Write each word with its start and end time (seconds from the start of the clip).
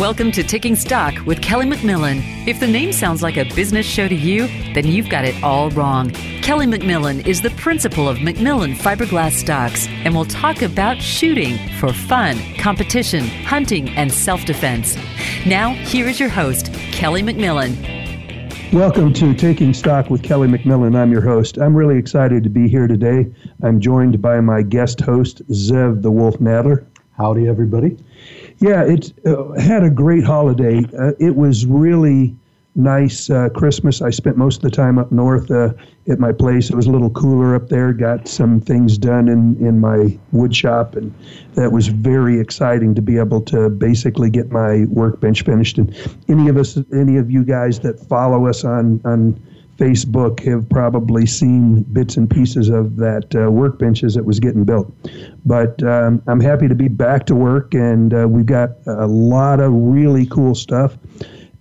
Welcome 0.00 0.32
to 0.32 0.42
Taking 0.42 0.76
Stock 0.76 1.12
with 1.26 1.42
Kelly 1.42 1.66
McMillan. 1.66 2.22
If 2.48 2.58
the 2.58 2.66
name 2.66 2.90
sounds 2.90 3.22
like 3.22 3.36
a 3.36 3.44
business 3.54 3.84
show 3.84 4.08
to 4.08 4.14
you, 4.14 4.46
then 4.72 4.86
you've 4.86 5.10
got 5.10 5.26
it 5.26 5.42
all 5.42 5.68
wrong. 5.72 6.08
Kelly 6.40 6.64
McMillan 6.64 7.26
is 7.26 7.42
the 7.42 7.50
principal 7.50 8.08
of 8.08 8.16
McMillan 8.16 8.76
Fiberglass 8.76 9.32
Stocks 9.32 9.86
and 9.88 10.14
will 10.14 10.24
talk 10.24 10.62
about 10.62 11.02
shooting 11.02 11.58
for 11.78 11.92
fun, 11.92 12.38
competition, 12.56 13.26
hunting, 13.44 13.90
and 13.90 14.10
self 14.10 14.46
defense. 14.46 14.96
Now, 15.44 15.74
here 15.74 16.08
is 16.08 16.18
your 16.18 16.30
host, 16.30 16.72
Kelly 16.92 17.22
McMillan. 17.22 18.72
Welcome 18.72 19.12
to 19.12 19.34
Taking 19.34 19.74
Stock 19.74 20.08
with 20.08 20.22
Kelly 20.22 20.48
McMillan. 20.48 20.96
I'm 20.96 21.12
your 21.12 21.20
host. 21.20 21.58
I'm 21.58 21.76
really 21.76 21.98
excited 21.98 22.42
to 22.42 22.48
be 22.48 22.70
here 22.70 22.86
today. 22.86 23.30
I'm 23.62 23.78
joined 23.78 24.22
by 24.22 24.40
my 24.40 24.62
guest 24.62 25.02
host, 25.02 25.46
Zev 25.48 26.00
the 26.00 26.10
Wolf 26.10 26.38
Nadler. 26.38 26.86
Howdy, 27.18 27.48
everybody. 27.48 27.98
Yeah, 28.60 28.84
it 28.84 29.12
uh, 29.26 29.52
had 29.58 29.82
a 29.84 29.90
great 29.90 30.22
holiday. 30.22 30.84
Uh, 30.98 31.12
it 31.18 31.34
was 31.34 31.64
really 31.64 32.36
nice 32.74 33.30
uh, 33.30 33.48
Christmas. 33.48 34.02
I 34.02 34.10
spent 34.10 34.36
most 34.36 34.56
of 34.56 34.62
the 34.62 34.70
time 34.70 34.98
up 34.98 35.10
north 35.10 35.50
uh, 35.50 35.72
at 36.08 36.18
my 36.18 36.32
place. 36.32 36.68
It 36.68 36.76
was 36.76 36.86
a 36.86 36.90
little 36.90 37.08
cooler 37.10 37.54
up 37.54 37.68
there. 37.68 37.94
Got 37.94 38.28
some 38.28 38.60
things 38.60 38.98
done 38.98 39.28
in, 39.28 39.56
in 39.66 39.80
my 39.80 40.18
wood 40.32 40.54
shop, 40.54 40.94
and 40.94 41.12
that 41.54 41.72
was 41.72 41.88
very 41.88 42.38
exciting 42.38 42.94
to 42.94 43.02
be 43.02 43.16
able 43.16 43.40
to 43.42 43.70
basically 43.70 44.28
get 44.28 44.50
my 44.50 44.84
workbench 44.90 45.42
finished. 45.42 45.78
And 45.78 45.94
any 46.28 46.48
of 46.48 46.58
us, 46.58 46.78
any 46.92 47.16
of 47.16 47.30
you 47.30 47.44
guys 47.44 47.80
that 47.80 47.98
follow 47.98 48.46
us 48.46 48.62
on 48.62 49.00
on 49.06 49.40
Facebook 49.80 50.40
have 50.44 50.68
probably 50.68 51.24
seen 51.24 51.82
bits 51.84 52.18
and 52.18 52.28
pieces 52.28 52.68
of 52.68 52.96
that 52.96 53.34
uh, 53.34 53.50
workbench 53.50 54.04
as 54.04 54.18
it 54.18 54.26
was 54.26 54.38
getting 54.38 54.64
built. 54.64 54.92
But 55.46 55.82
um, 55.82 56.22
I'm 56.26 56.40
happy 56.40 56.68
to 56.68 56.74
be 56.74 56.88
back 56.88 57.24
to 57.26 57.34
work, 57.34 57.72
and 57.72 58.12
uh, 58.12 58.28
we've 58.28 58.44
got 58.44 58.72
a 58.86 59.06
lot 59.06 59.58
of 59.58 59.72
really 59.72 60.26
cool 60.26 60.54
stuff. 60.54 60.98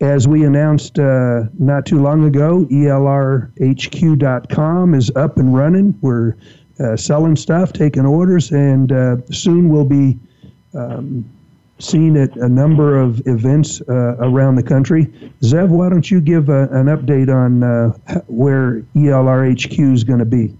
As 0.01 0.27
we 0.27 0.43
announced 0.43 0.99
uh, 0.99 1.43
not 1.57 1.85
too 1.85 2.01
long 2.01 2.25
ago, 2.25 2.65
ELRHQ.com 2.65 3.53
is 4.93 5.11
up 5.15 5.37
and 5.37 5.55
running. 5.55 5.97
We're 6.01 6.35
uh, 6.79 6.97
selling 6.97 7.37
stuff, 7.37 7.71
taking 7.71 8.05
orders, 8.05 8.51
and 8.51 8.91
uh, 8.91 9.15
soon 9.31 9.69
we'll 9.69 9.85
be. 9.85 10.19
Um, 10.73 11.23
seen 11.79 12.17
at 12.17 12.35
a 12.37 12.47
number 12.47 12.99
of 12.99 13.21
events 13.25 13.81
uh, 13.81 14.15
around 14.19 14.55
the 14.55 14.63
country. 14.63 15.05
Zev, 15.41 15.69
why 15.69 15.89
don't 15.89 16.09
you 16.11 16.21
give 16.21 16.49
a, 16.49 16.63
an 16.69 16.87
update 16.87 17.33
on 17.33 17.63
uh, 17.63 18.21
where 18.27 18.81
ELRHQ 18.95 19.93
is 19.93 20.03
going 20.03 20.19
to 20.19 20.25
be? 20.25 20.55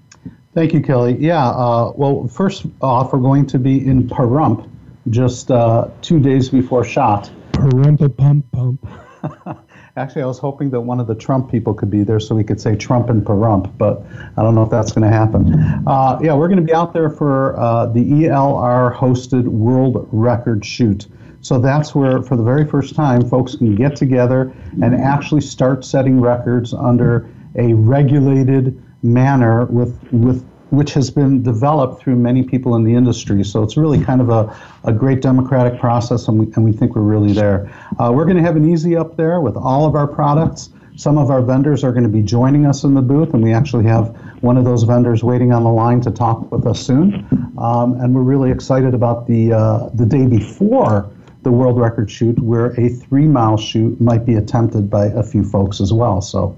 Thank 0.54 0.74
you, 0.74 0.82
Kelly. 0.82 1.16
Yeah, 1.20 1.48
uh, 1.48 1.94
well, 1.96 2.28
first 2.28 2.66
off, 2.82 3.14
we're 3.14 3.20
going 3.20 3.46
to 3.48 3.60
be 3.60 3.86
in 3.86 4.08
Pahrump 4.08 4.68
just 5.10 5.52
uh, 5.52 5.90
two 6.02 6.20
days 6.20 6.50
before 6.50 6.84
SHOT. 6.84 7.32
Pahrump 7.54 8.18
pump 8.18 8.46
pump. 8.52 8.88
Actually, 9.98 10.22
I 10.22 10.26
was 10.26 10.40
hoping 10.40 10.70
that 10.72 10.82
one 10.82 11.00
of 11.00 11.08
the 11.08 11.16
Trump 11.16 11.52
people 11.52 11.74
could 11.74 11.90
be 11.90 12.04
there 12.04 12.20
so 12.20 12.36
we 12.36 12.44
could 12.44 12.62
say 12.62 12.76
Trump 12.76 13.10
and 13.10 13.26
Perump, 13.26 13.76
but 13.78 14.04
I 14.38 14.44
don't 14.44 14.56
know 14.56 14.64
if 14.64 14.70
that's 14.70 14.92
going 14.92 15.10
to 15.10 15.16
happen. 15.16 15.54
Uh, 15.88 16.20
yeah, 16.22 16.34
we're 16.34 16.48
going 16.48 16.60
to 16.60 16.66
be 16.66 16.74
out 16.74 16.94
there 16.94 17.10
for 17.10 17.60
uh, 17.60 17.88
the 17.88 18.04
ELR 18.04 18.96
hosted 18.96 19.46
World 19.46 20.08
Record 20.12 20.64
Shoot. 20.64 21.08
So 21.42 21.58
that's 21.58 21.96
where, 21.96 22.22
for 22.22 22.36
the 22.36 22.44
very 22.44 22.66
first 22.66 22.96
time, 22.96 23.28
folks 23.28 23.56
can 23.56 23.76
get 23.76 23.96
together 23.96 24.54
and 24.82 24.94
actually 24.94 25.42
start 25.42 25.86
setting 25.86 26.20
records 26.20 26.74
under 26.74 27.30
a 27.56 27.74
regulated 27.74 28.82
manner 29.02 29.66
with, 29.66 29.98
with 30.12 30.46
which 30.70 30.94
has 30.94 31.10
been 31.10 31.42
developed 31.42 32.02
through 32.02 32.16
many 32.16 32.44
people 32.44 32.76
in 32.76 32.84
the 32.84 32.94
industry. 32.94 33.44
So 33.44 33.64
it's 33.64 33.78
really 33.78 34.04
kind 34.04 34.22
of 34.22 34.30
a, 34.30 34.56
a 34.84 34.94
great 34.94 35.22
democratic 35.22 35.80
process, 35.80 36.28
and 36.28 36.40
we, 36.40 36.46
and 36.54 36.64
we 36.64 36.72
think 36.72 36.96
we're 36.96 37.02
really 37.02 37.34
there. 37.34 37.72
Uh, 38.00 38.12
we're 38.14 38.26
going 38.26 38.38
to 38.38 38.44
have 38.44 38.56
an 38.56 38.70
easy 38.70 38.96
up 38.96 39.18
there 39.18 39.42
with 39.42 39.56
all 39.56 39.86
of 39.86 39.96
our 39.96 40.08
products. 40.08 40.70
Some 40.96 41.18
of 41.18 41.30
our 41.32 41.42
vendors 41.42 41.84
are 41.84 41.92
going 41.92 42.04
to 42.04 42.10
be 42.10 42.22
joining 42.22 42.66
us 42.66 42.84
in 42.84 42.94
the 42.94 43.02
booth, 43.02 43.34
and 43.34 43.42
we 43.42 43.54
actually 43.54 43.86
have 43.86 44.16
one 44.42 44.58
of 44.58 44.66
those 44.66 44.84
vendors 44.84 45.24
waiting 45.24 45.54
on 45.54 45.64
the 45.64 45.72
line 45.72 46.02
to 46.02 46.12
talk 46.12 46.52
with 46.52 46.68
us 46.68 46.80
soon. 46.86 47.26
Um, 47.58 48.00
and 48.02 48.14
we're 48.14 48.22
really 48.22 48.52
excited 48.52 48.94
about 48.94 49.26
the 49.28 49.54
uh, 49.54 49.90
the 49.94 50.06
day 50.06 50.26
before 50.26 51.10
the 51.44 51.52
world 51.52 51.80
record 51.80 52.12
shoot, 52.12 52.38
where 52.40 52.68
a 52.80 52.90
three 52.90 53.28
mile 53.28 53.58
shoot 53.58 54.00
might 54.02 54.26
be 54.26 54.36
attempted 54.36 54.90
by 54.90 55.06
a 55.06 55.24
few 55.24 55.44
folks 55.44 55.80
as 55.80 55.94
well. 55.94 56.22
So. 56.22 56.58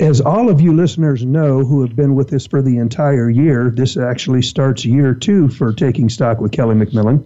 As 0.00 0.20
all 0.20 0.50
of 0.50 0.60
you 0.60 0.74
listeners 0.74 1.24
know 1.24 1.64
who 1.64 1.80
have 1.80 1.96
been 1.96 2.14
with 2.14 2.32
us 2.32 2.46
for 2.46 2.60
the 2.60 2.78
entire 2.78 3.30
year, 3.30 3.70
this 3.70 3.96
actually 3.96 4.42
starts 4.42 4.84
year 4.84 5.14
two 5.14 5.48
for 5.48 5.72
Taking 5.72 6.08
Stock 6.08 6.40
with 6.40 6.52
Kelly 6.52 6.74
McMillan. 6.74 7.24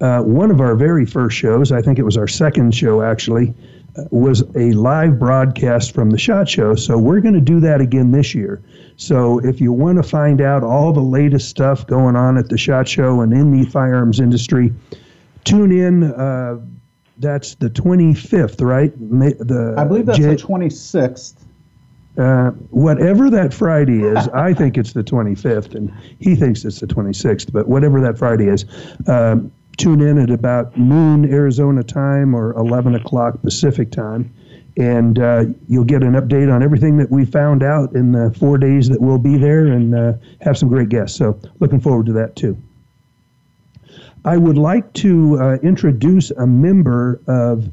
Uh, 0.00 0.22
one 0.22 0.50
of 0.50 0.60
our 0.60 0.76
very 0.76 1.06
first 1.06 1.36
shows, 1.36 1.72
I 1.72 1.80
think 1.80 1.98
it 1.98 2.04
was 2.04 2.16
our 2.16 2.28
second 2.28 2.74
show 2.74 3.02
actually, 3.02 3.54
uh, 3.96 4.04
was 4.10 4.42
a 4.54 4.72
live 4.72 5.18
broadcast 5.18 5.92
from 5.92 6.10
the 6.10 6.18
SHOT 6.18 6.48
Show. 6.48 6.74
So 6.76 6.96
we're 6.96 7.20
going 7.20 7.34
to 7.34 7.40
do 7.40 7.58
that 7.60 7.80
again 7.80 8.12
this 8.12 8.34
year. 8.34 8.62
So 8.96 9.38
if 9.40 9.60
you 9.60 9.72
want 9.72 9.96
to 9.96 10.08
find 10.08 10.40
out 10.40 10.62
all 10.62 10.92
the 10.92 11.00
latest 11.00 11.48
stuff 11.48 11.86
going 11.86 12.14
on 12.14 12.36
at 12.36 12.48
the 12.48 12.58
SHOT 12.58 12.86
Show 12.86 13.22
and 13.22 13.32
in 13.32 13.50
the 13.50 13.68
firearms 13.70 14.20
industry, 14.20 14.72
tune 15.48 15.72
in. 15.72 16.04
Uh, 16.04 16.60
that's 17.18 17.56
the 17.56 17.68
25th, 17.70 18.60
right? 18.60 18.92
The 18.96 19.74
I 19.76 19.84
believe 19.84 20.06
that's 20.06 20.18
J- 20.18 20.26
the 20.26 20.36
26th. 20.36 21.34
Uh, 22.16 22.50
whatever 22.70 23.30
that 23.30 23.54
Friday 23.54 24.02
is, 24.02 24.28
I 24.34 24.52
think 24.52 24.76
it's 24.76 24.92
the 24.92 25.04
25th, 25.04 25.74
and 25.74 25.92
he 26.18 26.34
thinks 26.34 26.64
it's 26.64 26.80
the 26.80 26.86
26th. 26.86 27.52
But 27.52 27.68
whatever 27.68 28.00
that 28.00 28.18
Friday 28.18 28.46
is, 28.48 28.64
um, 29.06 29.52
tune 29.76 30.00
in 30.00 30.18
at 30.18 30.30
about 30.30 30.76
noon 30.76 31.32
Arizona 31.32 31.82
time 31.84 32.34
or 32.34 32.52
11 32.54 32.94
o'clock 32.96 33.40
Pacific 33.42 33.90
time, 33.92 34.32
and 34.76 35.18
uh, 35.18 35.44
you'll 35.68 35.84
get 35.84 36.02
an 36.02 36.12
update 36.14 36.52
on 36.52 36.62
everything 36.62 36.96
that 36.98 37.10
we 37.10 37.24
found 37.24 37.62
out 37.62 37.94
in 37.94 38.12
the 38.12 38.34
four 38.38 38.58
days 38.58 38.88
that 38.88 39.00
we'll 39.00 39.18
be 39.18 39.36
there, 39.38 39.66
and 39.66 39.94
uh, 39.94 40.12
have 40.40 40.58
some 40.58 40.68
great 40.68 40.88
guests. 40.88 41.16
So 41.16 41.38
looking 41.60 41.80
forward 41.80 42.06
to 42.06 42.12
that 42.14 42.34
too. 42.36 42.56
I 44.28 44.36
would 44.36 44.58
like 44.58 44.92
to 45.04 45.40
uh, 45.40 45.54
introduce 45.62 46.30
a 46.32 46.46
member 46.46 47.18
of 47.26 47.70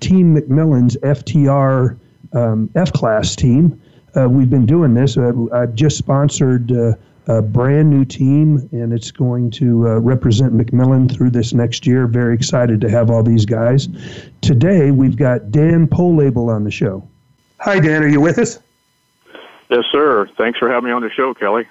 Team 0.00 0.34
McMillan's 0.34 0.96
FTR 0.96 1.98
um, 2.32 2.70
F 2.74 2.94
Class 2.94 3.36
team. 3.36 3.78
Uh, 4.16 4.26
we've 4.26 4.48
been 4.48 4.64
doing 4.64 4.94
this. 4.94 5.18
Uh, 5.18 5.32
I've 5.52 5.74
just 5.74 5.98
sponsored 5.98 6.72
uh, 6.72 6.94
a 7.26 7.42
brand 7.42 7.90
new 7.90 8.06
team, 8.06 8.70
and 8.72 8.94
it's 8.94 9.10
going 9.10 9.50
to 9.50 9.86
uh, 9.86 9.98
represent 9.98 10.54
McMillan 10.54 11.14
through 11.14 11.28
this 11.28 11.52
next 11.52 11.86
year. 11.86 12.06
Very 12.06 12.34
excited 12.34 12.80
to 12.80 12.88
have 12.88 13.10
all 13.10 13.22
these 13.22 13.44
guys. 13.44 13.86
Today, 14.40 14.90
we've 14.90 15.16
got 15.16 15.50
Dan 15.50 15.86
Pohlabel 15.86 16.48
on 16.48 16.64
the 16.64 16.70
show. 16.70 17.06
Hi, 17.60 17.80
Dan. 17.80 18.02
Are 18.02 18.08
you 18.08 18.22
with 18.22 18.38
us? 18.38 18.58
Yes, 19.68 19.84
sir. 19.92 20.26
Thanks 20.38 20.58
for 20.58 20.70
having 20.70 20.88
me 20.88 20.90
on 20.90 21.02
the 21.02 21.10
show, 21.10 21.34
Kelly. 21.34 21.68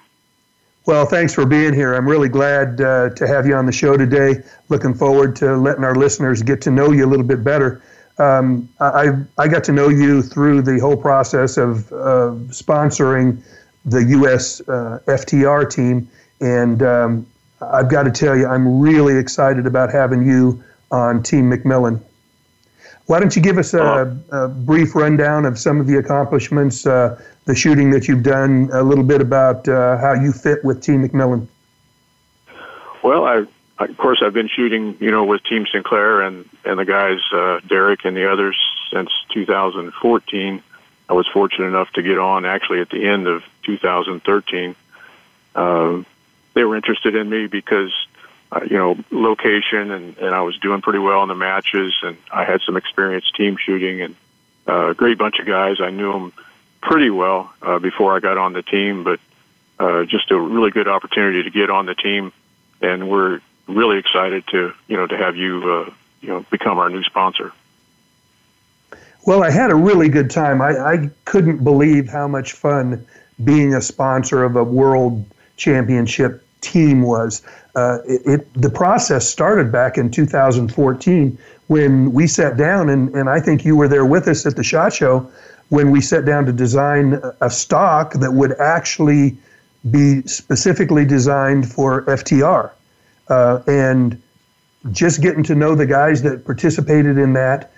Well, 0.88 1.04
thanks 1.04 1.34
for 1.34 1.44
being 1.44 1.74
here. 1.74 1.92
I'm 1.92 2.08
really 2.08 2.30
glad 2.30 2.80
uh, 2.80 3.10
to 3.10 3.26
have 3.26 3.46
you 3.46 3.54
on 3.54 3.66
the 3.66 3.72
show 3.72 3.98
today. 3.98 4.42
Looking 4.70 4.94
forward 4.94 5.36
to 5.36 5.54
letting 5.54 5.84
our 5.84 5.94
listeners 5.94 6.42
get 6.42 6.62
to 6.62 6.70
know 6.70 6.92
you 6.92 7.04
a 7.04 7.10
little 7.10 7.26
bit 7.26 7.44
better. 7.44 7.82
Um, 8.16 8.70
I, 8.80 9.10
I 9.36 9.48
got 9.48 9.64
to 9.64 9.72
know 9.72 9.90
you 9.90 10.22
through 10.22 10.62
the 10.62 10.78
whole 10.78 10.96
process 10.96 11.58
of 11.58 11.92
uh, 11.92 12.32
sponsoring 12.48 13.42
the 13.84 14.02
U.S. 14.02 14.62
Uh, 14.62 15.00
FTR 15.06 15.70
team, 15.70 16.08
and 16.40 16.82
um, 16.82 17.26
I've 17.60 17.90
got 17.90 18.04
to 18.04 18.10
tell 18.10 18.34
you, 18.34 18.46
I'm 18.46 18.80
really 18.80 19.18
excited 19.18 19.66
about 19.66 19.92
having 19.92 20.26
you 20.26 20.64
on 20.90 21.22
Team 21.22 21.50
McMillan. 21.50 22.00
Why 23.08 23.20
don't 23.20 23.34
you 23.34 23.40
give 23.40 23.56
us 23.56 23.72
a, 23.72 24.14
a 24.32 24.48
brief 24.48 24.94
rundown 24.94 25.46
of 25.46 25.58
some 25.58 25.80
of 25.80 25.86
the 25.86 25.96
accomplishments, 25.96 26.86
uh, 26.86 27.18
the 27.46 27.54
shooting 27.54 27.88
that 27.92 28.06
you've 28.06 28.22
done, 28.22 28.68
a 28.70 28.82
little 28.82 29.02
bit 29.02 29.22
about 29.22 29.66
uh, 29.66 29.96
how 29.96 30.12
you 30.12 30.30
fit 30.30 30.62
with 30.62 30.82
Team 30.82 31.08
McMillan? 31.08 31.46
Well, 33.02 33.24
I, 33.24 33.46
of 33.78 33.96
course, 33.96 34.20
I've 34.22 34.34
been 34.34 34.48
shooting, 34.48 34.94
you 35.00 35.10
know, 35.10 35.24
with 35.24 35.42
Team 35.44 35.66
Sinclair 35.72 36.20
and, 36.20 36.46
and 36.66 36.78
the 36.78 36.84
guys, 36.84 37.20
uh, 37.32 37.60
Derek 37.66 38.04
and 38.04 38.14
the 38.14 38.30
others 38.30 38.58
since 38.92 39.10
2014. 39.30 40.62
I 41.08 41.12
was 41.14 41.26
fortunate 41.28 41.66
enough 41.66 41.90
to 41.92 42.02
get 42.02 42.18
on 42.18 42.44
actually 42.44 42.82
at 42.82 42.90
the 42.90 43.06
end 43.06 43.26
of 43.26 43.42
2013. 43.62 44.76
Uh, 45.54 46.02
they 46.52 46.62
were 46.62 46.76
interested 46.76 47.14
in 47.14 47.30
me 47.30 47.46
because 47.46 47.90
uh, 48.50 48.60
you 48.62 48.76
know, 48.76 48.96
location, 49.10 49.90
and, 49.90 50.16
and 50.18 50.34
I 50.34 50.40
was 50.40 50.56
doing 50.58 50.80
pretty 50.80 50.98
well 50.98 51.22
in 51.22 51.28
the 51.28 51.34
matches, 51.34 51.94
and 52.02 52.16
I 52.32 52.44
had 52.44 52.60
some 52.62 52.76
experience 52.76 53.30
team 53.36 53.56
shooting, 53.56 54.00
and 54.00 54.16
uh, 54.66 54.88
a 54.88 54.94
great 54.94 55.18
bunch 55.18 55.38
of 55.38 55.46
guys. 55.46 55.80
I 55.80 55.90
knew 55.90 56.12
them 56.12 56.32
pretty 56.80 57.10
well 57.10 57.52
uh, 57.60 57.78
before 57.78 58.16
I 58.16 58.20
got 58.20 58.38
on 58.38 58.52
the 58.52 58.62
team, 58.62 59.04
but 59.04 59.20
uh, 59.78 60.04
just 60.04 60.30
a 60.30 60.38
really 60.38 60.70
good 60.70 60.88
opportunity 60.88 61.42
to 61.42 61.50
get 61.50 61.70
on 61.70 61.86
the 61.86 61.94
team, 61.94 62.32
and 62.80 63.08
we're 63.08 63.40
really 63.66 63.98
excited 63.98 64.46
to 64.48 64.72
you 64.86 64.96
know 64.96 65.06
to 65.06 65.16
have 65.16 65.36
you 65.36 65.70
uh, 65.70 65.90
you 66.20 66.28
know 66.28 66.44
become 66.50 66.78
our 66.78 66.88
new 66.88 67.02
sponsor. 67.02 67.52
Well, 69.26 69.44
I 69.44 69.50
had 69.50 69.70
a 69.70 69.74
really 69.74 70.08
good 70.08 70.30
time. 70.30 70.62
I, 70.62 70.70
I 70.78 71.10
couldn't 71.26 71.62
believe 71.62 72.08
how 72.08 72.28
much 72.28 72.52
fun 72.52 73.06
being 73.44 73.74
a 73.74 73.82
sponsor 73.82 74.42
of 74.42 74.56
a 74.56 74.64
world 74.64 75.24
championship 75.56 76.47
team 76.60 77.02
was. 77.02 77.42
Uh, 77.74 77.98
it, 78.06 78.22
it, 78.26 78.54
the 78.54 78.70
process 78.70 79.28
started 79.28 79.70
back 79.70 79.98
in 79.98 80.10
2014 80.10 81.38
when 81.68 82.12
we 82.12 82.26
sat 82.26 82.56
down, 82.56 82.88
and, 82.88 83.14
and 83.14 83.28
I 83.28 83.40
think 83.40 83.64
you 83.64 83.76
were 83.76 83.88
there 83.88 84.06
with 84.06 84.26
us 84.26 84.46
at 84.46 84.56
the 84.56 84.64
SHOT 84.64 84.92
Show 84.92 85.30
when 85.68 85.90
we 85.90 86.00
sat 86.00 86.24
down 86.24 86.46
to 86.46 86.52
design 86.52 87.20
a 87.40 87.50
stock 87.50 88.14
that 88.14 88.32
would 88.32 88.58
actually 88.58 89.36
be 89.90 90.22
specifically 90.22 91.04
designed 91.04 91.70
for 91.70 92.04
FTR. 92.06 92.70
Uh, 93.28 93.62
and 93.66 94.20
just 94.90 95.20
getting 95.20 95.42
to 95.44 95.54
know 95.54 95.74
the 95.74 95.86
guys 95.86 96.22
that 96.22 96.44
participated 96.44 97.18
in 97.18 97.34
that, 97.34 97.70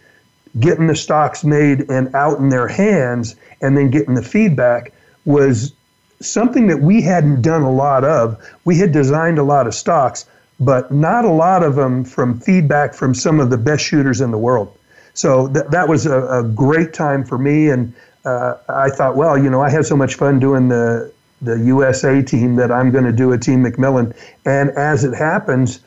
getting 0.61 0.87
the 0.87 0.97
stocks 0.97 1.45
made 1.45 1.91
and 1.91 2.15
out 2.15 2.39
in 2.39 2.49
their 2.49 2.69
hands, 2.69 3.35
and 3.61 3.77
then 3.77 3.91
getting 3.91 4.15
the 4.15 4.23
feedback 4.23 4.93
was 5.25 5.73
something 6.21 6.67
that 6.69 6.81
we 6.81 7.03
hadn't 7.03 7.43
done 7.43 7.63
a 7.63 7.73
lot 7.73 8.05
of. 8.05 8.39
We 8.65 8.79
had 8.79 8.93
designed 8.93 9.39
a 9.39 9.43
lot 9.43 9.67
of 9.67 9.75
stocks, 9.75 10.27
but 10.59 10.93
not 10.93 11.25
a 11.25 11.31
lot 11.31 11.63
of 11.63 11.75
them 11.75 12.05
from 12.05 12.39
feedback 12.41 12.95
from 12.95 13.15
some 13.15 13.41
of 13.41 13.51
the 13.51 13.59
best 13.59 13.85
shooters 13.85 14.21
in 14.21 14.31
the 14.31 14.39
world. 14.39 14.77
So 15.15 15.49
th- 15.49 15.67
that 15.71 15.89
was 15.89 16.07
a, 16.07 16.27
a, 16.27 16.43
great 16.45 16.93
time 16.93 17.25
for 17.25 17.37
me, 17.37 17.69
and 17.69 17.93
uh, 18.25 18.55
I 18.69 18.91
thought, 18.91 19.17
well, 19.17 19.37
you 19.37 19.51
know, 19.51 19.61
I 19.61 19.71
had 19.71 19.85
so 19.85 19.97
much 19.97 20.15
fun 20.15 20.39
doing 20.39 20.69
the 20.69 21.13
the 21.43 21.59
USA 21.59 22.23
team 22.23 22.57
that 22.57 22.71
I'm 22.71 22.91
going 22.91 23.05
to 23.05 23.13
do 23.13 23.33
a 23.33 23.39
Team 23.39 23.65
McMillan. 23.65 24.15
And 24.45 24.71
as 24.71 25.05
it 25.05 25.15
happens, 25.15 25.81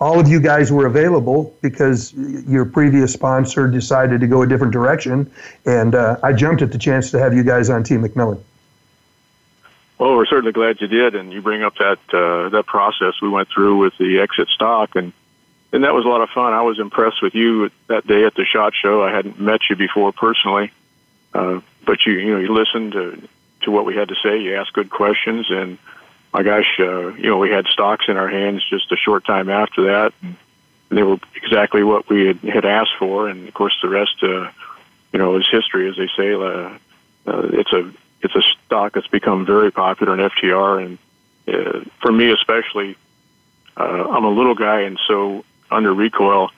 all 0.00 0.20
of 0.20 0.28
you 0.28 0.38
guys 0.38 0.70
were 0.70 0.86
available 0.86 1.56
because 1.62 2.12
your 2.12 2.66
previous 2.66 3.12
sponsor 3.14 3.68
decided 3.68 4.20
to 4.20 4.26
go 4.26 4.42
a 4.42 4.46
different 4.46 4.72
direction, 4.72 5.30
and 5.64 5.94
uh, 5.94 6.18
I 6.22 6.34
jumped 6.34 6.62
at 6.62 6.72
the 6.72 6.78
chance 6.78 7.10
to 7.12 7.18
have 7.18 7.34
you 7.34 7.42
guys 7.42 7.70
on 7.70 7.82
Team 7.82 8.02
McMillan. 8.02 8.38
Well, 9.98 10.14
we're 10.14 10.26
certainly 10.26 10.52
glad 10.52 10.80
you 10.80 10.86
did, 10.86 11.16
and 11.16 11.32
you 11.32 11.42
bring 11.42 11.64
up 11.64 11.74
that 11.76 11.98
uh, 12.12 12.50
that 12.50 12.66
process 12.66 13.14
we 13.20 13.28
went 13.28 13.48
through 13.48 13.78
with 13.78 13.96
the 13.98 14.18
XIT 14.18 14.48
stock, 14.48 14.94
and 14.94 15.12
and 15.72 15.82
that 15.82 15.92
was 15.92 16.04
a 16.04 16.08
lot 16.08 16.20
of 16.20 16.30
fun. 16.30 16.52
I 16.52 16.62
was 16.62 16.78
impressed 16.78 17.20
with 17.20 17.34
you 17.34 17.70
that 17.88 18.06
day 18.06 18.24
at 18.24 18.34
the 18.34 18.44
Shot 18.44 18.74
Show. 18.74 19.02
I 19.02 19.10
hadn't 19.10 19.40
met 19.40 19.68
you 19.68 19.74
before 19.74 20.12
personally, 20.12 20.70
uh, 21.34 21.60
but 21.84 22.06
you 22.06 22.12
you 22.12 22.32
know 22.32 22.38
you 22.38 22.54
listened 22.54 22.92
to 22.92 23.28
to 23.62 23.70
what 23.72 23.84
we 23.84 23.96
had 23.96 24.08
to 24.08 24.14
say. 24.22 24.40
You 24.40 24.56
asked 24.56 24.72
good 24.72 24.88
questions, 24.88 25.50
and 25.50 25.78
my 26.32 26.44
gosh, 26.44 26.78
uh, 26.78 27.14
you 27.14 27.28
know 27.28 27.38
we 27.38 27.50
had 27.50 27.66
stocks 27.66 28.04
in 28.06 28.16
our 28.16 28.28
hands 28.28 28.64
just 28.70 28.92
a 28.92 28.96
short 28.96 29.24
time 29.24 29.50
after 29.50 29.86
that, 29.86 30.12
and 30.22 30.36
they 30.90 31.02
were 31.02 31.18
exactly 31.34 31.82
what 31.82 32.08
we 32.08 32.28
had, 32.28 32.38
had 32.38 32.64
asked 32.64 32.94
for. 33.00 33.28
And 33.28 33.48
of 33.48 33.54
course, 33.54 33.76
the 33.82 33.88
rest, 33.88 34.14
uh, 34.22 34.48
you 35.12 35.18
know, 35.18 35.36
is 35.36 35.48
history, 35.50 35.88
as 35.88 35.96
they 35.96 36.08
say. 36.16 36.34
Uh, 36.34 36.78
uh, 37.26 37.48
it's 37.52 37.72
a 37.72 37.92
it's 38.22 38.34
a 38.34 38.42
stock 38.66 38.94
that's 38.94 39.06
become 39.06 39.46
very 39.46 39.70
popular 39.70 40.14
in 40.14 40.20
FTR, 40.30 40.84
and 40.84 40.98
uh, 41.46 41.84
for 42.00 42.12
me 42.12 42.30
especially, 42.30 42.96
uh, 43.76 44.08
I'm 44.10 44.24
a 44.24 44.30
little 44.30 44.54
guy, 44.54 44.80
and 44.80 44.98
so 45.06 45.44
under 45.70 45.92
recoil, 45.92 46.50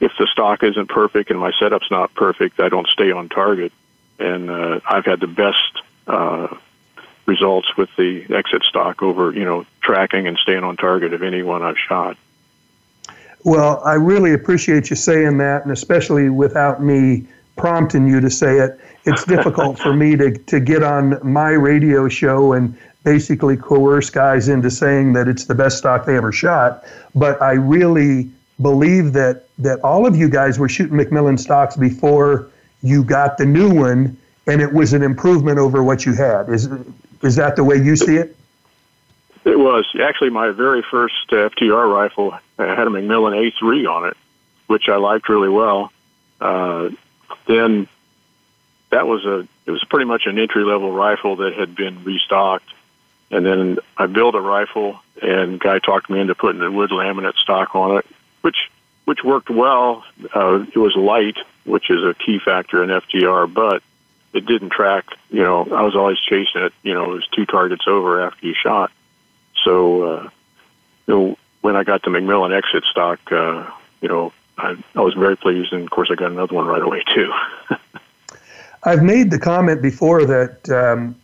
if 0.00 0.12
the 0.18 0.26
stock 0.26 0.62
isn't 0.62 0.88
perfect 0.88 1.30
and 1.30 1.38
my 1.38 1.52
setup's 1.58 1.90
not 1.90 2.14
perfect, 2.14 2.60
I 2.60 2.68
don't 2.68 2.88
stay 2.88 3.10
on 3.10 3.28
target. 3.28 3.72
And 4.18 4.50
uh, 4.50 4.80
I've 4.86 5.04
had 5.04 5.20
the 5.20 5.26
best 5.26 5.82
uh, 6.06 6.48
results 7.26 7.76
with 7.76 7.88
the 7.96 8.24
XIT 8.24 8.64
stock 8.64 9.02
over, 9.02 9.32
you 9.32 9.44
know, 9.44 9.66
tracking 9.80 10.26
and 10.26 10.36
staying 10.38 10.64
on 10.64 10.76
target 10.76 11.14
of 11.14 11.22
anyone 11.22 11.62
I've 11.62 11.78
shot. 11.78 12.16
Well, 13.44 13.82
I 13.84 13.94
really 13.94 14.32
appreciate 14.32 14.90
you 14.90 14.96
saying 14.96 15.38
that, 15.38 15.62
and 15.62 15.72
especially 15.72 16.30
without 16.30 16.82
me 16.82 17.26
prompting 17.56 18.06
you 18.06 18.20
to 18.20 18.30
say 18.30 18.58
it 18.58 18.78
it's 19.04 19.24
difficult 19.36 19.78
for 19.78 19.94
me 19.94 20.16
to, 20.16 20.32
to 20.32 20.60
get 20.60 20.82
on 20.82 21.18
my 21.22 21.50
radio 21.50 22.08
show 22.08 22.52
and 22.52 22.76
basically 23.04 23.56
coerce 23.56 24.10
guys 24.10 24.48
into 24.48 24.70
saying 24.70 25.12
that 25.12 25.28
it's 25.28 25.44
the 25.44 25.54
best 25.54 25.78
stock 25.78 26.06
they 26.06 26.16
ever 26.16 26.32
shot. 26.32 26.84
But 27.14 27.40
I 27.42 27.52
really 27.52 28.30
believe 28.60 29.12
that 29.12 29.44
that 29.58 29.80
all 29.84 30.06
of 30.06 30.16
you 30.16 30.28
guys 30.28 30.58
were 30.58 30.68
shooting 30.68 30.96
McMillan 30.96 31.38
stocks 31.38 31.76
before 31.76 32.50
you 32.82 33.04
got 33.04 33.38
the 33.38 33.46
new 33.46 33.72
one, 33.72 34.16
and 34.46 34.60
it 34.60 34.72
was 34.72 34.92
an 34.92 35.02
improvement 35.02 35.58
over 35.58 35.82
what 35.82 36.06
you 36.06 36.14
had. 36.14 36.48
Is 36.48 36.68
is 37.22 37.36
that 37.36 37.56
the 37.56 37.64
way 37.64 37.76
you 37.76 37.94
see 37.96 38.16
it? 38.16 38.36
It 39.44 39.58
was 39.58 39.84
actually 40.02 40.30
my 40.30 40.50
very 40.50 40.82
first 40.82 41.28
FTR 41.30 41.92
rifle. 41.92 42.32
I 42.58 42.66
had 42.66 42.86
a 42.86 42.90
McMillan 42.90 43.52
A3 43.52 43.90
on 43.90 44.08
it, 44.08 44.16
which 44.68 44.88
I 44.88 44.96
liked 44.96 45.28
really 45.28 45.50
well. 45.50 45.92
Uh, 46.40 46.88
then 47.46 47.88
that 48.90 49.06
was 49.06 49.24
a 49.24 49.46
it 49.66 49.70
was 49.70 49.82
pretty 49.84 50.04
much 50.04 50.26
an 50.26 50.38
entry 50.38 50.64
level 50.64 50.92
rifle 50.92 51.36
that 51.36 51.54
had 51.54 51.74
been 51.74 52.04
restocked. 52.04 52.68
And 53.30 53.44
then 53.44 53.78
I 53.96 54.06
built 54.06 54.34
a 54.34 54.40
rifle, 54.40 55.00
and 55.20 55.58
guy 55.58 55.78
talked 55.78 56.10
me 56.10 56.20
into 56.20 56.34
putting 56.34 56.62
a 56.62 56.70
wood 56.70 56.90
laminate 56.90 57.36
stock 57.36 57.74
on 57.74 57.98
it, 57.98 58.06
which 58.42 58.70
which 59.04 59.24
worked 59.24 59.50
well. 59.50 60.04
Uh, 60.34 60.64
it 60.72 60.78
was 60.78 60.94
light, 60.96 61.36
which 61.64 61.90
is 61.90 62.02
a 62.04 62.14
key 62.14 62.38
factor 62.38 62.82
in 62.82 62.90
FTR, 62.90 63.52
but 63.52 63.82
it 64.32 64.46
didn't 64.46 64.70
track. 64.70 65.06
You 65.30 65.42
know, 65.42 65.62
I 65.62 65.82
was 65.82 65.96
always 65.96 66.18
chasing 66.18 66.62
it. 66.62 66.72
You 66.82 66.94
know, 66.94 67.04
it 67.12 67.14
was 67.14 67.26
two 67.28 67.46
targets 67.46 67.86
over 67.86 68.22
after 68.22 68.46
you 68.46 68.54
shot. 68.54 68.90
So, 69.64 70.02
uh, 70.02 70.22
you 71.06 71.14
know, 71.14 71.38
when 71.60 71.76
I 71.76 71.84
got 71.84 72.02
the 72.02 72.10
McMillan 72.10 72.60
XIT 72.62 72.84
stock, 72.84 73.32
uh, 73.32 73.70
you 74.00 74.08
know, 74.08 74.32
I, 74.58 74.76
I 74.94 75.00
was 75.00 75.14
very 75.14 75.36
pleased, 75.36 75.72
and 75.72 75.82
of 75.82 75.90
course, 75.90 76.10
I 76.10 76.14
got 76.14 76.30
another 76.30 76.54
one 76.54 76.66
right 76.66 76.82
away 76.82 77.02
too. 77.14 77.32
I've 78.84 79.02
made 79.02 79.30
the 79.30 79.38
comment 79.38 79.82
before 79.82 80.24
that 80.26 80.68
um, 80.68 81.16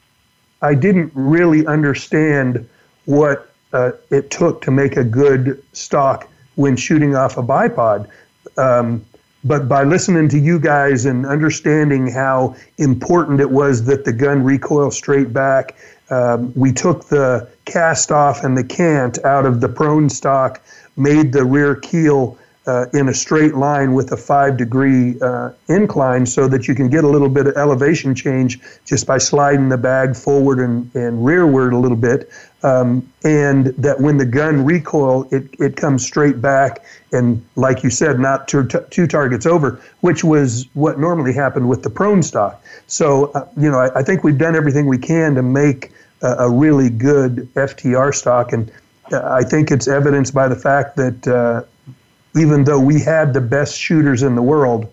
I 0.62 0.75
didn't 0.75 1.12
really 1.15 1.67
understand 1.67 2.69
what 3.05 3.53
uh, 3.73 3.93
it 4.11 4.31
took 4.31 4.62
to 4.62 4.71
make 4.71 4.97
a 4.97 5.05
good 5.05 5.62
stock 5.73 6.29
when 6.56 6.77
shooting 6.77 7.15
off 7.15 7.37
a 7.37 7.43
bipod. 7.43 8.09
Um, 8.56 9.05
but 9.44 9.69
by 9.69 9.85
listening 9.85 10.29
to 10.31 10.38
you 10.38 10.59
guys 10.59 11.06
and 11.06 11.25
understanding 11.25 12.11
how 12.11 12.56
important 12.79 13.41
it 13.41 13.50
was 13.50 13.85
that 13.85 14.05
the 14.05 14.12
gun 14.12 14.43
recoil 14.43 14.91
straight 14.91 15.33
back, 15.33 15.76
um, 16.11 16.53
we 16.55 16.73
took 16.73 17.06
the 17.06 17.49
cast 17.65 18.11
off 18.11 18.44
and 18.44 18.56
the 18.56 18.65
cant 18.65 19.23
out 19.25 19.47
of 19.47 19.61
the 19.61 19.69
prone 19.69 20.11
stock, 20.11 20.61
made 20.97 21.33
the 21.33 21.44
rear 21.44 21.76
keel 21.76 22.37
uh, 22.67 22.87
in 22.93 23.09
a 23.09 23.15
straight 23.15 23.55
line 23.55 23.95
with 23.95 24.12
a 24.12 24.17
five 24.17 24.57
degree 24.57 25.19
uh, 25.21 25.51
incline 25.69 26.27
so 26.27 26.47
that 26.47 26.69
you 26.69 26.75
can 26.75 26.89
get 26.89 27.05
a 27.05 27.09
little 27.09 27.29
bit 27.29 27.47
of 27.47 27.57
elevation 27.57 28.15
change 28.15 28.61
just 28.85 29.07
by 29.07 29.19
sliding 29.19 29.69
the 29.69 29.79
bag 29.79 30.15
forward 30.15 30.59
and, 30.59 30.95
and 30.95 31.25
rearward 31.25 31.73
a 31.73 31.79
little 31.79 31.97
bit. 31.97 32.31
Um, 32.62 33.11
and 33.25 33.67
that 33.79 34.01
when 34.01 34.19
the 34.19 34.27
gun 34.27 34.65
recoil, 34.65 35.27
it, 35.33 35.49
it 35.59 35.77
comes 35.77 36.05
straight 36.05 36.43
back 36.43 36.85
and, 37.11 37.43
like 37.57 37.83
you 37.83 37.88
said, 37.88 38.21
not 38.21 38.47
two, 38.47 38.69
two 38.90 39.07
targets 39.07 39.47
over, 39.47 39.81
which 40.00 40.23
was 40.23 40.67
what 40.75 40.99
normally 40.99 41.33
happened 41.33 41.69
with 41.69 41.83
the 41.83 41.90
prone 41.90 42.23
stock. 42.23 42.62
So, 42.87 43.26
uh, 43.33 43.49
you 43.57 43.71
know, 43.71 43.79
I, 43.79 44.00
I, 44.00 44.02
think 44.02 44.23
we've 44.23 44.37
done 44.37 44.55
everything 44.55 44.87
we 44.87 44.99
can 44.99 45.35
to 45.37 45.43
make 45.43 45.90
a, 46.23 46.50
really 46.50 46.90
good 46.90 47.49
FTR 47.55 48.14
stock. 48.14 48.52
And 48.52 48.71
uh, 49.11 49.23
I 49.25 49.43
think 49.43 49.71
it's 49.71 49.88
evidenced 49.88 50.35
by 50.35 50.49
the 50.49 50.57
fact 50.57 50.97
that 50.97 51.26
uh, 51.26 51.62
even 52.37 52.64
though 52.64 52.80
we 52.80 53.00
had 53.00 53.34
the 53.34 53.40
best 53.40 53.78
shooters 53.78 54.22
in 54.22 54.34
the 54.34 54.42
world, 54.42 54.92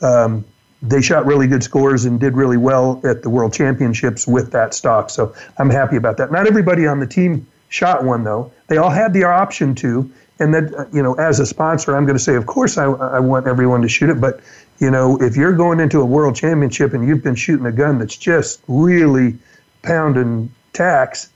um, 0.00 0.44
they 0.82 1.00
shot 1.00 1.24
really 1.26 1.46
good 1.46 1.62
scores 1.62 2.04
and 2.04 2.18
did 2.18 2.34
really 2.34 2.56
well 2.56 3.00
at 3.04 3.22
the 3.22 3.30
World 3.30 3.52
Championships 3.52 4.26
with 4.26 4.50
that 4.50 4.74
stock. 4.74 5.10
So 5.10 5.34
I'm 5.58 5.70
happy 5.70 5.96
about 5.96 6.16
that. 6.16 6.32
Not 6.32 6.46
everybody 6.46 6.86
on 6.86 6.98
the 6.98 7.06
team 7.06 7.46
shot 7.68 8.04
one 8.04 8.24
though. 8.24 8.52
They 8.66 8.78
all 8.78 8.90
had 8.90 9.12
the 9.12 9.24
option 9.24 9.74
to. 9.76 10.10
And 10.38 10.52
that 10.54 10.74
uh, 10.74 10.86
you 10.92 11.02
know, 11.02 11.14
as 11.14 11.38
a 11.38 11.46
sponsor, 11.46 11.96
I'm 11.96 12.04
going 12.04 12.18
to 12.18 12.22
say, 12.22 12.34
of 12.34 12.46
course, 12.46 12.76
I, 12.76 12.86
I 12.86 13.20
want 13.20 13.46
everyone 13.46 13.80
to 13.82 13.88
shoot 13.88 14.10
it. 14.10 14.20
But 14.20 14.40
you 14.78 14.90
know, 14.90 15.16
if 15.22 15.36
you're 15.36 15.52
going 15.52 15.78
into 15.78 16.00
a 16.00 16.04
World 16.04 16.34
Championship 16.34 16.94
and 16.94 17.06
you've 17.06 17.22
been 17.22 17.36
shooting 17.36 17.66
a 17.66 17.72
gun 17.72 17.98
that's 17.98 18.16
just 18.16 18.60
really 18.66 19.38
pounding 19.82 20.52
tacks, 20.72 21.28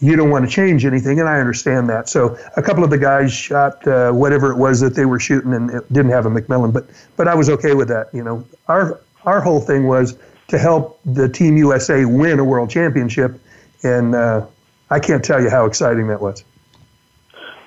you 0.00 0.14
don't 0.14 0.30
want 0.30 0.44
to 0.44 0.50
change 0.50 0.84
anything, 0.84 1.18
and 1.18 1.28
I 1.28 1.40
understand 1.40 1.88
that. 1.88 2.08
So 2.08 2.38
a 2.56 2.62
couple 2.62 2.84
of 2.84 2.90
the 2.90 2.98
guys 2.98 3.32
shot 3.32 3.86
uh, 3.86 4.12
whatever 4.12 4.52
it 4.52 4.56
was 4.56 4.80
that 4.80 4.94
they 4.94 5.04
were 5.04 5.18
shooting, 5.18 5.52
and 5.52 5.70
it 5.70 5.92
didn't 5.92 6.12
have 6.12 6.26
a 6.26 6.30
McMillan, 6.30 6.72
but 6.72 6.86
but 7.16 7.26
I 7.26 7.34
was 7.34 7.50
okay 7.50 7.74
with 7.74 7.88
that. 7.88 8.08
You 8.12 8.22
know, 8.22 8.46
our 8.68 9.00
our 9.24 9.40
whole 9.40 9.60
thing 9.60 9.86
was 9.86 10.16
to 10.48 10.58
help 10.58 11.00
the 11.04 11.28
Team 11.28 11.56
USA 11.56 12.04
win 12.04 12.38
a 12.38 12.44
world 12.44 12.70
championship, 12.70 13.40
and 13.82 14.14
uh, 14.14 14.46
I 14.88 15.00
can't 15.00 15.24
tell 15.24 15.42
you 15.42 15.50
how 15.50 15.66
exciting 15.66 16.06
that 16.08 16.20
was. 16.20 16.44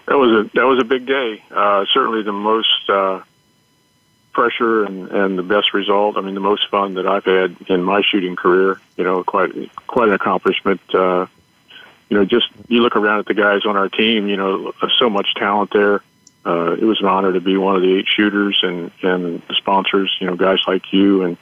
That 0.08 0.18
was 0.18 0.32
a 0.32 0.50
that 0.56 0.66
was 0.66 0.80
a 0.80 0.86
big 0.86 1.06
day. 1.06 1.44
Uh, 1.52 1.86
certainly 1.94 2.24
the 2.24 2.32
most 2.32 2.90
uh, 2.90 3.22
pressure 4.32 4.86
and, 4.86 5.10
and 5.10 5.38
the 5.38 5.44
best 5.44 5.74
result. 5.74 6.18
I 6.18 6.22
mean, 6.22 6.34
the 6.34 6.40
most 6.40 6.70
fun 6.70 6.94
that 6.94 7.06
I've 7.06 7.26
had 7.26 7.58
in 7.68 7.84
my 7.84 8.02
shooting 8.02 8.38
career. 8.38 8.80
You 8.96 9.04
know, 9.04 9.24
quite 9.24 9.52
quite 9.88 10.08
an 10.08 10.14
accomplishment. 10.14 10.80
Uh, 12.12 12.14
you 12.14 12.18
know, 12.18 12.26
just 12.26 12.48
you 12.68 12.82
look 12.82 12.96
around 12.96 13.20
at 13.20 13.26
the 13.26 13.34
guys 13.34 13.66
on 13.66 13.78
our 13.78 13.90
team, 13.90 14.28
you 14.28 14.38
know, 14.38 14.74
so 14.98 15.10
much 15.10 15.34
talent 15.36 15.72
there. 15.72 16.02
Uh, 16.46 16.74
it 16.74 16.84
was 16.84 17.00
an 17.00 17.08
honor 17.08 17.34
to 17.34 17.40
be 17.40 17.56
one 17.56 17.76
of 17.76 17.82
the 17.82 17.98
eight 17.98 18.08
shooters 18.08 18.60
and, 18.64 18.92
and 19.04 19.42
the 19.48 19.54
sponsors, 19.56 20.16
you 20.20 20.28
know, 20.28 20.36
guys 20.36 20.60
like 20.68 20.92
you. 20.92 21.24
And 21.24 21.38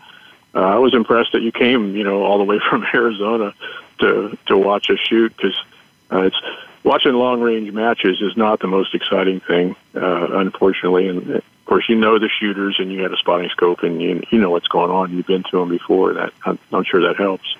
uh, 0.54 0.60
I 0.60 0.76
was 0.76 0.94
impressed 0.94 1.32
that 1.32 1.42
you 1.42 1.52
came, 1.52 1.96
you 1.96 2.04
know, 2.04 2.24
all 2.24 2.38
the 2.38 2.44
way 2.44 2.60
from 2.70 2.86
Arizona 2.94 3.54
to, 4.00 4.38
to 4.48 4.58
watch 4.58 4.90
us 4.90 5.00
shoot 5.00 5.36
because 5.36 5.56
uh, 6.12 6.24
it's, 6.24 6.38
watching 6.84 7.14
long 7.14 7.42
range 7.42 7.72
matches 7.72 8.22
is 8.22 8.36
not 8.38 8.60
the 8.60 8.68
most 8.68 8.96
exciting 8.96 9.40
thing, 9.42 9.76
uh, 9.96 10.28
unfortunately. 10.40 11.08
And 11.08 11.30
of 11.30 11.44
course, 11.66 11.88
you 11.88 11.96
know 11.96 12.20
the 12.20 12.30
shooters, 12.30 12.78
and 12.80 12.92
you 12.92 13.02
got 13.02 13.14
a 13.14 13.18
spotting 13.18 13.50
scope, 13.50 13.84
and 13.84 14.02
you 14.02 14.24
you 14.32 14.40
know 14.40 14.50
what's 14.50 14.68
going 14.68 14.92
on. 14.92 15.12
You've 15.12 15.28
been 15.28 15.44
to 15.44 15.60
them 15.60 15.70
before. 15.70 16.14
That 16.14 16.34
I'm, 16.46 16.58
I'm 16.72 16.84
sure 16.84 17.02
that 17.02 17.18
helps. 17.18 17.56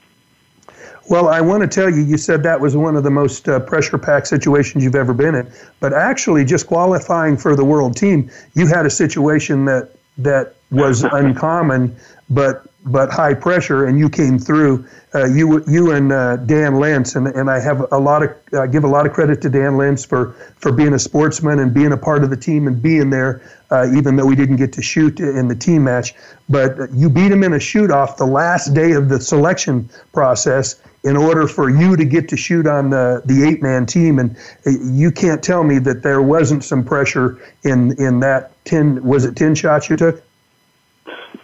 Well, 1.10 1.28
I 1.28 1.42
want 1.42 1.62
to 1.64 1.68
tell 1.68 1.90
you, 1.90 2.04
you 2.04 2.18
said 2.18 2.44
that 2.44 2.62
was 2.62 2.78
one 2.78 2.96
of 2.96 3.04
the 3.04 3.10
most 3.10 3.50
uh, 3.50 3.60
pressure 3.60 3.98
packed 3.98 4.28
situations 4.28 4.84
you've 4.84 4.96
ever 4.96 5.14
been 5.14 5.34
in. 5.34 5.52
But 5.80 5.92
actually, 5.92 6.46
just 6.46 6.68
qualifying 6.68 7.36
for 7.36 7.56
the 7.56 7.66
world 7.66 7.98
team, 7.98 8.30
you 8.54 8.68
had 8.68 8.86
a 8.86 8.92
situation 8.92 9.66
that 9.66 9.90
that 10.20 10.54
was 10.70 11.04
uncommon, 11.12 11.96
but 12.30 12.64
but 12.86 13.10
high 13.10 13.34
pressure, 13.34 13.88
and 13.88 13.98
you 13.98 14.08
came 14.08 14.38
through. 14.38 14.86
Uh, 15.16 15.26
you 15.26 15.64
you 15.68 15.92
and 15.92 16.12
uh, 16.12 16.38
Dan 16.38 16.76
Lentz, 16.76 17.16
and, 17.16 17.28
and 17.28 17.50
I 17.50 17.60
have 17.60 17.92
a 17.92 17.98
lot 17.98 18.22
of 18.22 18.30
I 18.54 18.68
give 18.68 18.84
a 18.84 18.88
lot 18.88 19.08
of 19.08 19.14
credit 19.14 19.42
to 19.42 19.50
Dan 19.50 19.78
Lentz 19.78 20.06
for 20.06 20.34
for 20.58 20.72
being 20.72 20.94
a 20.94 21.00
sportsman 21.00 21.58
and 21.58 21.74
being 21.74 21.92
a 21.92 21.98
part 21.98 22.24
of 22.24 22.30
the 22.30 22.38
team 22.38 22.68
and 22.68 22.80
being 22.80 23.10
there, 23.10 23.42
uh, 23.72 23.88
even 23.96 24.16
though 24.16 24.28
we 24.28 24.36
didn't 24.36 24.58
get 24.58 24.72
to 24.74 24.84
shoot 24.84 25.20
in 25.20 25.48
the 25.48 25.56
team 25.56 25.86
match. 25.86 26.14
But 26.48 26.94
you 26.94 27.10
beat 27.10 27.32
him 27.32 27.44
in 27.44 27.54
a 27.54 27.60
shoot 27.60 27.90
off 27.90 28.18
the 28.18 28.28
last 28.28 28.76
day 28.76 28.92
of 28.92 29.10
the 29.10 29.20
selection 29.20 29.90
process 30.14 30.80
in 31.04 31.16
order 31.16 31.48
for 31.48 31.70
you 31.70 31.96
to 31.96 32.06
get 32.06 32.30
to 32.30 32.38
shoot 32.38 32.68
on 32.68 32.90
the 32.90 33.22
the 33.26 33.48
eight 33.48 33.62
man 33.62 33.86
team, 33.86 34.20
and 34.20 34.36
uh, 34.66 34.72
you 34.84 35.12
can't 35.12 35.44
tell 35.44 35.64
me 35.64 35.80
that 35.80 36.04
there 36.04 36.22
wasn't 36.22 36.64
some 36.64 36.84
pressure 36.84 37.40
in 37.64 37.92
in 38.02 38.20
that 38.20 38.52
ten 38.66 39.04
was 39.04 39.26
it 39.26 39.36
ten 39.36 39.56
shots 39.56 39.90
you 39.90 39.98
took. 39.98 40.24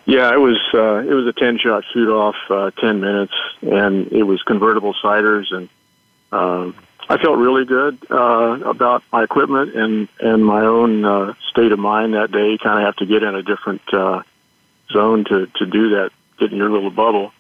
Yeah, 0.06 0.32
it 0.34 0.40
was 0.40 0.60
uh, 0.74 0.98
it 0.98 1.14
was 1.14 1.28
a 1.28 1.34
ten 1.34 1.58
shot 1.58 1.84
shoot 1.94 2.10
off, 2.10 2.36
uh, 2.50 2.72
ten 2.72 3.00
minutes, 3.00 3.34
and 3.62 4.12
it 4.12 4.24
was 4.24 4.42
convertible 4.44 4.94
sighters, 5.02 5.52
and 5.52 5.70
um, 6.32 6.76
I 7.08 7.18
felt 7.18 7.38
really 7.38 7.66
good 7.66 8.00
uh, 8.10 8.60
about 8.66 9.04
my 9.12 9.24
equipment 9.24 9.76
and 9.76 10.08
and 10.20 10.46
my 10.46 10.66
own 10.66 11.06
uh, 11.06 11.34
state 11.50 11.72
of 11.72 11.80
mind 11.80 12.14
that 12.14 12.32
day. 12.32 12.52
You 12.52 12.58
kind 12.58 12.80
of 12.80 12.86
have 12.86 12.96
to 12.98 13.06
get 13.06 13.24
in 13.24 13.36
a 13.36 13.42
different 13.42 13.82
uh, 13.94 14.24
zone 14.92 15.24
to 15.26 15.48
to 15.48 15.66
do 15.66 15.90
that, 15.92 16.12
get 16.40 16.52
in 16.52 16.58
your 16.58 16.70
little 16.70 16.92
bubble. 16.92 17.32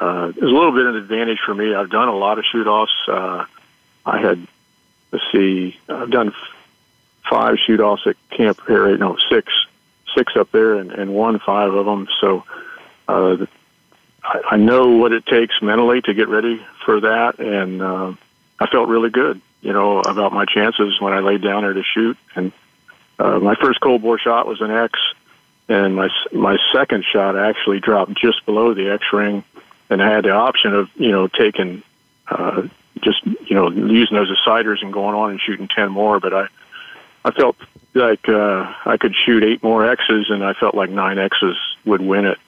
Uh, 0.00 0.32
it 0.34 0.42
a 0.42 0.46
little 0.46 0.72
bit 0.72 0.86
of 0.86 0.94
an 0.94 1.02
advantage 1.02 1.38
for 1.44 1.54
me. 1.54 1.74
I've 1.74 1.90
done 1.90 2.08
a 2.08 2.16
lot 2.16 2.38
of 2.38 2.44
shoot 2.50 2.66
offs. 2.66 2.92
Uh, 3.06 3.44
I 4.06 4.18
had 4.18 4.46
let's 5.12 5.24
see, 5.30 5.78
I've 5.88 6.10
done 6.10 6.32
five 7.28 7.56
shoot 7.58 7.80
offs 7.80 8.06
at 8.06 8.16
Camp 8.30 8.58
Perry, 8.66 8.96
no 8.96 9.16
six 9.30 9.52
six 10.16 10.34
up 10.36 10.50
there 10.50 10.74
and, 10.74 10.90
and 10.90 11.14
won 11.14 11.38
five 11.38 11.72
of 11.72 11.86
them. 11.86 12.08
So 12.20 12.44
uh, 13.08 13.46
I, 14.22 14.40
I 14.52 14.56
know 14.56 14.96
what 14.96 15.12
it 15.12 15.26
takes 15.26 15.60
mentally 15.62 16.00
to 16.02 16.14
get 16.14 16.28
ready 16.28 16.64
for 16.84 17.00
that, 17.00 17.38
and 17.38 17.82
uh, 17.82 18.12
I 18.58 18.66
felt 18.66 18.88
really 18.88 19.10
good, 19.10 19.40
you 19.60 19.72
know, 19.72 20.00
about 20.00 20.32
my 20.32 20.44
chances 20.46 21.00
when 21.00 21.12
I 21.12 21.20
laid 21.20 21.42
down 21.42 21.62
there 21.62 21.72
to 21.72 21.82
shoot. 21.82 22.16
And 22.34 22.52
uh, 23.18 23.38
my 23.38 23.54
first 23.54 23.80
cold 23.80 24.02
bore 24.02 24.18
shot 24.18 24.46
was 24.46 24.60
an 24.60 24.70
X, 24.70 24.98
and 25.68 25.94
my 25.94 26.08
my 26.32 26.56
second 26.72 27.04
shot 27.04 27.36
actually 27.36 27.80
dropped 27.80 28.14
just 28.14 28.44
below 28.46 28.74
the 28.74 28.90
X 28.90 29.04
ring, 29.12 29.44
and 29.90 30.02
I 30.02 30.10
had 30.10 30.24
the 30.24 30.30
option 30.30 30.74
of 30.74 30.88
you 30.96 31.10
know 31.10 31.28
taking. 31.28 31.82
Uh, 32.26 32.68
just 33.02 33.24
you 33.24 33.54
know 33.54 33.70
using 33.70 34.16
those 34.16 34.30
sighters 34.44 34.82
and 34.82 34.92
going 34.92 35.14
on 35.14 35.30
and 35.30 35.40
shooting 35.40 35.68
ten 35.68 35.90
more, 35.90 36.20
but 36.20 36.32
I 36.32 36.48
I 37.24 37.30
felt 37.32 37.56
like 37.94 38.28
uh, 38.28 38.72
I 38.84 38.96
could 38.96 39.14
shoot 39.14 39.42
eight 39.42 39.62
more 39.62 39.86
X's, 39.86 40.30
and 40.30 40.44
I 40.44 40.52
felt 40.54 40.74
like 40.74 40.90
nine 40.90 41.18
X's 41.18 41.56
would 41.84 42.00
win 42.00 42.26
it, 42.26 42.38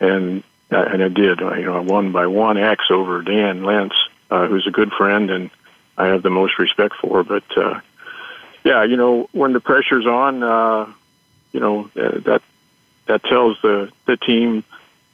and 0.00 0.42
uh, 0.70 0.82
and 0.82 1.02
I 1.02 1.08
did. 1.08 1.42
I, 1.42 1.58
you 1.58 1.66
know, 1.66 1.76
I 1.76 1.80
won 1.80 2.12
by 2.12 2.26
one 2.26 2.58
X 2.58 2.84
over 2.90 3.22
Dan 3.22 3.64
Lentz, 3.64 3.96
uh, 4.30 4.46
who's 4.46 4.66
a 4.66 4.70
good 4.70 4.92
friend, 4.92 5.30
and 5.30 5.50
I 5.96 6.06
have 6.06 6.22
the 6.22 6.30
most 6.30 6.58
respect 6.58 6.94
for. 7.00 7.22
But 7.22 7.44
uh, 7.56 7.80
yeah, 8.64 8.84
you 8.84 8.96
know, 8.96 9.28
when 9.32 9.52
the 9.52 9.60
pressure's 9.60 10.06
on, 10.06 10.42
uh, 10.42 10.92
you 11.52 11.60
know 11.60 11.90
uh, 11.96 12.18
that 12.20 12.42
that 13.06 13.24
tells 13.24 13.60
the 13.62 13.90
the 14.06 14.16
team. 14.16 14.64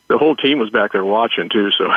The 0.09 0.19
whole 0.19 0.37
team 0.37 0.59
was 0.59 0.71
back 0.71 0.93
there 0.93 1.05
watching 1.05 1.49
too, 1.49 1.71
so 1.71 1.93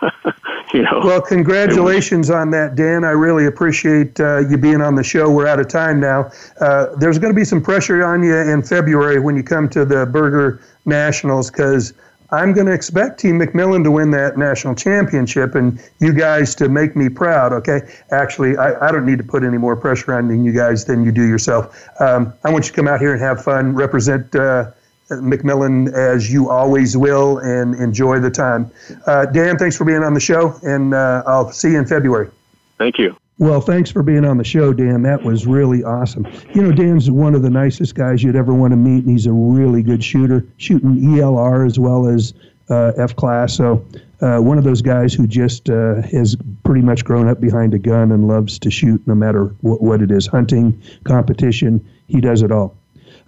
you 0.74 0.82
know. 0.82 1.00
Well, 1.02 1.20
congratulations 1.20 2.30
on 2.30 2.50
that, 2.50 2.76
Dan. 2.76 3.04
I 3.04 3.10
really 3.10 3.46
appreciate 3.46 4.18
uh, 4.20 4.38
you 4.48 4.56
being 4.56 4.80
on 4.80 4.94
the 4.94 5.04
show. 5.04 5.30
We're 5.30 5.46
out 5.46 5.58
of 5.58 5.68
time 5.68 6.00
now. 6.00 6.30
Uh, 6.60 6.94
there's 6.96 7.18
going 7.18 7.32
to 7.32 7.36
be 7.36 7.44
some 7.44 7.62
pressure 7.62 8.04
on 8.04 8.22
you 8.22 8.36
in 8.36 8.62
February 8.62 9.20
when 9.20 9.36
you 9.36 9.42
come 9.42 9.68
to 9.70 9.84
the 9.84 10.06
Berger 10.06 10.62
Nationals 10.84 11.50
because 11.50 11.92
I'm 12.30 12.52
going 12.52 12.66
to 12.66 12.72
expect 12.72 13.20
Team 13.20 13.38
McMillan 13.38 13.84
to 13.84 13.90
win 13.90 14.10
that 14.10 14.36
national 14.36 14.74
championship 14.74 15.54
and 15.54 15.80
you 16.00 16.12
guys 16.12 16.54
to 16.56 16.68
make 16.68 16.96
me 16.96 17.08
proud, 17.08 17.52
okay? 17.52 17.80
Actually, 18.10 18.56
I, 18.56 18.88
I 18.88 18.92
don't 18.92 19.06
need 19.06 19.18
to 19.18 19.24
put 19.24 19.44
any 19.44 19.58
more 19.58 19.76
pressure 19.76 20.12
on 20.14 20.44
you 20.44 20.52
guys 20.52 20.84
than 20.84 21.04
you 21.04 21.12
do 21.12 21.22
yourself. 21.26 21.88
Um, 22.00 22.32
I 22.44 22.50
want 22.50 22.64
you 22.64 22.70
to 22.70 22.76
come 22.76 22.88
out 22.88 23.00
here 23.00 23.12
and 23.12 23.22
have 23.22 23.42
fun, 23.42 23.74
represent. 23.74 24.34
Uh, 24.34 24.72
McMillan 25.10 25.92
as 25.92 26.32
you 26.32 26.50
always 26.50 26.96
will 26.96 27.38
and 27.38 27.74
enjoy 27.76 28.18
the 28.20 28.30
time. 28.30 28.70
Uh, 29.06 29.26
Dan, 29.26 29.56
thanks 29.56 29.76
for 29.76 29.84
being 29.84 30.02
on 30.02 30.14
the 30.14 30.20
show, 30.20 30.58
and 30.62 30.94
uh, 30.94 31.22
I'll 31.26 31.52
see 31.52 31.72
you 31.72 31.78
in 31.78 31.86
February. 31.86 32.30
Thank 32.78 32.98
you. 32.98 33.16
Well, 33.38 33.60
thanks 33.60 33.90
for 33.90 34.02
being 34.02 34.24
on 34.24 34.38
the 34.38 34.44
show, 34.44 34.72
Dan. 34.72 35.02
That 35.02 35.22
was 35.22 35.46
really 35.46 35.84
awesome. 35.84 36.26
You 36.54 36.62
know, 36.62 36.72
Dan's 36.72 37.10
one 37.10 37.34
of 37.34 37.42
the 37.42 37.50
nicest 37.50 37.94
guys 37.94 38.22
you'd 38.22 38.36
ever 38.36 38.54
want 38.54 38.72
to 38.72 38.76
meet, 38.76 39.04
and 39.04 39.10
he's 39.10 39.26
a 39.26 39.32
really 39.32 39.82
good 39.82 40.02
shooter, 40.02 40.46
shooting 40.56 40.96
ELR 40.96 41.66
as 41.66 41.78
well 41.78 42.08
as 42.08 42.32
uh, 42.70 42.92
F 42.96 43.14
class. 43.14 43.54
So, 43.54 43.84
uh, 44.22 44.38
one 44.38 44.56
of 44.56 44.64
those 44.64 44.80
guys 44.80 45.12
who 45.12 45.26
just 45.26 45.68
uh, 45.68 46.00
has 46.02 46.34
pretty 46.64 46.80
much 46.80 47.04
grown 47.04 47.28
up 47.28 47.38
behind 47.38 47.74
a 47.74 47.78
gun 47.78 48.10
and 48.10 48.26
loves 48.26 48.58
to 48.60 48.70
shoot 48.70 49.06
no 49.06 49.14
matter 49.14 49.54
what, 49.60 49.82
what 49.82 50.00
it 50.00 50.10
is 50.10 50.26
hunting, 50.26 50.80
competition. 51.04 51.86
He 52.08 52.22
does 52.22 52.40
it 52.40 52.50
all. 52.50 52.74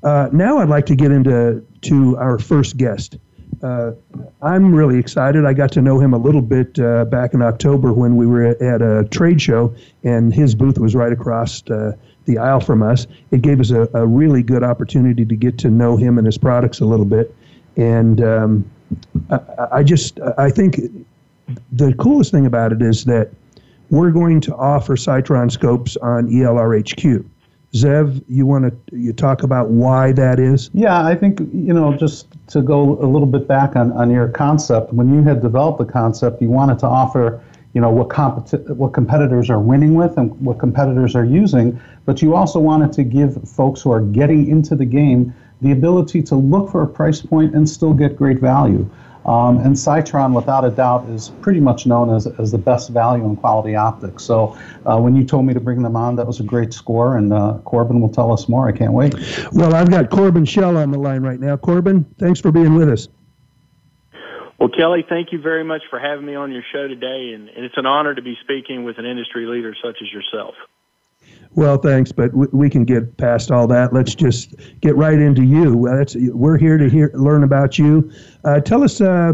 Uh, 0.03 0.29
now 0.33 0.59
I'd 0.59 0.69
like 0.69 0.87
to 0.87 0.97
get 0.97 1.11
into 1.11 1.63
to 1.83 2.17
our 2.17 2.39
first 2.39 2.77
guest. 2.77 3.19
Uh, 3.63 3.93
I'm 4.43 4.75
really 4.75 4.99
excited. 4.99 5.45
I 5.45 5.53
got 5.53 5.73
to 5.73 5.83
know 5.83 5.99
him 5.99 6.15
a 6.15 6.19
little 6.19 6.43
bit 6.43 6.79
uh, 6.79 7.05
back 7.07 7.35
in 7.35 7.43
October 7.43 7.93
when 7.93 8.17
we 8.17 8.27
were 8.27 8.45
at, 8.45 8.83
a 8.83 9.09
trade 9.11 9.41
show, 9.43 9.75
and 10.05 10.33
his 10.33 10.55
booth 10.55 10.79
was 10.79 10.95
right 10.95 11.13
across 11.13 11.69
uh, 11.71 11.93
the 12.27 12.39
aisle 12.39 12.61
from 12.61 12.83
us. 12.83 13.07
It 13.31 13.43
gave 13.43 13.59
us 13.59 13.71
a, 13.71 13.89
a, 13.95 14.07
really 14.07 14.43
good 14.43 14.63
opportunity 14.63 15.25
to 15.25 15.35
get 15.35 15.59
to 15.59 15.71
know 15.71 15.97
him 15.97 16.19
and 16.19 16.27
his 16.27 16.39
products 16.39 16.81
a 16.81 16.85
little 16.85 17.07
bit. 17.07 17.35
And 17.77 18.21
um, 18.21 18.71
I, 19.31 19.41
I 19.73 19.83
just 19.83 20.21
I 20.37 20.51
think 20.51 20.79
the 21.73 21.95
coolest 21.95 22.31
thing 22.31 22.47
about 22.47 22.73
it 22.73 22.83
is 22.83 23.05
that 23.07 23.31
we're 23.91 24.11
going 24.11 24.41
to 24.43 24.55
offer 24.55 24.97
Sightron 24.97 25.51
scopes 25.51 25.97
on 25.97 26.29
ELRHQ. 26.29 27.25
Zev, 27.75 28.25
you 28.29 28.47
want 28.47 28.65
to 28.65 28.97
you 28.97 29.13
talk 29.13 29.43
about 29.43 29.69
why 29.69 30.13
that 30.13 30.39
is? 30.39 30.71
Yeah, 30.73 31.05
I 31.05 31.15
think 31.15 31.41
you 31.41 31.75
know 31.75 31.95
just 31.95 32.27
to 32.49 32.63
go 32.63 32.99
a 33.01 33.07
little 33.07 33.27
bit 33.27 33.47
back 33.47 33.77
on, 33.77 33.93
on 33.93 34.11
your 34.11 34.29
concept. 34.29 34.93
When 34.93 35.13
you 35.13 35.23
had 35.23 35.43
developed 35.43 35.79
the 35.79 35.85
concept, 35.85 36.41
you 36.41 36.49
wanted 36.49 36.79
to 36.81 36.87
offer 36.87 37.43
you 37.75 37.81
know 37.83 37.91
what 37.91 38.09
competi- 38.09 38.67
what 38.75 38.95
competitors 38.95 39.51
are 39.51 39.61
winning 39.61 39.95
with 39.95 40.17
and 40.17 40.31
what 40.41 40.59
competitors 40.59 41.15
are 41.15 41.25
using, 41.25 41.79
but 42.07 42.23
you 42.23 42.35
also 42.35 42.59
wanted 42.59 42.93
to 42.95 43.03
give 43.03 43.47
folks 43.49 43.83
who 43.83 43.93
are 43.93 44.01
getting 44.01 44.49
into 44.49 44.75
the 44.75 44.87
game 44.87 45.35
the 45.61 45.73
ability 45.73 46.23
to 46.23 46.37
look 46.37 46.71
for 46.71 46.83
a 46.83 46.87
price 46.87 47.21
point 47.21 47.55
and 47.55 47.69
still 47.69 47.93
get 47.93 48.17
great 48.17 48.39
value. 48.39 48.89
Um, 49.29 49.59
and 49.59 49.75
Sightron, 49.75 50.35
without 50.35 50.65
a 50.65 50.71
doubt, 50.71 51.07
is 51.11 51.29
pretty 51.43 51.61
much 51.61 51.85
known 51.85 52.09
as, 52.15 52.27
as 52.27 52.51
the 52.51 52.57
best 52.57 52.89
value 52.89 53.27
in 53.27 53.37
quality 53.37 53.77
optics. 53.77 54.25
So 54.25 54.57
uh, 54.87 54.99
when 54.99 55.15
you 55.15 55.25
told 55.25 55.45
me 55.45 55.53
to 55.53 55.61
bring 55.61 55.83
them 55.83 55.97
on, 55.97 56.17
that 56.17 56.27
was 56.27 56.41
a 56.41 56.43
great 56.43 56.73
score, 56.73 57.19
and 57.19 57.35
uh, 57.35 57.59
Corbin 57.65 58.01
will 58.01 58.09
tell 58.09 58.33
us 58.33 58.49
more. 58.49 58.67
I 58.69 58.73
can't 58.73 58.95
wait. 58.95 59.15
Well, 59.53 59.75
I've 59.75 59.91
got 59.91 60.09
Corbin 60.09 60.47
Shell 60.47 60.79
on 60.79 60.93
the 60.93 60.99
line 60.99 61.23
right 61.23 61.39
now. 61.39 61.59
Corbin, 61.59 62.05
thanks 62.19 62.41
for 62.41 62.51
being 62.51 62.75
with 62.75 62.89
us. 62.89 63.09
Well, 64.59 64.71
Kelly, 64.71 65.05
thank 65.07 65.31
you 65.31 65.41
very 65.43 65.63
much 65.63 65.83
for 65.91 66.01
having 66.01 66.25
me 66.25 66.35
on 66.35 66.51
your 66.51 66.65
show 66.73 66.89
today, 66.89 67.33
and, 67.35 67.51
and 67.51 67.67
it's 67.67 67.77
an 67.77 67.85
honor 67.85 68.15
to 68.15 68.23
be 68.23 68.35
speaking 68.43 68.85
with 68.85 68.99
an 68.99 69.05
industry 69.05 69.45
leader 69.45 69.77
such 69.85 69.99
as 70.01 70.11
yourself. 70.11 70.55
Well, 71.59 71.77
thanks, 71.77 72.13
but 72.13 72.33
we, 72.35 72.47
we 72.53 72.71
can 72.71 72.85
get 72.85 73.17
past 73.17 73.51
all 73.51 73.67
that. 73.67 73.93
Let's 73.93 74.15
just 74.15 74.55
get 74.81 74.95
right 74.95 75.19
into 75.19 75.43
you. 75.43 75.89
That's, 75.89 76.15
we're 76.15 76.57
here 76.57 76.79
to 76.79 76.89
hear 76.89 77.11
learn 77.15 77.43
about 77.43 77.77
you. 77.77 78.13
Uh, 78.45 78.61
tell 78.61 78.85
us 78.85 79.01
uh, 79.01 79.33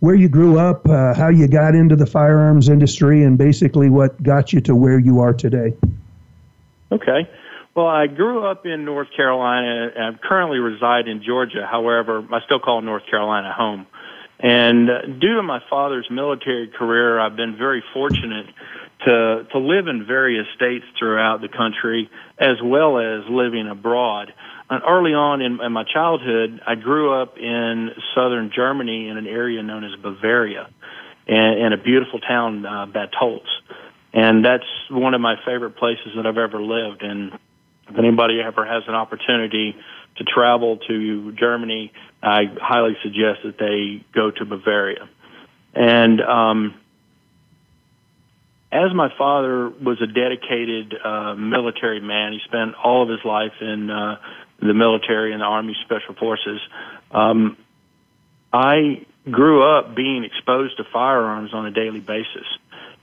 where 0.00 0.14
you 0.14 0.28
grew 0.28 0.58
up, 0.58 0.86
uh, 0.86 1.14
how 1.14 1.30
you 1.30 1.48
got 1.48 1.74
into 1.74 1.96
the 1.96 2.04
firearms 2.04 2.68
industry, 2.68 3.24
and 3.24 3.38
basically 3.38 3.88
what 3.88 4.22
got 4.22 4.52
you 4.52 4.60
to 4.60 4.76
where 4.76 4.98
you 4.98 5.20
are 5.20 5.32
today. 5.32 5.72
Okay. 6.92 7.26
Well, 7.74 7.86
I 7.86 8.06
grew 8.06 8.44
up 8.44 8.66
in 8.66 8.84
North 8.84 9.08
Carolina. 9.16 9.92
I 9.96 10.10
currently 10.22 10.58
reside 10.58 11.08
in 11.08 11.22
Georgia. 11.22 11.66
However, 11.66 12.22
I 12.30 12.42
still 12.44 12.60
call 12.60 12.82
North 12.82 13.06
Carolina 13.08 13.50
home. 13.50 13.86
And 14.40 14.90
uh, 14.90 15.06
due 15.06 15.36
to 15.36 15.42
my 15.42 15.62
father's 15.70 16.06
military 16.10 16.68
career, 16.68 17.18
I've 17.18 17.36
been 17.36 17.56
very 17.56 17.82
fortunate 17.94 18.44
to 19.04 19.46
to 19.52 19.58
live 19.58 19.88
in 19.88 20.06
various 20.06 20.46
states 20.54 20.84
throughout 20.98 21.40
the 21.40 21.48
country, 21.48 22.10
as 22.38 22.56
well 22.62 22.98
as 22.98 23.24
living 23.28 23.68
abroad. 23.68 24.32
And 24.70 24.82
early 24.88 25.12
on 25.12 25.42
in, 25.42 25.60
in 25.60 25.72
my 25.72 25.84
childhood, 25.84 26.60
I 26.66 26.76
grew 26.76 27.12
up 27.12 27.36
in 27.36 27.90
southern 28.14 28.50
Germany 28.54 29.08
in 29.08 29.18
an 29.18 29.26
area 29.26 29.62
known 29.62 29.84
as 29.84 29.90
Bavaria, 30.00 30.68
in, 31.26 31.36
in 31.36 31.72
a 31.72 31.76
beautiful 31.76 32.20
town, 32.20 32.64
uh, 32.64 32.86
Bad 32.86 33.10
Tolz. 33.12 33.46
and 34.12 34.44
that's 34.44 34.64
one 34.90 35.14
of 35.14 35.20
my 35.20 35.36
favorite 35.44 35.76
places 35.76 36.08
that 36.16 36.26
I've 36.26 36.38
ever 36.38 36.62
lived. 36.62 37.02
And 37.02 37.32
if 37.88 37.98
anybody 37.98 38.40
ever 38.40 38.64
has 38.64 38.84
an 38.88 38.94
opportunity 38.94 39.76
to 40.16 40.24
travel 40.24 40.78
to 40.88 41.32
Germany, 41.32 41.92
I 42.22 42.44
highly 42.60 42.96
suggest 43.02 43.40
that 43.44 43.58
they 43.58 44.04
go 44.14 44.30
to 44.30 44.44
Bavaria. 44.44 45.08
And 45.74 46.20
um, 46.20 46.74
as 48.72 48.94
my 48.94 49.10
father 49.18 49.68
was 49.68 50.00
a 50.00 50.06
dedicated 50.06 50.94
uh, 51.04 51.34
military 51.34 52.00
man, 52.00 52.32
he 52.32 52.40
spent 52.46 52.74
all 52.82 53.02
of 53.02 53.10
his 53.10 53.22
life 53.22 53.52
in 53.60 53.90
uh, 53.90 54.16
the 54.60 54.72
military 54.72 55.32
and 55.32 55.42
the 55.42 55.44
Army 55.44 55.76
Special 55.84 56.14
Forces. 56.14 56.58
Um, 57.10 57.58
I 58.50 59.04
grew 59.30 59.62
up 59.62 59.94
being 59.94 60.24
exposed 60.24 60.78
to 60.78 60.84
firearms 60.90 61.52
on 61.52 61.66
a 61.66 61.70
daily 61.70 62.00
basis 62.00 62.46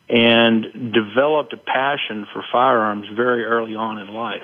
and 0.09 0.91
developed 0.91 1.53
a 1.53 1.57
passion 1.57 2.25
for 2.33 2.43
firearms 2.51 3.05
very 3.15 3.45
early 3.45 3.75
on 3.75 3.99
in 3.99 4.07
life. 4.07 4.41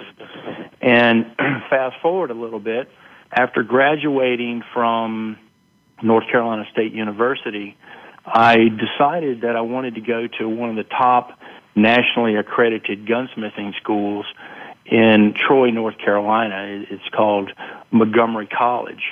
And 0.80 1.36
fast 1.72 1.96
forward 2.04 2.30
a 2.30 2.36
little 2.36 2.60
bit, 2.60 2.88
after 3.32 3.64
graduating 3.64 4.62
from 4.74 5.40
North 6.04 6.26
Carolina 6.30 6.66
State 6.72 6.94
University, 6.94 7.76
I 8.26 8.56
decided 8.70 9.42
that 9.42 9.56
I 9.56 9.62
wanted 9.62 9.96
to 9.96 10.02
go 10.02 10.28
to 10.40 10.50
one 10.50 10.70
of 10.70 10.76
the 10.76 10.84
top 10.84 11.38
nationally 11.76 12.36
accredited 12.36 13.06
gunsmithing 13.06 13.76
schools 13.82 14.26
in 14.86 15.34
Troy, 15.36 15.70
North 15.70 15.98
Carolina. 15.98 16.86
It's 16.90 17.08
called 17.16 17.52
Montgomery 17.92 18.48
College 18.48 19.04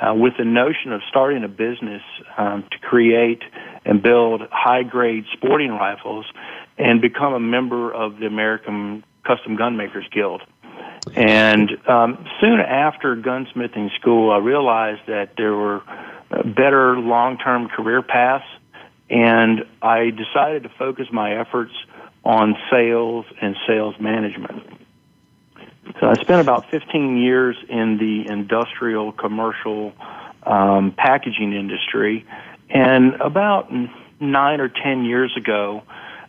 uh, 0.00 0.14
with 0.14 0.34
the 0.38 0.44
notion 0.44 0.92
of 0.92 1.00
starting 1.08 1.44
a 1.44 1.48
business 1.48 2.02
um, 2.36 2.64
to 2.70 2.78
create 2.78 3.42
and 3.84 4.02
build 4.02 4.42
high 4.50 4.82
grade 4.82 5.24
sporting 5.32 5.70
rifles 5.70 6.26
and 6.78 7.00
become 7.00 7.34
a 7.34 7.40
member 7.40 7.92
of 7.92 8.18
the 8.18 8.26
American 8.26 9.04
Custom 9.24 9.56
Gunmakers 9.56 10.10
Guild. 10.12 10.42
And 11.14 11.70
um, 11.88 12.26
soon 12.40 12.60
after 12.60 13.16
gunsmithing 13.16 13.90
school, 14.00 14.30
I 14.30 14.38
realized 14.38 15.02
that 15.08 15.32
there 15.36 15.54
were 15.54 15.82
better 16.44 16.98
long 16.98 17.38
term 17.38 17.68
career 17.68 18.02
paths, 18.02 18.44
and 19.10 19.64
I 19.80 20.10
decided 20.10 20.62
to 20.64 20.70
focus 20.78 21.08
my 21.12 21.38
efforts 21.38 21.72
on 22.24 22.56
sales 22.70 23.26
and 23.40 23.56
sales 23.66 23.94
management. 24.00 24.62
So 26.00 26.08
I 26.08 26.14
spent 26.14 26.40
about 26.40 26.70
15 26.70 27.18
years 27.18 27.56
in 27.68 27.98
the 27.98 28.30
industrial 28.32 29.12
commercial 29.12 29.92
um, 30.44 30.92
packaging 30.96 31.52
industry, 31.52 32.24
and 32.70 33.14
about 33.20 33.70
nine 34.20 34.60
or 34.60 34.68
ten 34.68 35.04
years 35.04 35.36
ago, 35.36 35.82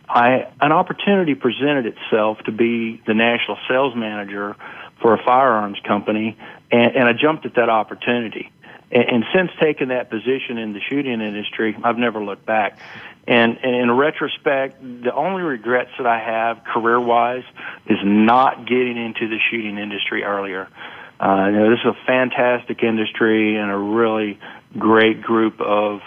I 0.08 0.48
an 0.60 0.72
opportunity 0.72 1.34
presented 1.34 1.86
itself 1.86 2.38
to 2.44 2.52
be 2.52 3.00
the 3.06 3.14
national 3.14 3.58
sales 3.68 3.94
manager 3.96 4.56
for 5.00 5.14
a 5.14 5.24
firearms 5.24 5.78
company, 5.86 6.36
and, 6.70 6.96
and 6.96 7.08
I 7.08 7.12
jumped 7.12 7.46
at 7.46 7.54
that 7.54 7.68
opportunity. 7.68 8.50
And, 8.94 9.04
and 9.08 9.24
since 9.34 9.50
taking 9.60 9.88
that 9.88 10.08
position 10.08 10.56
in 10.56 10.72
the 10.72 10.80
shooting 10.88 11.20
industry, 11.20 11.76
I've 11.82 11.98
never 11.98 12.24
looked 12.24 12.46
back. 12.46 12.78
And, 13.26 13.58
and 13.62 13.74
in 13.74 13.90
retrospect, 13.90 14.80
the 14.80 15.12
only 15.14 15.42
regrets 15.42 15.90
that 15.98 16.06
I 16.06 16.18
have 16.18 16.62
career 16.64 17.00
wise 17.00 17.44
is 17.86 17.98
not 18.04 18.66
getting 18.66 18.96
into 18.96 19.28
the 19.28 19.38
shooting 19.50 19.78
industry 19.78 20.22
earlier. 20.22 20.68
Uh, 21.20 21.46
you 21.46 21.56
know, 21.56 21.70
this 21.70 21.80
is 21.80 21.86
a 21.86 22.06
fantastic 22.06 22.82
industry 22.82 23.56
and 23.56 23.70
a 23.70 23.76
really 23.76 24.38
great 24.78 25.22
group 25.22 25.60
of 25.60 26.00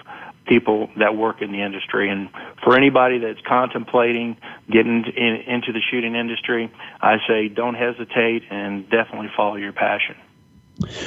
people 0.46 0.90
that 0.98 1.16
work 1.16 1.42
in 1.42 1.52
the 1.52 1.62
industry. 1.62 2.10
And 2.10 2.30
for 2.64 2.78
anybody 2.78 3.20
that's 3.20 3.42
contemplating 3.48 4.38
getting 4.72 5.04
in, 5.06 5.36
into 5.48 5.74
the 5.74 5.82
shooting 5.92 6.16
industry, 6.16 6.72
I 7.02 7.18
say 7.28 7.48
don't 7.50 7.76
hesitate 7.76 8.44
and 8.50 8.90
definitely 8.90 9.30
follow 9.36 9.56
your 9.56 9.74
passion. 9.74 10.16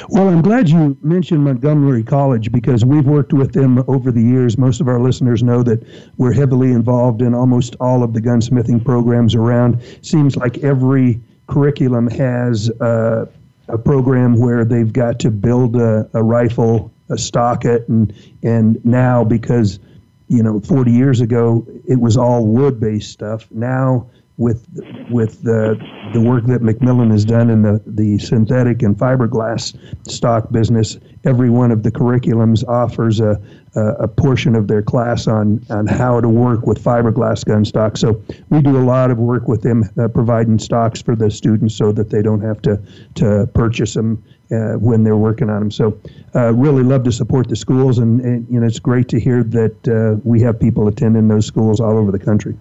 Well, 0.09 0.27
I'm 0.27 0.41
glad 0.41 0.69
you 0.69 0.97
mentioned 1.01 1.43
Montgomery 1.43 2.03
College 2.03 2.51
because 2.51 2.83
we've 2.83 3.05
worked 3.05 3.33
with 3.33 3.53
them 3.53 3.83
over 3.87 4.11
the 4.11 4.21
years. 4.21 4.57
Most 4.57 4.81
of 4.81 4.87
our 4.87 4.99
listeners 4.99 5.43
know 5.43 5.63
that 5.63 5.85
we're 6.17 6.33
heavily 6.33 6.71
involved 6.71 7.21
in 7.21 7.33
almost 7.33 7.75
all 7.79 8.03
of 8.03 8.13
the 8.13 8.21
gunsmithing 8.21 8.83
programs 8.83 9.33
around. 9.33 9.81
Seems 10.01 10.35
like 10.35 10.57
every 10.59 11.21
curriculum 11.47 12.07
has 12.07 12.69
uh, 12.81 13.25
a 13.67 13.77
program 13.77 14.39
where 14.39 14.65
they've 14.65 14.91
got 14.91 15.19
to 15.19 15.31
build 15.31 15.75
a, 15.75 16.09
a 16.13 16.23
rifle, 16.23 16.91
a 17.09 17.17
stock 17.17 17.65
it, 17.65 17.87
and 17.87 18.13
and 18.43 18.83
now 18.85 19.23
because 19.23 19.79
you 20.27 20.43
know 20.43 20.59
40 20.59 20.91
years 20.91 21.21
ago 21.21 21.65
it 21.87 21.99
was 21.99 22.17
all 22.17 22.45
wood 22.45 22.79
based 22.79 23.11
stuff. 23.11 23.49
Now 23.51 24.09
with 24.37 24.65
with 25.09 25.43
the 25.43 25.77
the 26.13 26.21
work 26.21 26.45
that 26.45 26.61
McMillan 26.61 27.11
has 27.11 27.25
done 27.25 27.49
in 27.49 27.61
the 27.61 27.81
the 27.85 28.17
synthetic 28.19 28.81
and 28.81 28.97
fiberglass 28.97 29.77
stock 30.09 30.51
business. 30.51 30.97
Every 31.23 31.49
one 31.49 31.71
of 31.71 31.83
the 31.83 31.91
curriculums 31.91 32.67
offers 32.67 33.19
a 33.19 33.41
a, 33.75 33.81
a 33.99 34.07
portion 34.07 34.55
of 34.55 34.67
their 34.67 34.81
class 34.81 35.27
on 35.27 35.63
on 35.69 35.87
how 35.87 36.19
to 36.19 36.29
work 36.29 36.65
with 36.65 36.83
fiberglass 36.83 37.45
gun 37.45 37.65
stock. 37.65 37.97
So 37.97 38.21
we 38.49 38.61
do 38.61 38.77
a 38.77 38.85
lot 38.85 39.11
of 39.11 39.17
work 39.17 39.47
with 39.47 39.61
them, 39.61 39.83
uh, 39.97 40.07
providing 40.07 40.59
stocks 40.59 41.01
for 41.01 41.15
the 41.15 41.29
students 41.29 41.75
so 41.75 41.91
that 41.91 42.09
they 42.09 42.21
don't 42.21 42.41
have 42.41 42.61
to 42.63 42.81
to 43.15 43.47
purchase 43.53 43.93
them 43.93 44.23
uh, 44.51 44.73
when 44.73 45.03
they're 45.03 45.17
working 45.17 45.49
on 45.49 45.59
them. 45.59 45.71
So, 45.71 45.97
uh, 46.35 46.53
really 46.53 46.83
love 46.83 47.03
to 47.05 47.11
support 47.11 47.47
the 47.47 47.55
schools, 47.55 47.99
and, 47.99 48.19
and 48.21 48.47
you 48.49 48.59
know 48.59 48.67
it's 48.67 48.79
great 48.79 49.07
to 49.09 49.19
hear 49.19 49.43
that 49.43 49.87
uh, 49.87 50.19
we 50.23 50.41
have 50.41 50.59
people 50.59 50.87
attending 50.87 51.27
those 51.27 51.45
schools 51.45 51.79
all 51.79 51.97
over 51.97 52.11
the 52.11 52.19
country. 52.19 52.57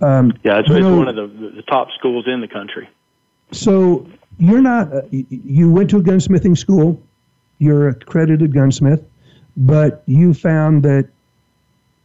Um, 0.00 0.32
yeah, 0.42 0.58
it's, 0.58 0.68
it's 0.70 0.80
know, 0.80 0.98
one 0.98 1.08
of 1.08 1.16
the, 1.16 1.26
the 1.56 1.62
top 1.62 1.88
schools 1.98 2.24
in 2.26 2.40
the 2.40 2.48
country. 2.48 2.88
So 3.52 4.06
you're 4.38 4.62
not. 4.62 4.92
Uh, 4.92 5.02
you 5.10 5.70
went 5.70 5.90
to 5.90 5.98
a 5.98 6.02
gunsmithing 6.02 6.58
school. 6.58 7.00
You're 7.58 7.88
a 7.88 7.92
accredited 7.92 8.52
gunsmith, 8.52 9.02
but 9.56 10.02
you 10.06 10.34
found 10.34 10.82
that, 10.82 11.08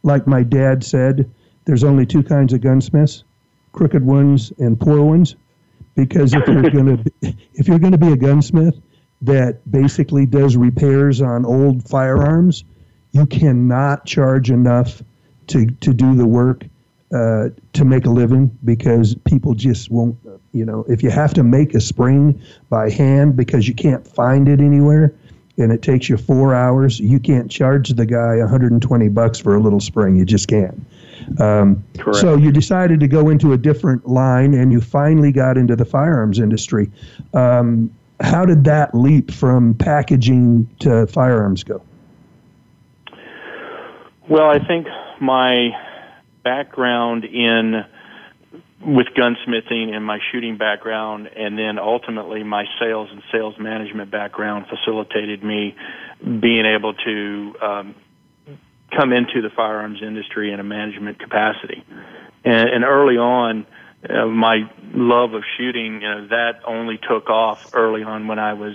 like 0.02 0.26
my 0.26 0.42
dad 0.42 0.84
said, 0.84 1.28
there's 1.64 1.84
only 1.84 2.06
two 2.06 2.22
kinds 2.22 2.52
of 2.52 2.60
gunsmiths: 2.60 3.24
crooked 3.72 4.04
ones 4.04 4.52
and 4.58 4.78
poor 4.78 5.02
ones. 5.02 5.34
Because 5.96 6.32
if 6.32 6.46
you're 6.46 6.70
gonna 6.70 7.02
if 7.54 7.66
you're 7.66 7.78
gonna 7.78 7.98
be 7.98 8.12
a 8.12 8.16
gunsmith 8.16 8.80
that 9.22 9.70
basically 9.70 10.24
does 10.24 10.56
repairs 10.56 11.20
on 11.20 11.44
old 11.44 11.86
firearms, 11.88 12.64
you 13.12 13.26
cannot 13.26 14.06
charge 14.06 14.50
enough 14.50 15.02
to 15.48 15.66
to 15.66 15.92
do 15.92 16.14
the 16.14 16.26
work 16.26 16.64
uh, 17.12 17.48
to 17.72 17.84
make 17.84 18.06
a 18.06 18.10
living 18.10 18.56
because 18.64 19.14
people 19.24 19.54
just 19.54 19.90
won't. 19.90 20.16
You 20.52 20.64
know, 20.64 20.84
if 20.88 21.02
you 21.02 21.10
have 21.10 21.34
to 21.34 21.42
make 21.42 21.74
a 21.74 21.80
spring 21.80 22.40
by 22.68 22.90
hand 22.90 23.36
because 23.36 23.68
you 23.68 23.74
can't 23.74 24.06
find 24.06 24.48
it 24.48 24.60
anywhere, 24.60 25.14
and 25.56 25.72
it 25.72 25.82
takes 25.82 26.08
you 26.08 26.16
four 26.16 26.54
hours, 26.54 27.00
you 27.00 27.18
can't 27.18 27.50
charge 27.50 27.90
the 27.90 28.06
guy 28.06 28.36
120 28.36 29.08
bucks 29.08 29.38
for 29.38 29.56
a 29.56 29.60
little 29.60 29.80
spring. 29.80 30.16
You 30.16 30.24
just 30.24 30.48
can't. 30.48 30.86
Um, 31.38 31.84
so 32.12 32.36
you 32.36 32.50
decided 32.50 33.00
to 33.00 33.08
go 33.08 33.28
into 33.28 33.52
a 33.52 33.58
different 33.58 34.08
line, 34.08 34.54
and 34.54 34.72
you 34.72 34.80
finally 34.80 35.32
got 35.32 35.56
into 35.56 35.76
the 35.76 35.84
firearms 35.84 36.38
industry. 36.38 36.90
Um, 37.34 37.94
how 38.20 38.44
did 38.44 38.64
that 38.64 38.94
leap 38.94 39.30
from 39.30 39.74
packaging 39.74 40.68
to 40.80 41.06
firearms 41.06 41.64
go? 41.64 41.82
Well, 44.28 44.48
I 44.48 44.64
think 44.64 44.86
my 45.20 45.70
background 46.42 47.24
in 47.24 47.84
with 48.84 49.08
gunsmithing 49.08 49.94
and 49.94 50.04
my 50.04 50.18
shooting 50.32 50.56
background, 50.56 51.28
and 51.36 51.58
then 51.58 51.78
ultimately 51.78 52.42
my 52.42 52.64
sales 52.80 53.08
and 53.12 53.22
sales 53.30 53.54
management 53.58 54.10
background 54.10 54.66
facilitated 54.68 55.44
me 55.44 55.76
being 56.22 56.64
able 56.64 56.94
to 56.94 57.54
um, 57.60 57.94
come 58.96 59.12
into 59.12 59.42
the 59.42 59.50
firearms 59.54 60.00
industry 60.02 60.52
in 60.52 60.60
a 60.60 60.64
management 60.64 61.18
capacity. 61.18 61.84
And, 62.44 62.68
and 62.70 62.84
early 62.84 63.18
on, 63.18 63.66
uh, 64.08 64.26
my 64.26 64.70
love 64.94 65.34
of 65.34 65.42
shooting, 65.58 66.00
you 66.00 66.08
know, 66.08 66.26
that 66.28 66.62
only 66.66 66.98
took 67.06 67.28
off 67.28 67.74
early 67.74 68.02
on 68.02 68.28
when 68.28 68.38
I 68.38 68.54
was 68.54 68.74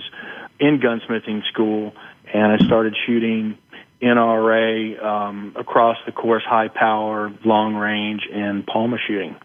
in 0.60 0.78
gunsmithing 0.78 1.42
school, 1.52 1.92
and 2.32 2.52
I 2.52 2.64
started 2.64 2.96
shooting 3.06 3.58
NRA 4.02 5.02
um, 5.02 5.54
across 5.56 5.96
the 6.04 6.12
course, 6.12 6.42
high 6.44 6.68
power, 6.68 7.32
long 7.44 7.74
range, 7.74 8.22
and 8.32 8.66
Palma 8.66 8.98
shooting. 9.06 9.36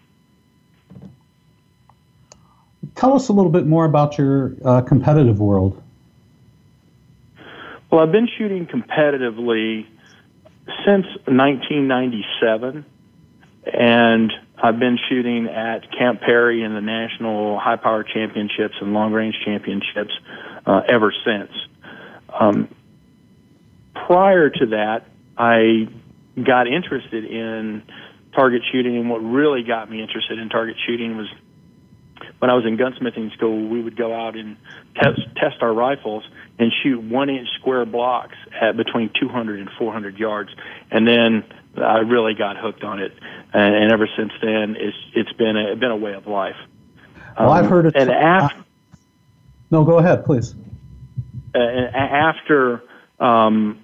Tell 2.95 3.13
us 3.13 3.29
a 3.29 3.33
little 3.33 3.51
bit 3.51 3.65
more 3.65 3.85
about 3.85 4.17
your 4.17 4.53
uh, 4.63 4.81
competitive 4.81 5.39
world. 5.39 5.81
Well, 7.89 8.01
I've 8.01 8.11
been 8.11 8.29
shooting 8.37 8.67
competitively 8.67 9.85
since 10.85 11.05
1997, 11.25 12.85
and 13.73 14.33
I've 14.61 14.79
been 14.79 14.97
shooting 15.09 15.47
at 15.47 15.91
Camp 15.91 16.21
Perry 16.21 16.63
in 16.63 16.73
the 16.73 16.81
National 16.81 17.59
High 17.59 17.75
Power 17.77 18.03
Championships 18.03 18.75
and 18.81 18.93
Long 18.93 19.11
Range 19.11 19.35
Championships 19.45 20.13
uh, 20.65 20.81
ever 20.87 21.13
since. 21.25 21.51
Um, 22.39 22.69
prior 23.93 24.49
to 24.49 24.65
that, 24.67 25.05
I 25.37 25.87
got 26.41 26.67
interested 26.67 27.25
in 27.25 27.83
target 28.33 28.61
shooting, 28.71 28.97
and 28.97 29.09
what 29.09 29.19
really 29.19 29.63
got 29.63 29.89
me 29.89 30.01
interested 30.01 30.39
in 30.39 30.49
target 30.49 30.77
shooting 30.87 31.17
was 31.17 31.27
when 32.39 32.49
I 32.49 32.53
was 32.53 32.65
in 32.65 32.77
gunsmithing 32.77 33.33
school. 33.33 33.67
We 33.67 33.81
would 33.81 33.95
go 33.97 34.13
out 34.13 34.35
and 34.37 34.57
test 34.95 35.19
test 35.35 35.57
our 35.61 35.73
rifles 35.73 36.23
and 36.59 36.71
shoot 36.83 37.01
one 37.01 37.29
inch 37.29 37.47
square 37.59 37.85
blocks 37.85 38.35
at 38.59 38.77
between 38.77 39.09
200 39.19 39.59
and 39.59 39.69
400 39.77 40.17
yards, 40.17 40.51
and 40.89 41.07
then 41.07 41.43
I 41.77 41.99
really 41.99 42.33
got 42.33 42.57
hooked 42.57 42.83
on 42.83 42.99
it, 42.99 43.11
and, 43.53 43.75
and 43.75 43.91
ever 43.91 44.07
since 44.17 44.31
then, 44.41 44.75
it's 44.77 44.97
it's 45.13 45.33
been 45.33 45.57
a 45.57 45.75
been 45.75 45.91
a 45.91 45.97
way 45.97 46.13
of 46.13 46.27
life. 46.27 46.57
Well, 47.39 47.49
I've 47.51 47.65
heard 47.69 47.85
it. 47.87 47.95
Um, 47.95 48.01
And 48.01 48.11
after, 48.11 48.63
no, 49.71 49.83
go 49.83 49.97
ahead, 49.99 50.25
please. 50.25 50.53
uh, 51.55 51.57
after 51.59 52.83
um, 53.21 53.79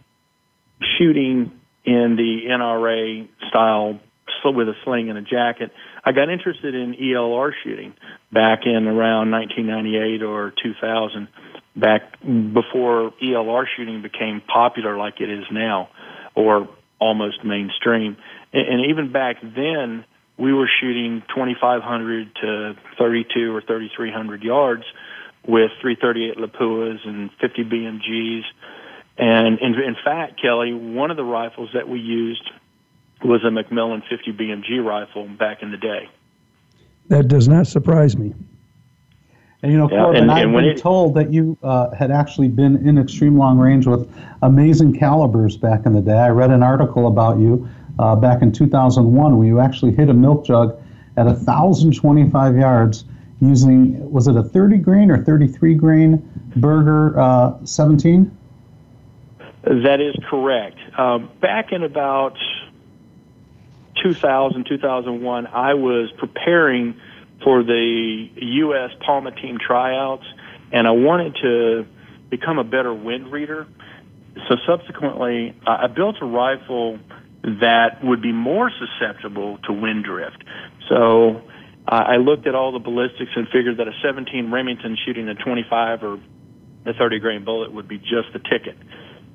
shooting 0.97 1.51
in 1.85 2.15
the 2.17 2.49
NRA 2.49 3.27
style 3.49 3.99
with 4.43 4.69
a 4.69 4.73
sling 4.83 5.09
and 5.09 5.17
a 5.17 5.21
jacket, 5.21 5.71
I 6.05 6.13
got 6.13 6.29
interested 6.29 6.73
in 6.73 6.93
ELR 6.93 7.51
shooting 7.63 7.93
back 8.31 8.59
in 8.65 8.87
around 8.87 9.31
1998 9.31 10.23
or 10.23 10.53
2000, 10.63 11.27
back 11.75 12.19
before 12.21 13.11
ELR 13.21 13.65
shooting 13.75 14.01
became 14.01 14.41
popular 14.41 14.97
like 14.97 15.19
it 15.19 15.29
is 15.29 15.43
now, 15.51 15.89
or 16.33 16.69
almost 16.99 17.43
mainstream. 17.43 18.15
And 18.53 18.85
even 18.89 19.11
back 19.11 19.41
then, 19.41 20.05
we 20.37 20.53
were 20.53 20.69
shooting 20.79 21.23
2,500 21.35 22.35
to 22.41 22.75
32 22.97 23.55
or 23.55 23.61
3,300 23.61 24.43
yards 24.43 24.83
with 25.47 25.71
338 25.81 26.37
Lapuas 26.37 27.05
and 27.07 27.29
50 27.41 27.63
BMGs. 27.63 28.43
And 29.17 29.59
in, 29.59 29.73
in 29.81 29.95
fact, 30.03 30.39
Kelly, 30.41 30.73
one 30.73 31.09
of 31.11 31.17
the 31.17 31.23
rifles 31.23 31.69
that 31.73 31.87
we 31.89 31.99
used 31.99 32.49
was 33.23 33.41
a 33.43 33.47
McMillan 33.49 34.03
50 34.07 34.31
BMG 34.33 34.83
rifle 34.83 35.27
back 35.27 35.63
in 35.63 35.71
the 35.71 35.77
day. 35.77 36.09
That 37.07 37.27
does 37.27 37.47
not 37.47 37.65
surprise 37.67 38.15
me. 38.17 38.33
And 39.63 39.71
you 39.71 39.77
know, 39.79 39.89
Yeah, 39.89 40.03
Corbin, 40.03 40.21
and- 40.23 40.31
I've 40.31 40.43
and 40.45 40.53
been 40.55 40.65
it- 40.65 40.77
told 40.77 41.15
that 41.15 41.33
you 41.33 41.57
uh, 41.63 41.89
had 41.95 42.11
actually 42.11 42.47
been 42.47 42.87
in 42.87 42.99
extreme 42.99 43.37
long 43.37 43.57
range 43.57 43.87
with 43.87 44.07
amazing 44.43 44.93
calibers 44.99 45.57
back 45.57 45.87
in 45.87 45.93
the 45.93 46.01
day. 46.01 46.17
I 46.17 46.29
read 46.29 46.51
an 46.51 46.61
article 46.61 47.07
about 47.07 47.39
you 47.39 47.67
uh, 47.97 48.15
back 48.15 48.43
in 48.43 48.51
2001 48.51 49.35
where 49.37 49.47
you 49.47 49.59
actually 49.59 49.93
hit 49.95 50.09
a 50.09 50.13
milk 50.13 50.45
jug 50.45 50.79
at 51.17 51.25
1,025 51.25 52.55
yards 52.55 53.05
using, 53.39 54.11
was 54.11 54.27
it 54.27 54.35
a 54.35 54.43
30 54.43 54.77
grain 54.77 55.09
or 55.09 55.23
33 55.23 55.73
grain 55.73 56.51
Berger 56.57 57.19
uh, 57.19 57.53
17? 57.65 58.36
That 59.67 59.99
is 59.99 60.15
correct. 60.29 60.77
Um, 60.97 61.29
back 61.41 61.73
in 61.73 61.83
about 61.83 62.37
2000, 64.01 64.65
2001, 64.65 65.47
I 65.47 65.73
was 65.73 66.09
preparing 66.17 66.97
for 67.43 67.63
the 67.63 68.29
U.S. 68.35 68.91
Palma 69.05 69.31
team 69.31 69.57
tryouts, 69.59 70.23
and 70.71 70.87
I 70.87 70.91
wanted 70.91 71.35
to 71.41 71.85
become 72.29 72.59
a 72.59 72.63
better 72.63 72.93
wind 72.93 73.29
reader. 73.29 73.67
So 74.47 74.55
subsequently, 74.65 75.53
I 75.65 75.87
built 75.87 76.15
a 76.21 76.25
rifle 76.25 76.99
that 77.43 78.01
would 78.03 78.21
be 78.21 78.31
more 78.31 78.71
susceptible 78.71 79.57
to 79.65 79.73
wind 79.73 80.05
drift. 80.05 80.45
So 80.87 81.41
I 81.85 82.13
I 82.13 82.17
looked 82.17 82.47
at 82.47 82.55
all 82.55 82.71
the 82.71 82.79
ballistics 82.79 83.31
and 83.35 83.47
figured 83.49 83.77
that 83.77 83.87
a 83.89 83.93
17 84.01 84.49
Remington 84.49 84.97
shooting 85.05 85.27
a 85.27 85.35
25 85.35 86.03
or 86.03 86.19
a 86.85 86.93
30 86.93 87.19
grain 87.19 87.43
bullet 87.43 87.73
would 87.73 87.89
be 87.89 87.97
just 87.97 88.31
the 88.31 88.39
ticket. 88.39 88.77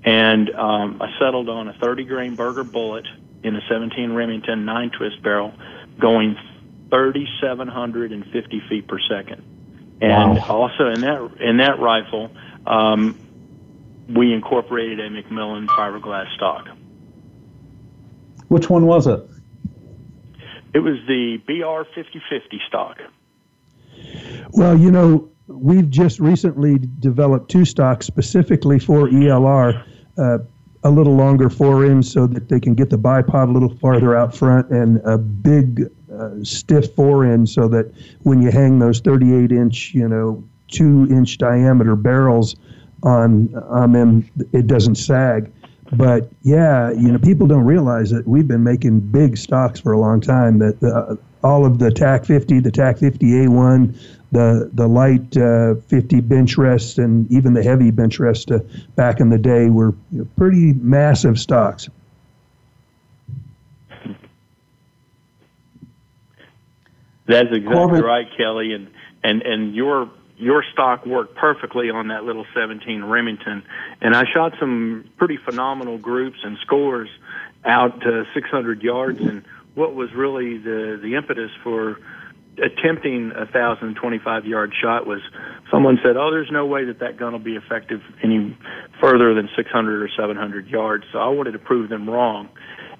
And 0.05 0.51
um, 0.51 1.01
I 1.01 1.09
settled 1.19 1.49
on 1.49 1.69
a 1.69 1.75
30 1.75 2.05
grain 2.05 2.35
Berger 2.35 2.65
bullet 2.65 3.07
in 3.45 3.55
a 3.57 3.61
17 3.69 4.13
Remington 4.13 4.65
9 4.65 4.91
twist 4.91 5.23
barrel 5.23 5.53
going 6.01 6.37
3,750 6.91 8.63
feet 8.69 8.89
per 8.89 8.99
second. 9.09 9.43
And 10.01 10.37
Wow. 10.39 10.47
also 10.49 10.89
in 10.89 11.01
that 11.03 11.31
in 11.41 11.57
that 11.59 11.79
rifle, 11.79 12.31
um, 12.67 13.17
we 14.09 14.33
incorporated 14.33 14.99
a 15.01 15.09
McMillan 15.11 15.69
fiberglass 15.69 16.35
stock. 16.35 16.67
Which 18.49 18.69
one 18.69 18.87
was 18.87 19.07
it? 19.07 19.21
It 20.75 20.81
was 20.81 20.97
the 21.07 21.39
BR 21.47 21.85
5050 21.95 22.61
stock. 22.67 22.99
Well, 24.51 24.77
you 24.77 24.91
know, 24.91 25.31
we've 25.55 25.91
just 25.91 26.21
recently 26.21 26.79
developed 26.99 27.51
two 27.51 27.65
stocks 27.65 28.07
specifically 28.07 28.79
for 28.79 29.09
ELR, 29.09 29.85
uh, 30.19 30.39
a 30.85 30.91
little 30.91 31.15
longer 31.15 31.49
fore 31.49 31.85
end 31.85 32.05
so 32.05 32.27
that 32.27 32.49
they 32.49 32.59
can 32.59 32.75
get 32.75 32.91
the 32.91 32.99
bipod 32.99 33.49
a 33.49 33.53
little 33.53 33.75
farther 33.77 34.17
out 34.17 34.35
front, 34.35 34.69
and 34.71 35.01
a 35.05 35.17
big 35.17 35.89
uh, 36.13 36.31
stiff 36.43 36.95
fore 36.95 37.25
end 37.25 37.49
so 37.49 37.69
that 37.69 37.93
when 38.23 38.43
you 38.43 38.51
hang 38.51 38.79
those 38.79 39.01
38 39.01 39.53
inch, 39.53 39.95
you 39.95 40.09
know, 40.09 40.43
two 40.69 41.07
inch 41.11 41.39
diameter 41.39 41.95
barrels 41.95 42.57
on 43.03 43.55
on 43.69 43.93
them, 43.93 44.29
it 44.53 44.67
doesn't 44.67 44.97
sag. 44.97 45.53
But 45.93 46.31
yeah, 46.43 46.91
you 46.91 47.13
know, 47.13 47.19
people 47.19 47.47
don't 47.47 47.65
realize 47.65 48.11
that 48.11 48.27
we've 48.27 48.49
been 48.49 48.65
making 48.65 49.01
big 49.01 49.37
stocks 49.37 49.79
for 49.79 49.93
a 49.93 49.99
long 49.99 50.21
time. 50.21 50.59
That 50.59 50.83
uh, 50.83 51.17
all 51.47 51.67
of 51.67 51.79
the 51.79 51.91
TAC 51.91 52.25
50, 52.25 52.61
the 52.61 52.71
TAC 52.71 52.99
50 52.99 53.27
A1, 53.27 53.99
the 54.33 54.71
the 54.73 54.89
light 54.89 55.37
uh, 55.37 55.75
50 55.89 56.21
bench 56.23 56.57
rests, 56.57 56.99
and 56.99 57.31
even 57.31 57.53
the 57.53 57.63
heavy 57.63 57.91
bench 57.91 58.19
rest 58.19 58.51
uh, 58.51 58.61
back 58.97 59.21
in 59.21 59.29
the 59.29 59.39
day 59.39 59.69
were 59.69 59.95
you 60.11 60.21
know, 60.21 60.29
pretty 60.37 60.73
massive 60.73 61.39
stocks. 61.39 61.89
That's 67.27 67.53
exactly 67.53 68.03
right, 68.03 68.27
Kelly, 68.37 68.73
and 68.73 68.89
and 69.23 69.43
and 69.43 69.75
your 69.75 70.11
your 70.37 70.65
stock 70.73 71.07
worked 71.07 71.37
perfectly 71.37 71.91
on 71.91 72.09
that 72.09 72.25
little 72.25 72.47
17 72.55 73.05
Remington, 73.05 73.63
and 74.01 74.17
I 74.17 74.25
shot 74.33 74.55
some 74.59 75.09
pretty 75.17 75.37
phenomenal 75.37 75.99
groups 75.99 76.39
and 76.43 76.59
scores 76.63 77.09
out 77.65 78.01
to 78.01 78.25
600 78.35 78.83
yards. 78.83 79.21
And 79.21 79.45
what 79.75 79.95
was 79.95 80.13
really 80.15 80.59
the 80.59 80.99
the 81.01 81.15
impetus 81.15 81.51
for 81.63 81.99
attempting 82.59 83.33
a 83.33 83.47
1,025 83.47 84.45
yard 84.45 84.73
shot 84.81 85.07
was 85.07 85.21
someone 85.71 85.99
said, 86.03 86.17
"Oh, 86.17 86.31
there's 86.31 86.51
no 86.51 86.67
way 86.67 86.85
that 86.85 86.99
that 87.01 87.17
gun 87.17 87.33
will 87.33 87.39
be 87.39 87.57
effective 87.57 88.01
any 88.23 88.57
further 89.01 89.35
than 89.35 89.49
600 89.57 90.03
or 90.03 90.09
700 90.09 90.69
yards." 90.69 91.05
So 91.13 91.19
I 91.19 91.29
wanted 91.29 91.53
to 91.53 91.59
prove 91.59 91.89
them 91.89 92.09
wrong. 92.09 92.49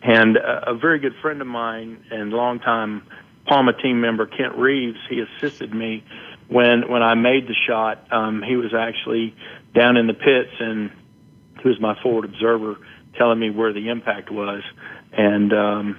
And 0.03 0.37
a, 0.37 0.71
a 0.71 0.75
very 0.75 0.99
good 0.99 1.15
friend 1.21 1.41
of 1.41 1.47
mine 1.47 2.05
and 2.11 2.33
longtime 2.33 3.03
Palma 3.47 3.73
team 3.73 4.01
member 4.01 4.27
Kent 4.27 4.55
Reeves, 4.57 4.99
he 5.09 5.21
assisted 5.21 5.75
me 5.75 6.05
when 6.49 6.89
when 6.89 7.03
I 7.03 7.15
made 7.15 7.47
the 7.47 7.55
shot. 7.67 8.07
Um, 8.13 8.43
he 8.43 8.57
was 8.57 8.73
actually 8.75 9.35
down 9.75 9.97
in 9.97 10.07
the 10.07 10.15
pits 10.15 10.53
and 10.61 10.91
he 11.63 11.69
was 11.69 11.81
my 11.81 12.01
forward 12.03 12.25
observer, 12.25 12.77
telling 13.17 13.39
me 13.39 13.51
where 13.51 13.73
the 13.73 13.89
impact 13.89 14.31
was, 14.31 14.63
and 15.13 15.53
um, 15.53 15.99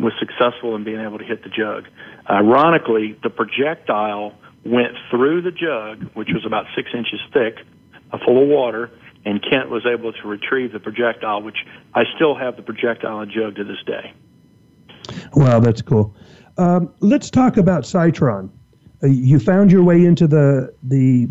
was 0.00 0.12
successful 0.18 0.76
in 0.76 0.84
being 0.84 1.00
able 1.00 1.18
to 1.18 1.24
hit 1.24 1.42
the 1.42 1.50
jug. 1.50 1.86
Ironically, 2.28 3.18
the 3.22 3.30
projectile 3.30 4.34
went 4.64 4.94
through 5.10 5.42
the 5.42 5.50
jug, 5.50 6.10
which 6.14 6.28
was 6.32 6.44
about 6.44 6.66
six 6.74 6.90
inches 6.94 7.20
thick, 7.32 7.58
uh, 8.12 8.18
full 8.24 8.42
of 8.42 8.48
water, 8.48 8.90
and 9.24 9.42
Kent 9.42 9.70
was 9.70 9.86
able 9.86 10.12
to 10.12 10.28
retrieve 10.28 10.72
the 10.72 10.80
projectile, 10.80 11.42
which 11.42 11.58
I 11.94 12.04
still 12.16 12.34
have 12.34 12.56
the 12.56 12.62
projectile 12.62 13.20
and 13.20 13.30
jug 13.30 13.56
to 13.56 13.64
this 13.64 13.82
day. 13.86 14.12
Wow, 15.34 15.60
that's 15.60 15.82
cool. 15.82 16.14
Um, 16.56 16.92
let's 17.00 17.30
talk 17.30 17.56
about 17.56 17.84
Sightron. 17.84 18.50
Uh, 19.02 19.06
you 19.06 19.38
found 19.38 19.72
your 19.72 19.82
way 19.82 20.04
into 20.04 20.26
the 20.26 20.74
the 20.82 21.28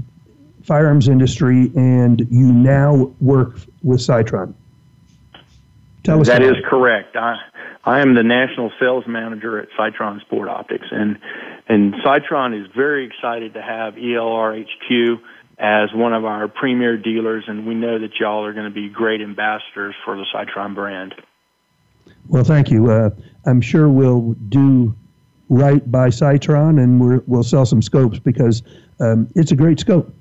firearms 0.63 1.07
industry, 1.07 1.71
and 1.75 2.27
you 2.29 2.51
now 2.51 3.13
work 3.19 3.57
with 3.83 3.99
Sightron. 3.99 4.53
Tell 6.03 6.21
us 6.21 6.27
That 6.27 6.41
is 6.41 6.55
correct. 6.65 7.15
I 7.15 7.37
I 7.89 8.01
am 8.01 8.13
the 8.13 8.21
national 8.21 8.71
sales 8.79 9.05
manager 9.07 9.57
at 9.57 9.69
Sightron 9.71 10.21
Sport 10.21 10.47
Optics, 10.47 10.85
and 10.91 11.17
and 11.67 11.95
Sightron 12.05 12.53
is 12.59 12.69
very 12.75 13.07
excited 13.07 13.55
to 13.55 13.63
have 13.63 13.95
ELR 13.95 14.63
HQ 14.63 15.19
as 15.57 15.89
one 15.95 16.13
of 16.13 16.23
our 16.23 16.47
premier 16.47 16.97
dealers, 16.97 17.45
and 17.47 17.65
we 17.65 17.73
know 17.73 17.97
that 17.97 18.11
y'all 18.19 18.45
are 18.45 18.53
going 18.53 18.67
to 18.67 18.73
be 18.73 18.89
great 18.89 19.21
ambassadors 19.21 19.95
for 20.05 20.15
the 20.17 20.25
Sightron 20.31 20.75
brand. 20.75 21.15
Well, 22.27 22.43
thank 22.43 22.69
you. 22.69 22.91
Uh, 22.91 23.09
I'm 23.47 23.59
sure 23.59 23.89
we'll 23.89 24.35
do 24.49 24.95
right 25.49 25.91
by 25.91 26.09
Sightron, 26.09 26.79
and 26.81 27.01
we're, 27.01 27.23
we'll 27.25 27.43
sell 27.43 27.65
some 27.65 27.81
scopes 27.81 28.19
because 28.19 28.61
um, 28.99 29.27
it's 29.33 29.51
a 29.51 29.55
great 29.55 29.79
scope. 29.79 30.13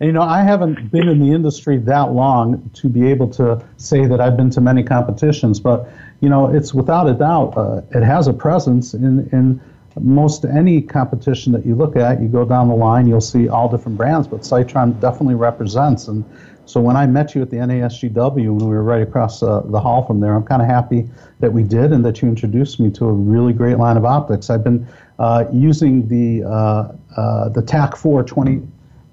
And, 0.00 0.06
you 0.06 0.12
know, 0.12 0.22
I 0.22 0.42
haven't 0.42 0.90
been 0.90 1.08
in 1.08 1.18
the 1.18 1.32
industry 1.32 1.78
that 1.78 2.12
long 2.12 2.70
to 2.74 2.88
be 2.88 3.06
able 3.08 3.28
to 3.32 3.62
say 3.76 4.06
that 4.06 4.20
I've 4.20 4.36
been 4.36 4.50
to 4.50 4.60
many 4.60 4.82
competitions, 4.82 5.60
but 5.60 5.90
you 6.20 6.28
know, 6.28 6.48
it's 6.48 6.74
without 6.74 7.08
a 7.08 7.14
doubt 7.14 7.56
uh, 7.56 7.82
it 7.90 8.02
has 8.02 8.28
a 8.28 8.32
presence 8.32 8.94
in 8.94 9.28
in 9.32 9.60
most 9.98 10.44
any 10.44 10.80
competition 10.80 11.52
that 11.52 11.66
you 11.66 11.74
look 11.74 11.96
at, 11.96 12.20
you 12.20 12.28
go 12.28 12.44
down 12.44 12.68
the 12.68 12.74
line, 12.74 13.06
you'll 13.06 13.20
see 13.20 13.48
all 13.48 13.68
different 13.68 13.98
brands, 13.98 14.28
but 14.28 14.40
Sightron 14.40 15.00
definitely 15.00 15.34
represents. 15.34 16.08
And 16.08 16.24
so 16.66 16.80
when 16.80 16.96
I 16.96 17.06
met 17.06 17.34
you 17.34 17.42
at 17.42 17.50
the 17.50 17.56
NASGW, 17.56 18.34
when 18.34 18.58
we 18.58 18.66
were 18.66 18.84
right 18.84 19.02
across 19.02 19.42
uh, 19.42 19.60
the 19.64 19.80
hall 19.80 20.06
from 20.06 20.20
there, 20.20 20.34
I'm 20.34 20.44
kind 20.44 20.62
of 20.62 20.68
happy 20.68 21.08
that 21.40 21.52
we 21.52 21.64
did 21.64 21.92
and 21.92 22.04
that 22.04 22.22
you 22.22 22.28
introduced 22.28 22.78
me 22.78 22.90
to 22.92 23.06
a 23.06 23.12
really 23.12 23.52
great 23.52 23.78
line 23.78 23.96
of 23.96 24.04
optics. 24.04 24.50
I've 24.50 24.62
been 24.62 24.86
uh, 25.18 25.46
using 25.52 26.06
the 26.06 26.44
uh, 26.44 26.92
uh 27.16 27.48
the 27.48 27.62
TAC 27.62 27.96
420 27.96 28.66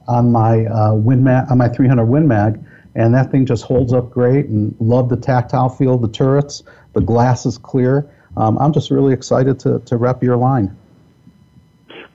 on 0.08 0.32
my 0.32 0.66
uh, 0.66 0.92
WinMag, 0.92 1.50
on 1.52 1.58
my 1.58 1.68
300 1.68 2.06
WinMag, 2.06 2.64
and 2.96 3.14
that 3.14 3.32
thing 3.32 3.46
just 3.46 3.64
holds 3.64 3.92
up 3.92 4.12
great. 4.12 4.46
And 4.46 4.76
love 4.80 5.10
the 5.10 5.18
tactile 5.18 5.70
feel 5.70 5.96
of 5.96 6.02
the 6.02 6.08
turrets. 6.08 6.64
The 6.98 7.06
glass 7.06 7.46
is 7.46 7.60
clear. 7.60 8.10
Um, 8.36 8.58
I'm 8.58 8.74
just 8.74 8.90
really 8.90 9.14
excited 9.14 9.60
to 9.60 9.78
to 9.86 9.98
rep 9.98 10.24
your 10.24 10.36
line. 10.36 10.76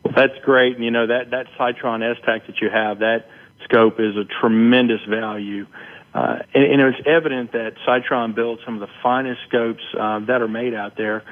Well, 0.02 0.12
that's 0.16 0.36
great. 0.44 0.74
And 0.74 0.84
you 0.84 0.90
know 0.90 1.06
that 1.06 1.30
that 1.30 1.46
Sightron 1.56 2.02
S-TAC 2.16 2.48
that 2.48 2.60
you 2.60 2.68
have 2.68 2.98
that 2.98 3.28
scope 3.62 4.00
is 4.00 4.16
a 4.16 4.24
tremendous 4.24 5.00
value. 5.08 5.68
Uh, 6.12 6.40
and, 6.52 6.64
and, 6.64 6.80
it's 6.82 7.06
evident 7.06 7.52
that 7.52 7.74
Sightron 7.86 8.34
builds 8.34 8.60
some 8.64 8.74
of 8.74 8.80
the 8.80 8.92
finest 9.04 9.40
scopes 9.48 9.84
uh, 9.96 10.18
that 10.26 10.42
are 10.42 10.48
made 10.48 10.74
out 10.74 10.96
there, 10.96 11.22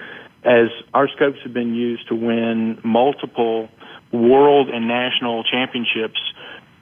as 0.45 0.69
our 0.95 1.09
scopes 1.09 1.39
have 1.43 1.53
been 1.53 1.75
used 1.75 2.07
to 2.09 2.15
win 2.15 2.81
multiple 2.85 3.69
world 4.13 4.71
and 4.71 4.87
national 4.87 5.43
championships 5.43 6.21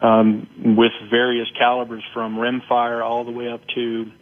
um, 0.03 0.47
with 0.77 0.93
various 1.11 1.49
calibers 1.59 2.05
from 2.13 2.37
rimfire 2.37 3.03
all 3.03 3.25
the 3.25 3.33
way 3.33 3.49
up 3.49 3.63
to 3.75 4.13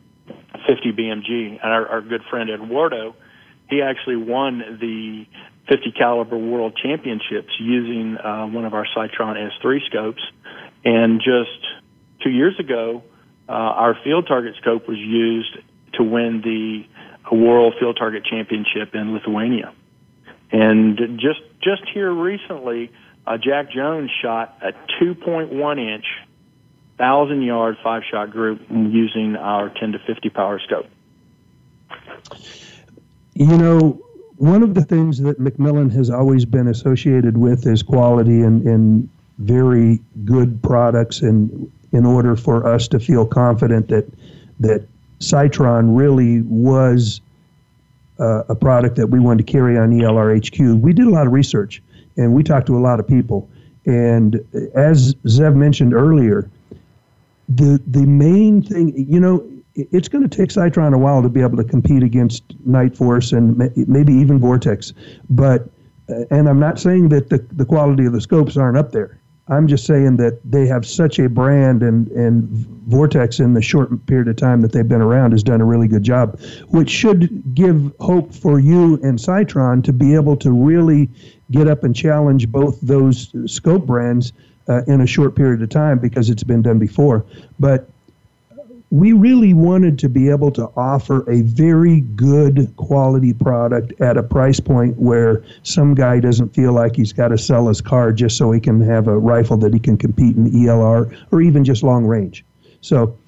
50 0.66 0.92
BMG. 0.92 1.58
And 1.62 1.72
our, 1.72 1.86
our 1.86 2.00
good 2.00 2.22
friend 2.30 2.50
Eduardo, 2.50 3.14
he 3.68 3.82
actually 3.82 4.16
won 4.16 4.78
the 4.80 5.26
50 5.68 5.92
caliber 5.92 6.36
world 6.36 6.78
championships 6.80 7.50
using 7.58 8.16
uh, 8.16 8.46
one 8.46 8.64
of 8.64 8.74
our 8.74 8.86
Sightron 8.96 9.36
S3 9.36 9.86
scopes. 9.86 10.22
And 10.84 11.20
just 11.20 11.66
two 12.22 12.30
years 12.30 12.58
ago, 12.60 13.02
uh, 13.48 13.52
our 13.52 13.96
field 14.04 14.26
target 14.26 14.54
scope 14.60 14.88
was 14.88 14.98
used 14.98 15.56
to 15.94 16.02
win 16.02 16.42
the 16.42 16.84
World 17.34 17.74
Field 17.80 17.96
Target 17.98 18.24
Championship 18.24 18.94
in 18.94 19.12
Lithuania. 19.12 19.72
And 20.52 21.18
just 21.18 21.40
just 21.60 21.82
here 21.92 22.12
recently, 22.12 22.92
uh, 23.26 23.36
Jack 23.38 23.72
Jones 23.72 24.10
shot 24.22 24.58
a 24.62 24.72
2.1 25.02 25.94
inch, 25.94 26.04
thousand 26.98 27.42
yard 27.42 27.76
five 27.82 28.02
shot 28.10 28.30
group 28.30 28.60
using 28.70 29.36
our 29.36 29.68
10 29.68 29.92
to 29.92 29.98
50 29.98 30.30
power 30.30 30.60
scope. 30.60 30.86
You 33.34 33.58
know, 33.58 34.00
one 34.36 34.62
of 34.62 34.74
the 34.74 34.82
things 34.82 35.18
that 35.20 35.38
McMillan 35.38 35.92
has 35.92 36.10
always 36.10 36.44
been 36.44 36.68
associated 36.68 37.36
with 37.36 37.66
is 37.66 37.82
quality 37.82 38.42
and, 38.42 38.66
and 38.66 39.08
very 39.38 40.00
good 40.24 40.62
products 40.62 41.20
and 41.20 41.70
in 41.92 42.04
order 42.04 42.36
for 42.36 42.66
us 42.66 42.88
to 42.88 43.00
feel 43.00 43.26
confident 43.26 43.88
that 43.88 44.06
that 44.60 44.86
Sightron 45.20 45.96
really 45.96 46.42
was 46.42 47.20
uh, 48.18 48.44
a 48.48 48.54
product 48.54 48.96
that 48.96 49.06
we 49.06 49.20
wanted 49.20 49.46
to 49.46 49.52
carry 49.52 49.78
on 49.78 49.90
ELRHQ, 49.90 50.80
we 50.80 50.92
did 50.92 51.06
a 51.06 51.10
lot 51.10 51.26
of 51.26 51.32
research 51.32 51.82
and 52.16 52.32
we 52.32 52.42
talked 52.42 52.66
to 52.66 52.76
a 52.76 52.80
lot 52.80 52.98
of 53.00 53.06
people. 53.06 53.48
And 53.84 54.36
as 54.74 55.14
Zev 55.26 55.54
mentioned 55.54 55.94
earlier, 55.94 56.50
the 57.48 57.80
the 57.86 58.06
main 58.06 58.62
thing, 58.62 58.94
you 58.96 59.20
know, 59.20 59.46
it's 59.74 60.08
going 60.08 60.28
to 60.28 60.36
take 60.36 60.50
Sightron 60.50 60.94
a 60.94 60.98
while 60.98 61.22
to 61.22 61.28
be 61.28 61.42
able 61.42 61.56
to 61.58 61.64
compete 61.64 62.02
against 62.02 62.48
Nightforce 62.66 63.36
and 63.36 63.56
maybe 63.88 64.12
even 64.12 64.38
Vortex. 64.38 64.92
But 65.28 65.68
uh, 66.08 66.24
and 66.30 66.48
I'm 66.48 66.60
not 66.60 66.78
saying 66.78 67.08
that 67.10 67.30
the, 67.30 67.38
the 67.52 67.64
quality 67.64 68.06
of 68.06 68.12
the 68.12 68.20
scopes 68.20 68.56
aren't 68.56 68.78
up 68.78 68.92
there. 68.92 69.20
I'm 69.48 69.68
just 69.68 69.86
saying 69.86 70.16
that 70.16 70.40
they 70.44 70.66
have 70.66 70.84
such 70.84 71.20
a 71.20 71.28
brand, 71.28 71.84
and, 71.84 72.08
and 72.08 72.48
Vortex, 72.88 73.38
in 73.38 73.54
the 73.54 73.62
short 73.62 74.04
period 74.06 74.26
of 74.26 74.36
time 74.36 74.60
that 74.62 74.72
they've 74.72 74.88
been 74.88 75.00
around, 75.00 75.32
has 75.32 75.44
done 75.44 75.60
a 75.60 75.64
really 75.64 75.86
good 75.86 76.02
job, 76.02 76.40
which 76.70 76.90
should 76.90 77.54
give 77.54 77.92
hope 78.00 78.34
for 78.34 78.58
you 78.58 78.94
and 79.04 79.18
Sightron 79.18 79.84
to 79.84 79.92
be 79.92 80.14
able 80.14 80.36
to 80.38 80.50
really 80.50 81.08
get 81.52 81.68
up 81.68 81.84
and 81.84 81.94
challenge 81.94 82.48
both 82.48 82.80
those 82.80 83.32
scope 83.46 83.86
brands 83.86 84.32
uh, 84.68 84.82
in 84.86 85.00
a 85.00 85.06
short 85.06 85.34
period 85.34 85.62
of 85.62 85.68
time 85.68 85.98
because 85.98 86.30
it's 86.30 86.44
been 86.44 86.62
done 86.62 86.78
before. 86.78 87.24
But 87.58 87.88
we 88.90 89.12
really 89.12 89.52
wanted 89.52 89.98
to 89.98 90.08
be 90.08 90.28
able 90.28 90.52
to 90.52 90.70
offer 90.76 91.28
a 91.28 91.42
very 91.42 92.00
good 92.00 92.72
quality 92.76 93.32
product 93.32 94.00
at 94.00 94.16
a 94.16 94.22
price 94.22 94.60
point 94.60 94.96
where 94.96 95.42
some 95.64 95.94
guy 95.94 96.20
doesn't 96.20 96.54
feel 96.54 96.72
like 96.72 96.94
he's 96.94 97.12
got 97.12 97.28
to 97.28 97.38
sell 97.38 97.66
his 97.66 97.80
car 97.80 98.12
just 98.12 98.36
so 98.36 98.52
he 98.52 98.60
can 98.60 98.80
have 98.80 99.08
a 99.08 99.18
rifle 99.18 99.56
that 99.56 99.74
he 99.74 99.80
can 99.80 99.96
compete 99.96 100.36
in 100.36 100.50
ELR 100.50 101.16
or 101.32 101.42
even 101.42 101.64
just 101.64 101.82
long 101.82 102.04
range. 102.04 102.44
So 102.80 103.18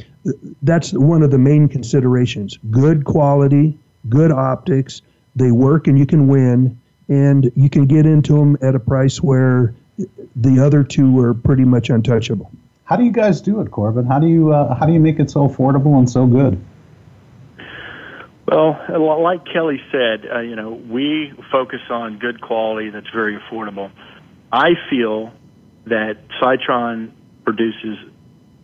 that's 0.62 0.92
one 0.92 1.22
of 1.22 1.30
the 1.30 1.38
main 1.38 1.68
considerations 1.68 2.58
good 2.70 3.04
quality, 3.04 3.76
good 4.08 4.30
optics, 4.30 5.02
they 5.34 5.50
work 5.50 5.88
and 5.88 5.98
you 5.98 6.06
can 6.06 6.28
win, 6.28 6.78
and 7.08 7.50
you 7.56 7.68
can 7.68 7.86
get 7.86 8.06
into 8.06 8.34
them 8.34 8.56
at 8.62 8.74
a 8.74 8.80
price 8.80 9.22
where 9.22 9.74
the 10.36 10.64
other 10.64 10.84
two 10.84 11.18
are 11.20 11.34
pretty 11.34 11.64
much 11.64 11.90
untouchable. 11.90 12.50
How 12.84 12.96
do 12.96 13.04
you 13.04 13.12
guys 13.12 13.40
do 13.40 13.60
it, 13.60 13.70
Corbin? 13.70 14.06
How 14.06 14.18
do 14.18 14.26
you 14.26 14.52
uh, 14.52 14.74
how 14.74 14.86
do 14.86 14.92
you 14.92 15.00
make 15.00 15.18
it 15.18 15.30
so 15.30 15.48
affordable 15.48 15.98
and 15.98 16.08
so 16.08 16.26
good? 16.26 16.62
Well, 18.50 19.22
like 19.22 19.44
Kelly 19.44 19.78
said, 19.92 20.26
uh, 20.32 20.38
you 20.40 20.56
know, 20.56 20.70
we 20.70 21.34
focus 21.52 21.80
on 21.90 22.18
good 22.18 22.40
quality 22.40 22.88
that's 22.88 23.10
very 23.10 23.38
affordable. 23.38 23.90
I 24.50 24.70
feel 24.88 25.32
that 25.84 26.16
Sightron 26.40 27.12
produces 27.44 27.98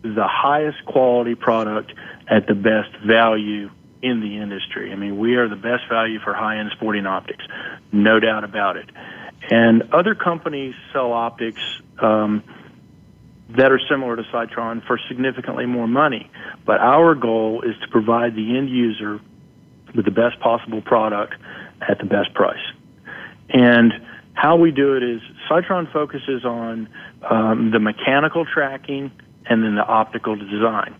the 0.02 0.26
highest 0.26 0.84
quality 0.86 1.34
product 1.34 1.92
at 2.28 2.46
the 2.46 2.54
best 2.54 2.96
value 3.06 3.70
in 4.02 4.20
the 4.20 4.38
industry. 4.38 4.90
I 4.92 4.96
mean, 4.96 5.18
we 5.18 5.36
are 5.36 5.48
the 5.48 5.56
best 5.56 5.84
value 5.88 6.18
for 6.20 6.32
high-end 6.34 6.70
sporting 6.76 7.06
optics, 7.06 7.44
no 7.92 8.20
doubt 8.20 8.44
about 8.44 8.76
it. 8.76 8.88
And 9.50 9.82
other 9.92 10.14
companies 10.14 10.74
sell 10.92 11.12
optics 11.12 11.60
um, 11.98 12.42
that 13.50 13.70
are 13.70 13.80
similar 13.90 14.16
to 14.16 14.22
Sightron 14.24 14.86
for 14.86 14.98
significantly 15.08 15.66
more 15.66 15.86
money. 15.86 16.30
But 16.64 16.80
our 16.80 17.14
goal 17.14 17.62
is 17.62 17.74
to 17.82 17.88
provide 17.88 18.34
the 18.34 18.56
end 18.56 18.70
user 18.70 19.20
with 19.94 20.04
the 20.04 20.10
best 20.10 20.40
possible 20.40 20.80
product 20.80 21.34
at 21.80 21.98
the 21.98 22.06
best 22.06 22.32
price. 22.34 22.64
And 23.50 23.92
how 24.32 24.56
we 24.56 24.70
do 24.70 24.96
it 24.96 25.02
is 25.02 25.20
Sightron 25.48 25.92
focuses 25.92 26.44
on 26.44 26.88
um, 27.28 27.70
the 27.70 27.78
mechanical 27.78 28.44
tracking 28.44 29.12
and 29.46 29.62
then 29.62 29.74
the 29.74 29.84
optical 29.84 30.36
design. 30.36 30.94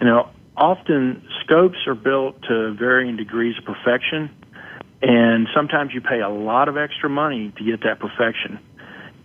You 0.00 0.06
know, 0.06 0.30
often 0.56 1.26
scopes 1.44 1.78
are 1.86 1.94
built 1.94 2.42
to 2.48 2.74
varying 2.74 3.16
degrees 3.16 3.56
of 3.58 3.64
perfection, 3.64 4.30
and 5.04 5.48
sometimes 5.54 5.92
you 5.92 6.00
pay 6.00 6.20
a 6.20 6.30
lot 6.30 6.68
of 6.68 6.78
extra 6.78 7.10
money 7.10 7.52
to 7.58 7.64
get 7.64 7.82
that 7.82 8.00
perfection. 8.00 8.58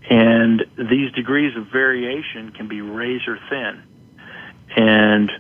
And 0.10 0.66
these 0.78 1.10
degrees 1.14 1.56
of 1.56 1.68
variation 1.72 2.52
can 2.52 2.68
be 2.68 2.82
razor 2.82 3.40
thin. 3.50 3.82
And 4.76 5.32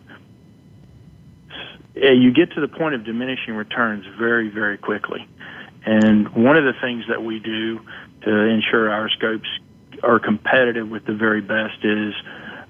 you 1.93 2.31
get 2.31 2.53
to 2.53 2.61
the 2.61 2.69
point 2.69 2.95
of 2.95 3.03
diminishing 3.03 3.53
returns 3.53 4.05
very, 4.17 4.47
very 4.49 4.77
quickly. 4.77 5.27
And 5.85 6.29
one 6.29 6.55
of 6.55 6.63
the 6.63 6.73
things 6.79 7.03
that 7.09 7.21
we 7.21 7.39
do 7.39 7.81
to 8.21 8.31
ensure 8.31 8.89
our 8.91 9.09
scopes 9.09 9.49
are 10.03 10.19
competitive 10.19 10.87
with 10.87 11.05
the 11.05 11.15
very 11.15 11.41
best 11.41 11.83
is 11.83 12.13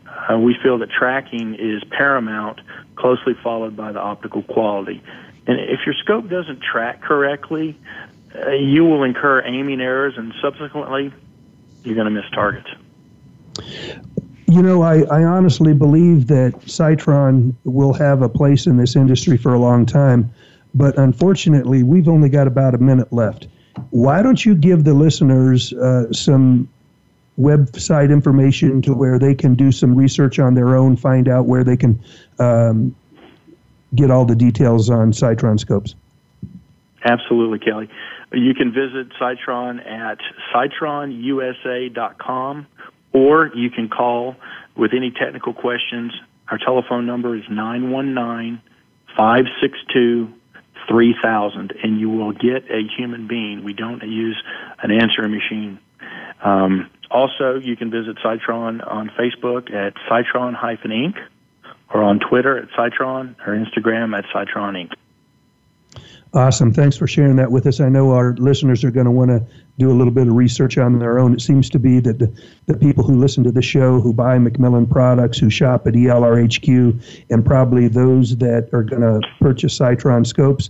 uh, 0.08 0.40
we 0.40 0.56
feel 0.64 0.80
that 0.80 0.90
tracking 0.90 1.54
is 1.54 1.84
paramount, 1.92 2.62
closely 2.96 3.34
followed 3.44 3.78
by 3.78 3.92
the 3.92 4.00
optical 4.00 4.42
quality. 4.42 5.04
And 5.50 5.60
if 5.60 5.80
your 5.84 5.96
scope 5.96 6.30
doesn't 6.30 6.62
track 6.62 7.02
correctly, 7.02 7.76
uh, 8.36 8.52
you 8.52 8.86
will 8.86 9.02
incur 9.02 9.42
aiming 9.44 9.82
errors 9.82 10.14
and 10.16 10.32
subsequently 10.40 11.12
you're 11.84 11.96
going 11.96 12.06
to 12.06 12.12
miss 12.12 12.30
targets. 12.30 12.70
You 14.46 14.62
know, 14.62 14.84
I, 14.84 15.02
I 15.06 15.24
honestly 15.24 15.74
believe 15.74 16.28
that 16.28 16.54
Sightron 16.68 17.56
will 17.64 17.94
have 17.94 18.22
a 18.22 18.30
place 18.30 18.68
in 18.68 18.78
this 18.78 18.96
industry 18.96 19.38
for 19.38 19.56
a 19.56 19.60
long 19.60 19.88
time, 19.88 20.32
but 20.76 20.96
unfortunately, 21.00 21.82
we've 21.82 22.08
only 22.08 22.30
got 22.30 22.46
about 22.46 22.76
a 22.76 22.78
minute 22.78 23.12
left. 23.12 23.48
Why 23.90 24.22
don't 24.22 24.46
you 24.46 24.54
give 24.54 24.84
the 24.84 24.94
listeners 24.94 25.74
uh, 25.74 26.14
some 26.14 26.70
website 27.40 28.12
information 28.12 28.84
to 28.84 28.94
where 28.94 29.18
they 29.18 29.34
can 29.34 29.56
do 29.56 29.72
some 29.72 29.96
research 29.96 30.38
on 30.38 30.54
their 30.54 30.76
own, 30.76 30.96
find 30.96 31.28
out 31.28 31.48
where 31.48 31.64
they 31.64 31.78
can 31.78 32.00
um, 32.38 32.96
get 33.96 34.12
all 34.12 34.26
the 34.26 34.36
details 34.36 34.90
on 34.90 35.12
Sightron 35.12 35.60
scopes? 35.60 35.96
Absolutely, 37.04 37.60
Kelly. 37.60 37.90
You 38.32 38.54
can 38.54 38.72
visit 38.72 39.10
Sightron 39.20 39.86
at 39.86 40.20
sightronusa.com 40.54 42.68
or 43.14 43.52
you 43.56 43.70
can 43.70 43.88
call 43.90 44.36
with 44.76 44.94
any 44.94 45.12
technical 45.12 45.54
questions. 45.54 46.14
Our 46.50 46.58
telephone 46.58 47.06
number 47.06 47.36
is 47.36 47.44
919 47.50 48.62
562 49.16 50.34
3000, 50.88 51.74
and 51.84 52.00
you 52.00 52.10
will 52.10 52.32
get 52.32 52.70
a 52.72 52.82
human 52.98 53.28
being. 53.28 53.64
We 53.64 53.74
don't 53.74 54.02
use 54.04 54.42
an 54.82 54.92
answering 54.92 55.32
machine. 55.32 55.80
Um, 56.44 56.90
also, 57.12 57.60
you 57.60 57.76
can 57.76 57.92
visit 57.92 58.18
Sightron 58.24 58.86
on 58.86 59.10
Facebook 59.10 59.74
at 59.74 59.96
Sightron-Inc. 60.10 61.16
Or 61.94 62.04
on 62.04 62.20
Twitter 62.20 62.58
at 62.58 62.70
Sightron 62.70 63.36
or 63.46 63.54
Instagram 63.54 64.18
at 64.18 64.26
Sightron 64.26 64.76
Inc. 64.76 64.94
Awesome. 66.32 66.72
Thanks 66.72 66.96
for 66.96 67.08
sharing 67.08 67.38
that 67.38 67.52
with 67.52 67.66
us. 67.66 67.80
I 67.80 67.90
know 67.90 68.12
our 68.12 68.36
listeners 68.36 68.84
are 68.84 68.92
going 68.92 69.06
to 69.06 69.12
want 69.12 69.32
to 69.32 69.44
do 69.80 69.90
a 69.90 69.94
little 69.94 70.14
bit 70.14 70.28
of 70.28 70.36
research 70.36 70.78
on 70.78 71.00
their 71.00 71.18
own. 71.18 71.34
It 71.34 71.42
seems 71.42 71.72
to 71.72 71.80
be 71.80 72.00
that 72.02 72.20
the, 72.20 72.32
the 72.68 72.78
people 72.78 73.04
who 73.04 73.18
listen 73.18 73.44
to 73.46 73.52
the 73.52 73.64
show, 73.64 74.00
who 74.00 74.14
buy 74.14 74.38
McMillan 74.38 74.88
products, 74.88 75.40
who 75.40 75.50
shop 75.50 75.88
at 75.88 75.96
ELRHQ, 75.96 77.26
and 77.32 77.44
probably 77.44 77.88
those 77.88 78.38
that 78.38 78.70
are 78.74 78.84
going 78.84 79.02
to 79.02 79.28
purchase 79.40 79.80
Sightron 79.80 80.28
scopes, 80.28 80.70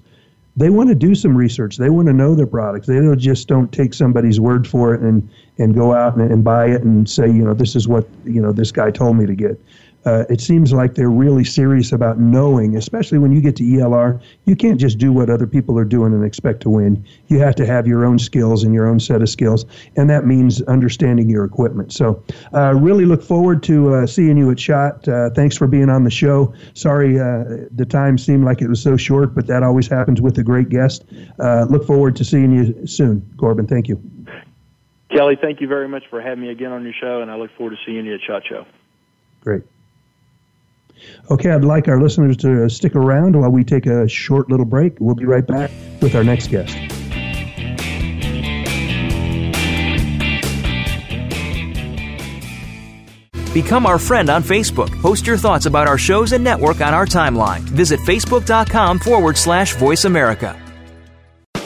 they 0.55 0.69
want 0.69 0.87
to 0.89 0.95
do 0.95 1.13
some 1.13 1.35
research. 1.35 1.75
They 1.75 1.89
want 1.89 2.07
to 2.07 2.13
know 2.13 2.35
their 2.35 2.47
products. 2.47 2.87
They 2.87 2.95
don't 2.95 3.19
just 3.19 3.49
don't 3.49 3.71
take 3.71 3.93
somebody's 3.93 4.39
word 4.39 4.65
for 4.65 4.93
it 4.93 5.01
and, 5.01 5.29
and 5.57 5.75
go 5.75 5.93
out 5.93 6.15
and, 6.15 6.31
and 6.31 6.41
buy 6.41 6.67
it 6.67 6.83
and 6.83 7.09
say, 7.09 7.27
you 7.27 7.43
know, 7.43 7.53
this 7.53 7.75
is 7.75 7.85
what, 7.85 8.07
you 8.23 8.41
know, 8.41 8.53
this 8.53 8.71
guy 8.71 8.91
told 8.91 9.17
me 9.17 9.25
to 9.25 9.35
get 9.35 9.61
uh, 10.05 10.25
it 10.29 10.39
seems 10.39 10.71
like 10.71 10.95
they're 10.95 11.09
really 11.09 11.43
serious 11.43 11.91
about 11.91 12.19
knowing, 12.19 12.75
especially 12.75 13.17
when 13.17 13.31
you 13.31 13.41
get 13.41 13.55
to 13.57 13.63
ELR. 13.63 14.21
You 14.45 14.55
can't 14.55 14.79
just 14.79 14.97
do 14.97 15.11
what 15.11 15.29
other 15.29 15.45
people 15.45 15.77
are 15.77 15.85
doing 15.85 16.13
and 16.13 16.23
expect 16.23 16.61
to 16.61 16.69
win. 16.69 17.05
You 17.27 17.39
have 17.39 17.55
to 17.55 17.65
have 17.65 17.85
your 17.85 18.05
own 18.05 18.17
skills 18.19 18.63
and 18.63 18.73
your 18.73 18.87
own 18.87 18.99
set 18.99 19.21
of 19.21 19.29
skills, 19.29 19.65
and 19.95 20.09
that 20.09 20.25
means 20.25 20.61
understanding 20.63 21.29
your 21.29 21.43
equipment. 21.43 21.91
So, 21.91 22.23
uh, 22.53 22.73
really 22.75 23.05
look 23.05 23.21
forward 23.21 23.61
to 23.63 23.93
uh, 23.93 24.07
seeing 24.07 24.37
you 24.37 24.49
at 24.51 24.59
SHOT. 24.59 25.07
Uh, 25.07 25.29
thanks 25.31 25.57
for 25.57 25.67
being 25.67 25.89
on 25.89 26.03
the 26.03 26.11
show. 26.11 26.53
Sorry 26.73 27.19
uh, 27.19 27.67
the 27.71 27.85
time 27.89 28.17
seemed 28.17 28.45
like 28.45 28.61
it 28.61 28.69
was 28.69 28.81
so 28.81 28.95
short, 28.95 29.35
but 29.35 29.47
that 29.47 29.63
always 29.63 29.87
happens 29.87 30.21
with 30.21 30.37
a 30.37 30.43
great 30.43 30.69
guest. 30.69 31.03
Uh, 31.39 31.65
look 31.69 31.85
forward 31.85 32.15
to 32.15 32.23
seeing 32.23 32.51
you 32.51 32.87
soon, 32.87 33.21
Corbin. 33.37 33.67
Thank 33.67 33.87
you. 33.87 34.01
Kelly, 35.11 35.37
thank 35.41 35.59
you 35.59 35.67
very 35.67 35.87
much 35.87 36.03
for 36.09 36.21
having 36.21 36.43
me 36.43 36.49
again 36.51 36.71
on 36.71 36.83
your 36.83 36.93
show, 36.93 37.21
and 37.21 37.31
I 37.31 37.35
look 37.35 37.51
forward 37.57 37.71
to 37.71 37.77
seeing 37.85 38.05
you 38.05 38.13
at 38.13 38.21
SHOT 38.21 38.43
Show. 38.47 38.65
Great. 39.41 39.63
Okay, 41.31 41.51
I'd 41.51 41.63
like 41.63 41.87
our 41.87 42.01
listeners 42.01 42.37
to 42.37 42.69
stick 42.69 42.95
around 42.95 43.35
while 43.35 43.51
we 43.51 43.63
take 43.63 43.85
a 43.85 44.07
short 44.07 44.49
little 44.49 44.65
break. 44.65 44.97
We'll 44.99 45.15
be 45.15 45.25
right 45.25 45.45
back 45.45 45.71
with 46.01 46.15
our 46.15 46.23
next 46.23 46.47
guest. 46.47 46.75
Become 53.53 53.87
our 53.87 53.97
friend 53.97 54.29
on 54.29 54.43
Facebook. 54.43 54.89
Post 55.01 55.25
your 55.25 55.37
thoughts 55.37 55.65
about 55.65 55.87
our 55.87 55.97
shows 55.97 56.33
and 56.33 56.43
network 56.43 56.81
on 56.81 56.93
our 56.93 57.05
timeline. 57.05 57.61
Visit 57.61 57.99
facebook.com 58.01 58.99
forward 58.99 59.37
slash 59.37 59.75
voice 59.75 60.05
America. 60.05 60.68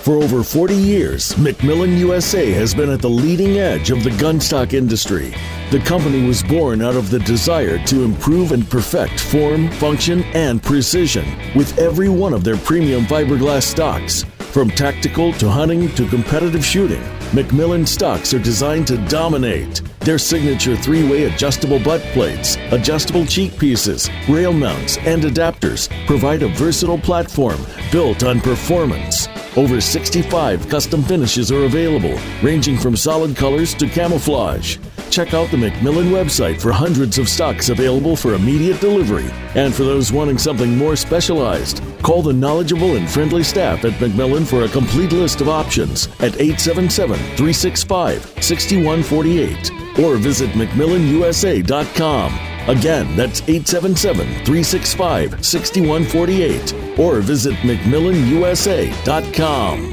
For 0.04 0.18
over 0.18 0.44
40 0.44 0.76
years, 0.76 1.32
McMillan 1.36 1.98
USA 1.98 2.52
has 2.52 2.76
been 2.76 2.90
at 2.90 3.02
the 3.02 3.10
leading 3.10 3.60
edge 3.60 3.90
of 3.90 4.04
the 4.04 4.10
gunstock 4.10 4.74
industry. 4.74 5.34
The 5.72 5.80
company 5.80 6.28
was 6.28 6.44
born 6.44 6.82
out 6.82 6.98
of 6.98 7.10
the 7.10 7.20
desire 7.20 7.82
to 7.86 8.04
improve 8.04 8.52
and 8.52 8.70
perfect 8.70 9.18
form, 9.18 9.72
function, 9.72 10.24
and 10.34 10.62
precision 10.62 11.24
with 11.56 11.80
every 11.80 12.10
one 12.10 12.34
of 12.34 12.44
their 12.44 12.58
premium 12.58 13.06
fiberglass 13.06 13.64
stocks. 13.64 14.26
From 14.52 14.70
tactical 14.70 15.32
to 15.34 15.50
hunting 15.50 15.88
to 15.96 16.06
competitive 16.10 16.66
shooting, 16.66 17.02
McMillan 17.32 17.88
stocks 17.88 18.34
are 18.34 18.40
designed 18.40 18.88
to 18.88 18.98
dominate. 19.08 19.82
Their 20.02 20.18
signature 20.18 20.76
three 20.76 21.10
way 21.10 21.24
adjustable 21.24 21.80
butt 21.80 22.02
plates, 22.12 22.58
adjustable 22.72 23.26
cheek 23.26 23.58
pieces, 23.58 24.10
rail 24.28 24.52
mounts, 24.52 24.98
and 24.98 25.24
adapters 25.24 25.88
provide 26.08 26.44
a 26.44 26.50
versatile 26.50 27.00
platform 27.00 27.66
built 27.90 28.24
on 28.24 28.42
performance. 28.42 29.30
Over 29.56 29.80
65 29.80 30.68
custom 30.68 31.04
finishes 31.04 31.52
are 31.52 31.66
available, 31.66 32.18
ranging 32.42 32.78
from 32.78 32.98
solid 32.98 33.36
colors 33.36 33.76
to 33.76 33.88
camouflage. 33.88 34.78
Check 35.12 35.36
out 35.36 35.52
the 35.52 35.58
McMillan 35.58 36.10
website 36.10 36.60
for 36.60 36.72
hundreds 36.72 37.20
of 37.20 37.30
stocks 37.30 37.70
available 37.70 38.16
for 38.16 38.34
immediate 38.34 38.82
delivery. 38.82 39.30
And 39.54 39.72
for 39.72 39.84
those 39.84 40.12
wanting 40.12 40.40
something 40.40 40.76
more 40.76 40.96
specialized, 40.96 41.84
call 42.02 42.24
the 42.24 42.34
knowledgeable 42.34 42.96
and 42.96 43.08
friendly 43.08 43.44
staff 43.44 43.86
at 43.86 43.94
McMillan 43.94 44.48
for 44.48 44.64
a 44.64 44.70
complete 44.70 45.12
list 45.12 45.40
of 45.40 45.50
options 45.50 46.08
at 46.20 46.42
877 46.42 47.18
365 47.38 48.44
6148 48.44 50.00
or 50.00 50.18
visit 50.18 50.50
McMillanUSA.com. 50.52 52.53
Again, 52.68 53.16
that's 53.16 53.42
877 53.42 54.26
365 54.46 55.46
6148 55.46 57.00
or 57.00 57.22
visit 57.22 57.54
McMillanUSA.com. 57.56 59.93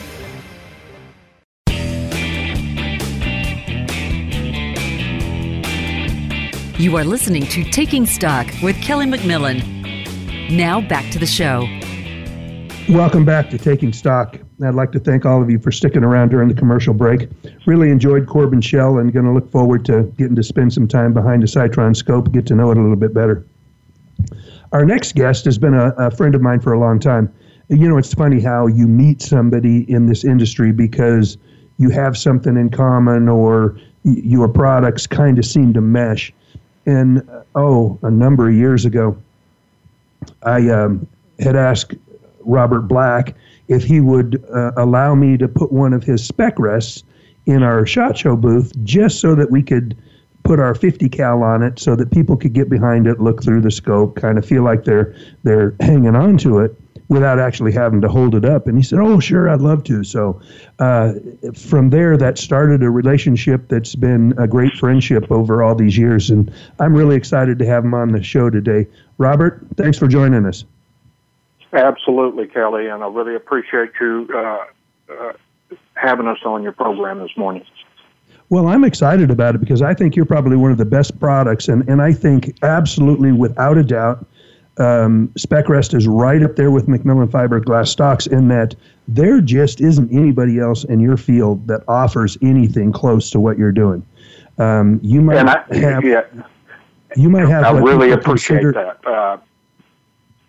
You 6.81 6.97
are 6.97 7.03
listening 7.03 7.45
to 7.45 7.63
Taking 7.63 8.07
Stock 8.07 8.47
with 8.63 8.75
Kelly 8.81 9.05
McMillan. 9.05 10.49
Now 10.49 10.81
back 10.81 11.11
to 11.11 11.19
the 11.19 11.27
show. 11.27 11.67
Welcome 12.91 13.23
back 13.23 13.51
to 13.51 13.59
Taking 13.59 13.93
Stock. 13.93 14.39
I'd 14.65 14.73
like 14.73 14.91
to 14.93 14.99
thank 14.99 15.23
all 15.23 15.43
of 15.43 15.51
you 15.51 15.59
for 15.59 15.71
sticking 15.71 16.03
around 16.03 16.29
during 16.29 16.47
the 16.47 16.55
commercial 16.55 16.95
break. 16.95 17.29
Really 17.67 17.91
enjoyed 17.91 18.25
Corbin 18.25 18.61
Shell 18.61 18.97
and 18.97 19.13
going 19.13 19.27
to 19.27 19.31
look 19.31 19.51
forward 19.51 19.85
to 19.85 20.11
getting 20.17 20.35
to 20.35 20.41
spend 20.41 20.73
some 20.73 20.87
time 20.87 21.13
behind 21.13 21.43
the 21.43 21.45
Sightron 21.45 21.95
scope, 21.95 22.31
get 22.31 22.47
to 22.47 22.55
know 22.55 22.71
it 22.71 22.77
a 22.77 22.81
little 22.81 22.95
bit 22.95 23.13
better. 23.13 23.45
Our 24.71 24.83
next 24.83 25.13
guest 25.13 25.45
has 25.45 25.59
been 25.59 25.75
a, 25.75 25.89
a 25.99 26.09
friend 26.09 26.33
of 26.33 26.41
mine 26.41 26.61
for 26.61 26.73
a 26.73 26.79
long 26.79 26.99
time. 26.99 27.31
You 27.69 27.87
know, 27.89 27.99
it's 27.99 28.15
funny 28.15 28.41
how 28.41 28.65
you 28.65 28.87
meet 28.87 29.21
somebody 29.21 29.83
in 29.87 30.07
this 30.07 30.23
industry 30.23 30.71
because 30.71 31.37
you 31.77 31.91
have 31.91 32.17
something 32.17 32.57
in 32.57 32.71
common 32.71 33.29
or 33.29 33.77
your 34.03 34.47
products 34.47 35.05
kind 35.05 35.37
of 35.37 35.45
seem 35.45 35.75
to 35.75 35.81
mesh 35.81 36.33
and 36.85 37.27
oh, 37.55 37.99
a 38.01 38.11
number 38.11 38.49
of 38.49 38.55
years 38.55 38.85
ago, 38.85 39.17
I 40.43 40.69
um, 40.69 41.07
had 41.39 41.55
asked 41.55 41.95
Robert 42.41 42.81
Black 42.81 43.35
if 43.67 43.83
he 43.83 43.99
would 44.01 44.43
uh, 44.53 44.71
allow 44.77 45.15
me 45.15 45.37
to 45.37 45.47
put 45.47 45.71
one 45.71 45.93
of 45.93 46.03
his 46.03 46.25
spec 46.25 46.57
rests 46.59 47.03
in 47.45 47.63
our 47.63 47.85
shot 47.85 48.17
show 48.17 48.35
booth 48.35 48.71
just 48.83 49.19
so 49.19 49.35
that 49.35 49.49
we 49.49 49.63
could 49.63 49.97
put 50.43 50.59
our 50.59 50.75
50 50.75 51.09
cal 51.09 51.43
on 51.43 51.63
it 51.63 51.79
so 51.79 51.95
that 51.95 52.11
people 52.11 52.35
could 52.35 52.53
get 52.53 52.69
behind 52.69 53.07
it 53.07 53.19
look 53.19 53.43
through 53.43 53.61
the 53.61 53.71
scope 53.71 54.15
kind 54.15 54.37
of 54.37 54.45
feel 54.45 54.63
like 54.63 54.83
they're 54.83 55.15
they're 55.43 55.75
hanging 55.79 56.15
on 56.15 56.37
to 56.37 56.59
it 56.59 56.75
without 57.11 57.39
actually 57.39 57.73
having 57.73 57.99
to 57.99 58.07
hold 58.07 58.33
it 58.35 58.45
up. 58.45 58.67
And 58.67 58.77
he 58.77 58.83
said, 58.83 58.97
"Oh, 58.99 59.19
sure, 59.19 59.49
I'd 59.49 59.59
love 59.59 59.83
to." 59.83 60.01
So 60.01 60.41
uh, 60.79 61.13
from 61.53 61.89
there, 61.89 62.15
that 62.15 62.37
started 62.37 62.81
a 62.83 62.89
relationship 62.89 63.67
that's 63.67 63.95
been 63.95 64.33
a 64.37 64.47
great 64.47 64.71
friendship 64.75 65.29
over 65.29 65.61
all 65.61 65.75
these 65.75 65.97
years, 65.97 66.29
and 66.29 66.49
I'm 66.79 66.95
really 66.95 67.17
excited 67.17 67.59
to 67.59 67.65
have 67.65 67.83
him 67.83 67.93
on 67.93 68.13
the 68.13 68.23
show 68.23 68.49
today. 68.49 68.87
Robert, 69.17 69.61
thanks 69.75 69.99
for 69.99 70.07
joining 70.07 70.45
us. 70.45 70.63
Absolutely, 71.73 72.47
Kelly, 72.47 72.87
and 72.87 73.03
I 73.03 73.07
really 73.07 73.35
appreciate 73.35 73.91
you 73.99 74.29
uh, 74.33 74.65
uh, 75.11 75.33
having 75.95 76.27
us 76.27 76.39
on 76.45 76.63
your 76.63 76.71
program 76.71 77.19
this 77.19 77.35
morning. 77.35 77.65
Well, 78.47 78.67
I'm 78.67 78.85
excited 78.85 79.31
about 79.31 79.55
it 79.55 79.59
because 79.59 79.81
I 79.81 79.93
think 79.93 80.15
you're 80.15 80.25
probably 80.25 80.55
one 80.55 80.71
of 80.71 80.77
the 80.77 80.85
best 80.85 81.19
products, 81.19 81.67
and, 81.67 81.87
and 81.89 82.01
I 82.01 82.13
think 82.13 82.57
absolutely 82.63 83.33
without 83.33 83.77
a 83.77 83.83
doubt 83.83 84.25
um, 84.81 85.27
Specrest 85.37 85.93
is 85.93 86.07
right 86.07 86.41
up 86.43 86.55
there 86.55 86.71
with 86.71 86.87
McMillan 86.87 87.27
fiberglass 87.27 87.87
stocks 87.87 88.27
in 88.27 88.47
that 88.49 88.75
there 89.07 89.39
just 89.39 89.79
isn't 89.79 90.11
anybody 90.11 90.59
else 90.59 90.83
in 90.83 90.99
your 90.99 91.17
field 91.17 91.67
that 91.67 91.83
offers 91.87 92.37
anything 92.41 92.91
close 92.91 93.29
to 93.31 93.39
what 93.39 93.57
you're 93.57 93.71
doing. 93.71 94.05
Um, 94.57 94.99
you 95.03 95.21
might 95.21 95.45
I, 95.47 95.77
have. 95.77 96.03
Yeah, 96.03 96.23
you 97.15 97.29
might 97.29 97.47
have. 97.47 97.63
I 97.63 97.79
really 97.79 98.11
appreciate 98.11 98.61
consider, 98.61 98.97
that 99.03 99.07
uh, 99.07 99.37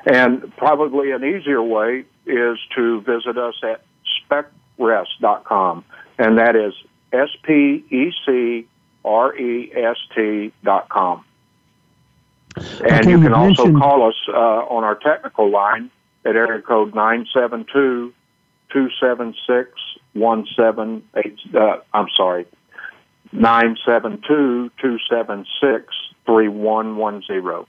And 0.04 0.56
probably 0.56 1.12
an 1.12 1.22
easier 1.24 1.62
way 1.62 2.04
is 2.26 2.58
to 2.76 3.00
visit 3.02 3.38
us 3.38 3.54
at 3.62 3.84
specrest.com, 4.30 5.84
and 6.18 6.38
that 6.38 6.56
is 6.56 6.74
S 7.12 7.28
P 7.42 7.84
E 7.90 8.12
C 8.24 8.66
R 9.04 9.36
E 9.36 9.72
S 9.74 9.96
com. 10.88 11.24
And 12.56 12.82
Okay, 12.82 13.10
you 13.10 13.20
can 13.20 13.32
also 13.32 13.64
mentioned- 13.64 13.80
call 13.80 14.08
us 14.08 14.14
uh, 14.28 14.32
on 14.32 14.84
our 14.84 14.94
technical 14.94 15.50
line 15.50 15.90
at 16.24 16.36
area 16.36 16.60
code 16.60 16.94
972 16.94 18.12
276 18.70 19.70
178. 20.14 21.38
Uh, 21.54 21.78
I'm 21.94 22.08
sorry, 22.16 22.46
972 23.32 24.70
276 24.80 25.94
3110. 26.26 27.66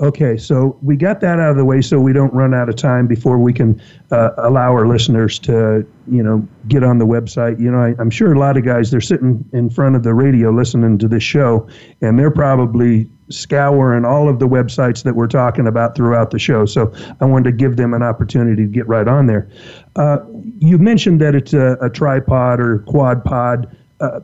Okay, 0.00 0.36
so 0.36 0.76
we 0.82 0.96
got 0.96 1.20
that 1.20 1.38
out 1.38 1.52
of 1.52 1.56
the 1.56 1.64
way, 1.64 1.80
so 1.80 2.00
we 2.00 2.12
don't 2.12 2.34
run 2.34 2.52
out 2.52 2.68
of 2.68 2.74
time 2.74 3.06
before 3.06 3.38
we 3.38 3.52
can 3.52 3.80
uh, 4.10 4.30
allow 4.38 4.72
our 4.72 4.88
listeners 4.88 5.38
to, 5.38 5.86
you 6.10 6.20
know, 6.20 6.46
get 6.66 6.82
on 6.82 6.98
the 6.98 7.06
website. 7.06 7.60
You 7.60 7.70
know, 7.70 7.78
I, 7.78 7.94
I'm 8.00 8.10
sure 8.10 8.32
a 8.32 8.38
lot 8.38 8.56
of 8.56 8.64
guys 8.64 8.90
they're 8.90 9.00
sitting 9.00 9.48
in 9.52 9.70
front 9.70 9.94
of 9.94 10.02
the 10.02 10.12
radio 10.12 10.50
listening 10.50 10.98
to 10.98 11.06
this 11.06 11.22
show, 11.22 11.68
and 12.00 12.18
they're 12.18 12.32
probably 12.32 13.08
scouring 13.28 14.04
all 14.04 14.28
of 14.28 14.40
the 14.40 14.48
websites 14.48 15.04
that 15.04 15.14
we're 15.14 15.28
talking 15.28 15.68
about 15.68 15.94
throughout 15.94 16.32
the 16.32 16.40
show. 16.40 16.66
So 16.66 16.92
I 17.20 17.24
wanted 17.24 17.50
to 17.50 17.56
give 17.56 17.76
them 17.76 17.94
an 17.94 18.02
opportunity 18.02 18.64
to 18.64 18.68
get 18.68 18.88
right 18.88 19.06
on 19.06 19.28
there. 19.28 19.48
Uh, 19.94 20.18
you 20.58 20.76
mentioned 20.76 21.20
that 21.20 21.36
it's 21.36 21.52
a, 21.52 21.78
a 21.80 21.88
tripod 21.88 22.58
or 22.58 22.80
quad 22.80 23.22
pod. 23.24 23.76
Uh, 24.00 24.20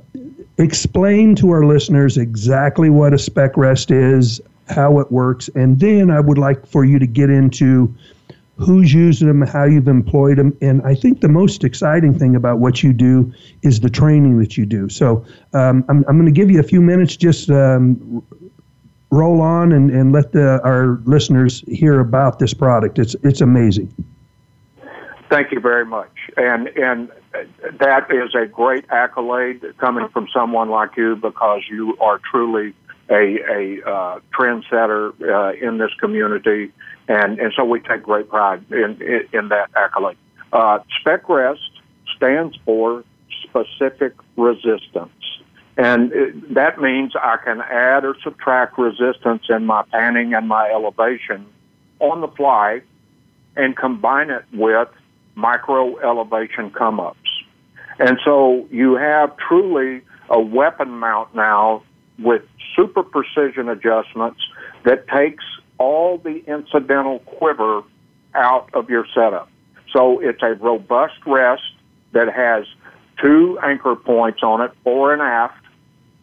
explain 0.58 1.34
to 1.36 1.50
our 1.52 1.64
listeners 1.64 2.18
exactly 2.18 2.90
what 2.90 3.14
a 3.14 3.18
spec 3.18 3.56
rest 3.56 3.90
is, 3.90 4.40
how 4.70 4.98
it 5.00 5.10
works, 5.10 5.48
and 5.54 5.78
then 5.80 6.10
I 6.10 6.20
would 6.20 6.38
like 6.38 6.66
for 6.66 6.84
you 6.84 6.98
to 6.98 7.06
get 7.06 7.30
into 7.30 7.94
who's 8.56 8.92
using 8.92 9.26
them, 9.26 9.40
how 9.40 9.64
you've 9.64 9.88
employed 9.88 10.38
them, 10.38 10.56
and 10.60 10.82
I 10.82 10.94
think 10.94 11.20
the 11.20 11.28
most 11.28 11.64
exciting 11.64 12.18
thing 12.18 12.36
about 12.36 12.58
what 12.58 12.82
you 12.82 12.92
do 12.92 13.32
is 13.62 13.80
the 13.80 13.90
training 13.90 14.38
that 14.38 14.56
you 14.56 14.66
do. 14.66 14.88
So 14.88 15.24
um, 15.54 15.84
I'm, 15.88 16.04
I'm 16.08 16.16
going 16.18 16.26
to 16.26 16.30
give 16.30 16.50
you 16.50 16.60
a 16.60 16.64
few 16.64 16.82
minutes, 16.82 17.16
just 17.16 17.50
um, 17.50 18.22
roll 19.10 19.40
on 19.40 19.72
and, 19.72 19.90
and 19.90 20.12
let 20.12 20.32
the, 20.32 20.62
our 20.62 21.00
listeners 21.04 21.64
hear 21.66 22.00
about 22.00 22.38
this 22.38 22.54
product. 22.54 22.98
It's 22.98 23.14
it's 23.22 23.40
amazing. 23.40 23.92
Thank 25.28 25.52
you 25.52 25.60
very 25.60 25.86
much. 25.86 26.12
And 26.36 26.68
and 26.68 27.10
that 27.78 28.10
is 28.10 28.34
a 28.34 28.46
great 28.46 28.84
accolade 28.90 29.62
coming 29.78 30.08
from 30.08 30.28
someone 30.32 30.68
like 30.68 30.96
you 30.96 31.16
because 31.16 31.62
you 31.70 31.96
are 32.00 32.20
truly 32.30 32.74
a 33.10 33.38
a 33.84 33.88
uh, 33.88 34.20
trendsetter 34.32 35.12
uh, 35.20 35.66
in 35.66 35.78
this 35.78 35.90
community, 36.00 36.72
and 37.08 37.38
and 37.38 37.52
so 37.56 37.64
we 37.64 37.80
take 37.80 38.02
great 38.02 38.28
pride 38.28 38.64
in 38.70 39.00
in, 39.02 39.28
in 39.32 39.48
that 39.48 39.70
accolade. 39.76 40.16
Uh, 40.52 40.78
SpecRest 41.04 41.58
stands 42.16 42.56
for 42.64 43.04
specific 43.42 44.14
resistance. 44.36 45.10
And 45.76 46.12
it, 46.12 46.54
that 46.54 46.80
means 46.80 47.12
I 47.16 47.36
can 47.42 47.60
add 47.60 48.04
or 48.04 48.14
subtract 48.22 48.78
resistance 48.78 49.44
in 49.48 49.64
my 49.64 49.82
panning 49.90 50.34
and 50.34 50.46
my 50.46 50.68
elevation 50.68 51.46
on 52.00 52.20
the 52.20 52.28
fly 52.28 52.82
and 53.56 53.76
combine 53.76 54.30
it 54.30 54.44
with 54.52 54.88
micro 55.34 55.96
elevation 55.98 56.70
come 56.70 57.00
ups. 57.00 57.18
And 57.98 58.18
so 58.24 58.66
you 58.70 58.94
have 58.94 59.36
truly 59.36 60.02
a 60.28 60.40
weapon 60.40 60.90
mount 60.90 61.34
now 61.34 61.82
with 62.22 62.42
super 62.76 63.02
precision 63.02 63.68
adjustments 63.68 64.40
that 64.84 65.08
takes 65.08 65.44
all 65.78 66.18
the 66.18 66.44
incidental 66.46 67.20
quiver 67.20 67.82
out 68.34 68.68
of 68.74 68.90
your 68.90 69.06
setup. 69.14 69.50
So 69.92 70.20
it's 70.20 70.42
a 70.42 70.54
robust 70.54 71.14
rest 71.26 71.62
that 72.12 72.32
has 72.32 72.66
two 73.20 73.58
anchor 73.62 73.96
points 73.96 74.42
on 74.42 74.60
it, 74.60 74.72
fore 74.84 75.12
and 75.12 75.22
aft, 75.22 75.64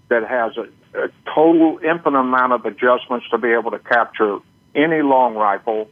that 0.10 0.28
has 0.28 0.54
a, 0.58 0.68
a 1.00 1.10
total 1.34 1.80
infinite 1.84 2.20
amount 2.20 2.54
of 2.54 2.66
adjustments 2.66 3.26
to 3.32 3.38
be 3.38 3.50
able 3.50 3.72
to 3.72 3.80
capture 3.80 4.40
any 4.74 5.02
long 5.02 5.36
rifle. 5.36 5.90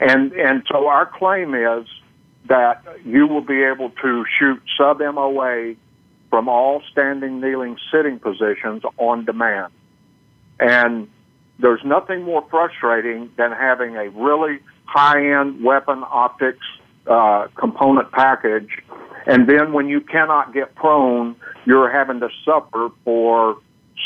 And 0.00 0.32
and 0.32 0.64
so 0.70 0.88
our 0.88 1.06
claim 1.06 1.54
is 1.54 1.86
that 2.46 2.82
you 3.04 3.26
will 3.26 3.42
be 3.42 3.62
able 3.62 3.90
to 3.90 4.24
shoot 4.38 4.60
sub 4.76 4.98
MOA 4.98 5.74
from 6.34 6.48
all 6.48 6.82
standing, 6.90 7.40
kneeling, 7.40 7.76
sitting 7.92 8.18
positions 8.18 8.82
on 8.96 9.24
demand. 9.24 9.72
And 10.58 11.08
there's 11.60 11.84
nothing 11.84 12.24
more 12.24 12.44
frustrating 12.50 13.30
than 13.36 13.52
having 13.52 13.94
a 13.94 14.08
really 14.08 14.58
high 14.84 15.38
end 15.38 15.62
weapon 15.62 16.02
optics 16.10 16.66
uh, 17.06 17.46
component 17.54 18.10
package. 18.10 18.68
And 19.26 19.48
then 19.48 19.72
when 19.72 19.86
you 19.86 20.00
cannot 20.00 20.52
get 20.52 20.74
prone, 20.74 21.36
you're 21.66 21.88
having 21.88 22.18
to 22.18 22.28
suffer 22.44 22.88
for 23.04 23.58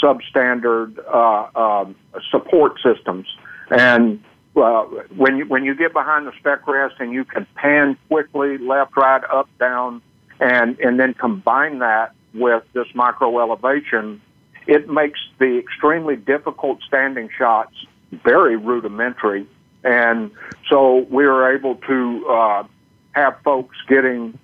substandard 0.05 0.99
uh, 1.09 1.59
um, 1.59 1.97
support 2.31 2.79
systems. 2.85 3.27
And 3.71 4.23
uh, 4.55 4.83
when 5.17 5.39
you 5.39 5.47
when 5.47 5.65
you 5.65 5.75
get 5.75 5.95
behind 5.95 6.27
the 6.27 6.33
spec 6.39 6.69
rest 6.69 6.97
and 6.99 7.11
you 7.11 7.25
can 7.25 7.47
pan 7.55 7.97
quickly, 8.09 8.59
left, 8.59 8.99
right, 8.99 9.25
up, 9.33 9.49
down, 9.59 10.03
and 10.41 10.79
and 10.81 11.01
then 11.01 11.15
combine 11.15 11.79
that 11.79 12.13
with 12.35 12.65
this 12.73 12.87
micro 12.95 13.39
elevation, 13.41 14.21
it 14.67 14.89
makes 14.89 15.19
the 15.39 15.59
extremely 15.59 16.17
difficult 16.17 16.83
standing 16.87 17.29
shots 17.37 17.75
very 18.13 18.57
rudimentary. 18.57 19.47
And 19.85 20.31
so 20.69 21.07
we 21.11 21.25
are 21.25 21.55
able 21.55 21.77
to 21.77 22.27
uh, 22.29 22.65
have 23.13 23.39
folks 23.45 23.77
getting 23.89 24.39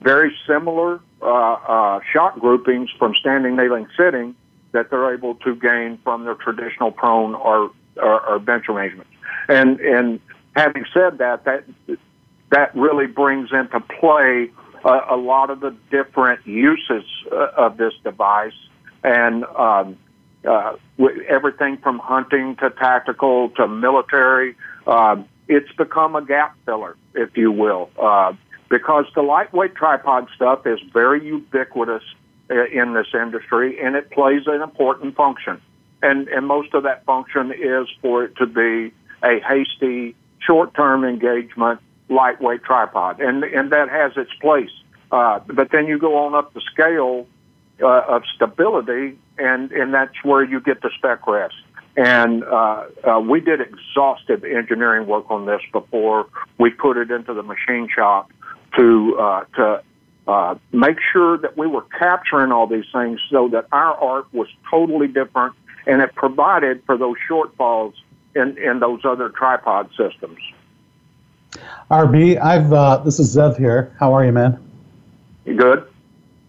very 0.00 0.36
similar 0.46 1.00
uh, 1.22 1.26
uh, 1.26 2.00
shot 2.12 2.38
groupings 2.40 2.90
from 2.98 3.14
standing, 3.14 3.56
kneeling, 3.56 3.86
sitting 3.96 4.34
that 4.72 4.90
they're 4.90 5.14
able 5.14 5.34
to 5.36 5.54
gain 5.54 5.98
from 6.02 6.24
their 6.24 6.34
traditional 6.34 6.90
prone 6.90 7.34
or, 7.34 7.70
or, 7.96 8.20
or 8.26 8.38
bench 8.38 8.68
arrangements. 8.68 9.10
And 9.48 9.80
and 9.80 10.20
having 10.56 10.84
said 10.92 11.18
that, 11.18 11.44
that 11.44 11.64
that 12.50 12.74
really 12.74 13.06
brings 13.06 13.50
into 13.52 13.80
play 13.80 14.50
a, 14.84 15.00
a 15.10 15.16
lot 15.16 15.50
of 15.50 15.60
the 15.60 15.74
different 15.90 16.46
uses 16.46 17.04
uh, 17.30 17.48
of 17.56 17.76
this 17.76 17.92
device, 18.04 18.52
and 19.02 19.44
um, 19.44 19.96
uh, 20.46 20.76
everything 21.28 21.78
from 21.78 21.98
hunting 21.98 22.56
to 22.56 22.70
tactical 22.70 23.50
to 23.50 23.68
military. 23.68 24.56
Um, 24.86 25.28
it's 25.48 25.72
become 25.72 26.16
a 26.16 26.24
gap 26.24 26.56
filler, 26.64 26.96
if 27.14 27.36
you 27.36 27.52
will, 27.52 27.90
uh, 28.00 28.32
because 28.68 29.04
the 29.14 29.22
lightweight 29.22 29.74
tripod 29.74 30.28
stuff 30.34 30.66
is 30.66 30.80
very 30.92 31.24
ubiquitous 31.24 32.02
uh, 32.50 32.64
in 32.66 32.94
this 32.94 33.08
industry, 33.14 33.80
and 33.80 33.96
it 33.96 34.10
plays 34.10 34.42
an 34.46 34.62
important 34.62 35.14
function. 35.16 35.60
And 36.02 36.28
and 36.28 36.46
most 36.46 36.74
of 36.74 36.82
that 36.82 37.04
function 37.04 37.52
is 37.52 37.86
for 38.00 38.24
it 38.24 38.36
to 38.36 38.46
be 38.46 38.92
a 39.22 39.40
hasty, 39.40 40.16
short-term 40.40 41.04
engagement, 41.04 41.80
lightweight 42.12 42.62
tripod, 42.62 43.20
and 43.20 43.44
and 43.44 43.72
that 43.72 43.88
has 43.88 44.12
its 44.16 44.32
place. 44.40 44.70
Uh, 45.10 45.40
but 45.46 45.70
then 45.70 45.86
you 45.86 45.98
go 45.98 46.16
on 46.16 46.34
up 46.34 46.54
the 46.54 46.62
scale 46.72 47.26
uh, 47.82 48.02
of 48.08 48.22
stability, 48.34 49.18
and 49.38 49.72
and 49.72 49.92
that's 49.92 50.22
where 50.24 50.42
you 50.44 50.60
get 50.60 50.80
the 50.82 50.90
spec 50.96 51.26
rest. 51.26 51.54
And 51.96 52.42
uh, 52.44 52.86
uh, 53.04 53.20
we 53.20 53.40
did 53.40 53.60
exhaustive 53.60 54.44
engineering 54.44 55.06
work 55.06 55.30
on 55.30 55.44
this 55.44 55.60
before 55.72 56.26
we 56.58 56.70
put 56.70 56.96
it 56.96 57.10
into 57.10 57.34
the 57.34 57.42
machine 57.42 57.88
shop 57.94 58.30
to 58.78 59.18
uh, 59.18 59.44
to 59.56 59.82
uh, 60.26 60.54
make 60.72 60.96
sure 61.12 61.36
that 61.38 61.58
we 61.58 61.66
were 61.66 61.84
capturing 61.98 62.52
all 62.52 62.66
these 62.66 62.84
things 62.92 63.20
so 63.30 63.48
that 63.48 63.66
our 63.72 63.94
art 63.94 64.32
was 64.32 64.48
totally 64.70 65.08
different 65.08 65.54
and 65.86 66.00
it 66.00 66.14
provided 66.14 66.82
for 66.86 66.96
those 66.96 67.16
shortfalls 67.28 67.94
in, 68.34 68.56
in 68.58 68.78
those 68.78 69.00
other 69.04 69.28
tripod 69.28 69.90
systems. 69.96 70.38
RB, 71.90 72.40
I've 72.40 72.72
uh, 72.72 72.98
this 72.98 73.18
is 73.18 73.36
Zev 73.36 73.58
here. 73.58 73.94
How 73.98 74.14
are 74.14 74.24
you, 74.24 74.32
man? 74.32 74.58
Good. 75.44 75.86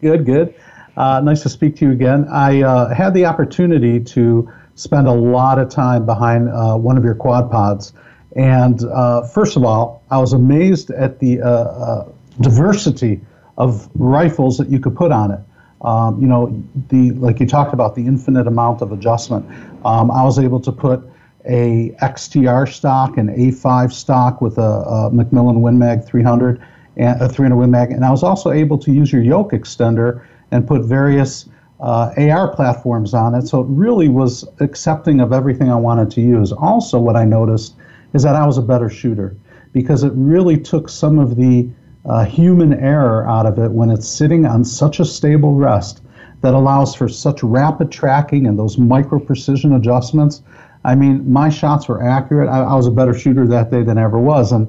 Good, 0.02 0.26
good. 0.26 0.56
Uh, 0.96 1.22
nice 1.22 1.42
to 1.44 1.50
speak 1.50 1.76
to 1.78 1.86
you 1.86 1.92
again. 1.92 2.28
I 2.30 2.62
uh, 2.62 2.94
had 2.94 3.14
the 3.14 3.26
opportunity 3.26 4.00
to 4.00 4.52
spend 4.76 5.08
a 5.08 5.14
lot 5.14 5.60
of 5.60 5.70
time 5.70 6.06
behind 6.06 6.50
uh, 6.50 6.76
one 6.76 6.98
of 6.98 7.04
your 7.04 7.16
quad 7.16 7.50
pods, 7.52 7.94
and 8.36 8.84
uh, 8.84 9.24
first 9.28 9.58
of 9.58 9.64
all, 9.64 10.04
I 10.12 10.18
was 10.18 10.34
amazed 10.34 10.92
at 10.92 11.20
the 11.20 11.42
uh, 11.42 12.06
diversity 12.40 13.22
of 13.58 13.90
rifles 13.96 14.58
that 14.58 14.70
you 14.70 14.80
could 14.80 14.96
put 14.96 15.12
on 15.12 15.32
it. 15.32 15.40
Um, 15.82 16.22
you 16.22 16.28
know, 16.28 16.64
the 16.88 17.12
like 17.12 17.40
you 17.40 17.48
talked 17.48 17.74
about 17.74 17.96
the 17.96 18.06
infinite 18.06 18.48
amount 18.48 18.82
of 18.82 18.92
adjustment. 18.92 19.46
Um, 19.84 20.10
I 20.10 20.24
was 20.24 20.40
able 20.40 20.60
to 20.62 20.72
put 20.72 21.04
a 21.46 21.96
XTR 22.02 22.72
stock, 22.72 23.18
an 23.18 23.28
A5 23.28 23.92
stock 23.92 24.42
with 24.42 24.58
a, 24.58 24.62
a 24.62 25.12
McMillan 25.12 25.60
Win 25.60 25.78
Mag 25.78 26.06
300 26.06 26.62
and 26.96 27.22
a 27.22 27.28
300 27.28 27.56
Win 27.56 27.72
Mag, 27.72 27.92
and 27.92 28.06
I 28.06 28.12
was 28.12 28.24
also 28.24 28.52
able 28.52 28.78
to 28.80 28.92
use 28.92 29.12
your 29.12 29.24
yoke 29.24 29.52
extender 29.52 30.26
and 30.52 30.68
put 30.68 30.84
various 30.84 31.50
uh, 31.80 32.14
AR 32.18 32.48
platforms 32.56 33.14
on 33.14 33.36
it. 33.36 33.48
So 33.48 33.62
it 33.62 33.68
really 33.68 34.08
was 34.08 34.48
accepting 34.60 35.20
of 35.20 35.34
everything 35.34 35.70
I 35.72 35.76
wanted 35.76 36.12
to 36.12 36.22
use. 36.22 36.52
Also, 36.52 37.00
what 37.00 37.16
I 37.16 37.26
noticed 37.26 37.76
is 38.14 38.24
that 38.24 38.36
I 38.36 38.46
was 38.46 38.58
a 38.58 38.62
better 38.62 38.90
shooter 38.90 39.36
because 39.74 40.04
it 40.04 40.14
really 40.16 40.58
took 40.58 40.88
some 40.88 41.20
of 41.20 41.36
the 41.36 41.70
uh, 42.06 42.26
human 42.26 42.74
error 42.74 43.28
out 43.28 43.46
of 43.46 43.58
it 43.58 43.72
when 43.72 43.90
it's 43.90 44.08
sitting 44.08 44.46
on 44.46 44.64
such 44.64 45.00
a 45.00 45.06
stable 45.06 45.56
rest 45.56 46.02
that 46.42 46.54
allows 46.54 46.94
for 46.94 47.08
such 47.08 47.42
rapid 47.42 47.92
tracking 47.92 48.46
and 48.46 48.60
those 48.60 48.78
micro 48.78 49.18
precision 49.18 49.74
adjustments 49.74 50.42
I 50.86 50.96
mean, 50.96 51.32
my 51.32 51.50
shots 51.50 51.88
were 51.88 52.04
accurate. 52.04 52.50
I, 52.50 52.62
I 52.62 52.76
was 52.76 52.88
a 52.88 52.92
better 52.92 53.14
shooter 53.14 53.48
that 53.48 53.72
day 53.72 53.84
than 53.84 53.98
I 53.98 54.04
ever 54.04 54.20
was, 54.20 54.52
and 54.52 54.68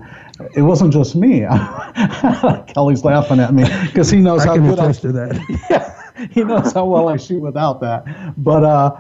it 0.55 0.63
wasn't 0.63 0.93
just 0.93 1.17
me. 1.17 1.41
Kelly's 2.69 3.05
laughing 3.05 3.41
at 3.41 3.53
me 3.53 3.65
because 3.87 4.11
he 4.11 4.21
knows 4.21 4.43
I 4.43 4.47
how 4.47 4.55
can 4.55 4.69
good 4.69 4.79
I, 4.79 4.93
to 4.93 5.13
that. 5.13 5.67
yeah, 5.71 6.29
he 6.31 6.45
knows 6.45 6.73
how 6.73 6.85
well 6.85 7.09
I 7.09 7.17
shoot 7.17 7.41
without 7.41 7.81
that. 7.81 8.05
But 8.37 8.63
uh, 8.63 8.97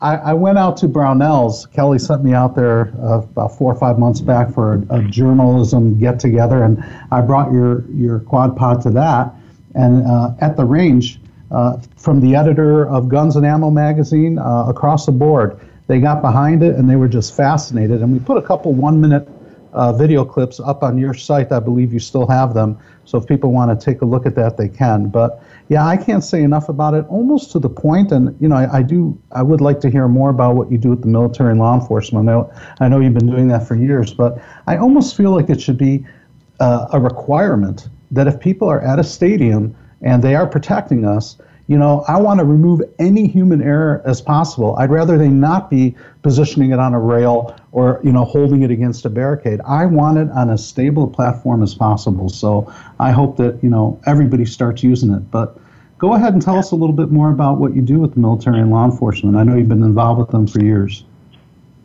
I, 0.00 0.16
I, 0.16 0.32
went 0.32 0.58
out 0.58 0.76
to 0.78 0.88
Brownells. 0.88 1.70
Kelly 1.72 1.98
sent 1.98 2.24
me 2.24 2.32
out 2.32 2.56
there 2.56 2.94
uh, 2.98 3.20
about 3.20 3.56
four 3.56 3.72
or 3.72 3.78
five 3.78 3.98
months 3.98 4.20
back 4.20 4.52
for 4.52 4.74
a, 4.74 5.00
a, 5.00 5.02
journalism 5.04 5.98
get 5.98 6.18
together, 6.18 6.62
and 6.62 6.82
I 7.10 7.20
brought 7.20 7.52
your 7.52 7.88
your 7.90 8.20
quad 8.20 8.56
pod 8.56 8.80
to 8.82 8.90
that. 8.90 9.34
And 9.74 10.06
uh, 10.06 10.30
at 10.40 10.56
the 10.56 10.64
range, 10.64 11.20
uh, 11.50 11.78
from 11.96 12.20
the 12.20 12.36
editor 12.36 12.88
of 12.88 13.08
Guns 13.08 13.36
and 13.36 13.44
Ammo 13.44 13.70
magazine 13.70 14.38
uh, 14.38 14.66
across 14.68 15.04
the 15.04 15.12
board 15.12 15.60
they 15.86 16.00
got 16.00 16.22
behind 16.22 16.62
it 16.62 16.76
and 16.76 16.88
they 16.88 16.96
were 16.96 17.08
just 17.08 17.36
fascinated. 17.36 18.02
And 18.02 18.12
we 18.12 18.18
put 18.18 18.36
a 18.36 18.42
couple 18.42 18.72
one 18.72 19.00
minute 19.00 19.28
uh, 19.74 19.92
video 19.92 20.24
clips 20.24 20.60
up 20.60 20.82
on 20.82 20.96
your 20.96 21.14
site. 21.14 21.52
I 21.52 21.58
believe 21.58 21.92
you 21.92 21.98
still 21.98 22.26
have 22.28 22.54
them. 22.54 22.78
So 23.04 23.18
if 23.18 23.26
people 23.26 23.52
want 23.52 23.78
to 23.78 23.84
take 23.84 24.00
a 24.02 24.04
look 24.04 24.24
at 24.24 24.34
that, 24.36 24.56
they 24.56 24.68
can. 24.68 25.08
But 25.08 25.42
yeah, 25.68 25.86
I 25.86 25.96
can't 25.96 26.22
say 26.22 26.42
enough 26.42 26.68
about 26.68 26.94
it. 26.94 27.04
Almost 27.08 27.50
to 27.52 27.58
the 27.58 27.68
point, 27.68 28.12
and 28.12 28.36
you 28.40 28.48
know, 28.48 28.56
I, 28.56 28.78
I 28.78 28.82
do. 28.82 29.18
I 29.32 29.42
would 29.42 29.60
like 29.60 29.80
to 29.80 29.90
hear 29.90 30.08
more 30.08 30.30
about 30.30 30.56
what 30.56 30.70
you 30.70 30.78
do 30.78 30.90
with 30.90 31.02
the 31.02 31.08
military 31.08 31.50
and 31.50 31.60
law 31.60 31.78
enforcement. 31.78 32.28
I 32.28 32.32
know, 32.32 32.52
I 32.80 32.88
know 32.88 33.00
you've 33.00 33.14
been 33.14 33.26
doing 33.26 33.48
that 33.48 33.66
for 33.66 33.74
years, 33.74 34.14
but 34.14 34.42
I 34.66 34.76
almost 34.76 35.16
feel 35.16 35.32
like 35.32 35.50
it 35.50 35.60
should 35.60 35.78
be 35.78 36.06
uh, 36.60 36.86
a 36.92 37.00
requirement 37.00 37.88
that 38.10 38.26
if 38.26 38.38
people 38.38 38.68
are 38.68 38.80
at 38.80 38.98
a 38.98 39.04
stadium 39.04 39.74
and 40.02 40.22
they 40.22 40.34
are 40.34 40.46
protecting 40.46 41.04
us, 41.04 41.36
you 41.66 41.78
know, 41.78 42.04
I 42.06 42.20
want 42.20 42.40
to 42.40 42.44
remove 42.44 42.82
any 42.98 43.26
human 43.26 43.62
error 43.62 44.02
as 44.04 44.20
possible. 44.20 44.76
I'd 44.76 44.90
rather 44.90 45.16
they 45.16 45.28
not 45.28 45.70
be 45.70 45.96
positioning 46.22 46.72
it 46.72 46.78
on 46.78 46.92
a 46.92 47.00
rail 47.00 47.56
or, 47.72 48.00
you 48.04 48.12
know, 48.12 48.24
holding 48.24 48.62
it 48.62 48.70
against 48.70 49.06
a 49.06 49.10
barricade. 49.10 49.60
I 49.66 49.86
want 49.86 50.18
it 50.18 50.30
on 50.30 50.50
as 50.50 50.66
stable 50.66 51.04
a 51.04 51.06
platform 51.06 51.62
as 51.62 51.74
possible. 51.74 52.28
So 52.28 52.70
I 53.00 53.12
hope 53.12 53.38
that, 53.38 53.58
you 53.62 53.70
know, 53.70 53.98
everybody 54.06 54.44
starts 54.44 54.82
using 54.82 55.12
it. 55.12 55.30
But 55.30 55.58
go 55.96 56.12
ahead 56.12 56.34
and 56.34 56.42
tell 56.42 56.58
us 56.58 56.70
a 56.70 56.76
little 56.76 56.94
bit 56.94 57.10
more 57.10 57.30
about 57.30 57.58
what 57.58 57.74
you 57.74 57.80
do 57.80 57.98
with 57.98 58.12
the 58.12 58.20
military 58.20 58.60
and 58.60 58.70
law 58.70 58.84
enforcement. 58.84 59.36
I 59.36 59.42
know 59.42 59.56
you've 59.56 59.68
been 59.68 59.82
involved 59.82 60.20
with 60.20 60.30
them 60.30 60.46
for 60.46 60.62
years. 60.62 61.04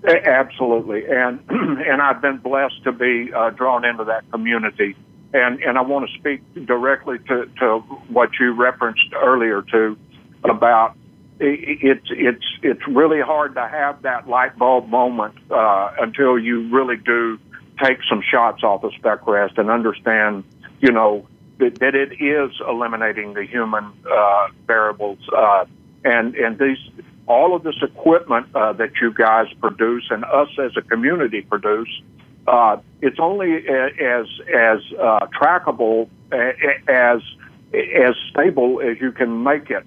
Absolutely, 0.06 1.06
and 1.06 1.40
and 1.50 2.02
I've 2.02 2.22
been 2.22 2.38
blessed 2.38 2.84
to 2.86 2.92
be 2.92 3.32
uh, 3.34 3.50
drawn 3.52 3.84
into 3.84 4.06
that 4.06 4.30
community 4.32 4.96
and 5.34 5.62
and 5.62 5.78
I 5.78 5.82
want 5.82 6.10
to 6.10 6.18
speak 6.18 6.42
directly 6.66 7.20
to, 7.28 7.46
to 7.60 7.80
what 8.10 8.32
you 8.40 8.54
referenced 8.54 9.14
earlier 9.14 9.62
to 9.62 9.98
about 10.44 10.96
it's 11.40 12.08
it's 12.10 12.46
it's 12.62 12.88
really 12.88 13.22
hard 13.22 13.56
to 13.56 13.68
have 13.68 14.02
that 14.02 14.28
light 14.28 14.58
bulb 14.58 14.90
moment 14.90 15.36
uh, 15.52 15.92
until 16.00 16.38
you 16.38 16.70
really 16.70 16.98
do 16.98 17.40
take 17.82 18.00
some 18.10 18.22
shots 18.22 18.64
off 18.64 18.82
the 18.82 18.92
spec 18.98 19.26
rest 19.26 19.58
and 19.58 19.70
understand, 19.70 20.44
you 20.82 20.92
know, 20.92 21.26
that, 21.60 21.80
that 21.80 21.96
it 21.96 22.22
is 22.22 22.52
eliminating 22.68 23.34
the 23.34 23.46
human 23.46 23.86
uh, 24.12 24.48
variables 24.68 25.20
uh, 25.36 25.66
and 26.04 26.36
and 26.36 26.58
these 26.60 26.78
all 27.28 27.56
of 27.56 27.64
this 27.64 27.76
equipment 27.82 28.48
uh, 28.56 28.74
that 28.74 28.92
you 29.02 29.14
guys 29.14 29.46
produce 29.62 30.08
and 30.10 30.26
us 30.26 30.50
as 30.58 30.72
a 30.76 30.82
community 30.82 31.42
produce 31.42 32.02
uh, 32.50 32.78
it's 33.02 33.20
only 33.20 33.68
as 33.68 34.26
as 34.54 34.80
uh, 35.00 35.28
trackable 35.40 36.10
as 36.32 37.22
as 37.74 38.16
stable 38.32 38.82
as 38.82 39.00
you 39.00 39.12
can 39.12 39.44
make 39.44 39.70
it. 39.70 39.86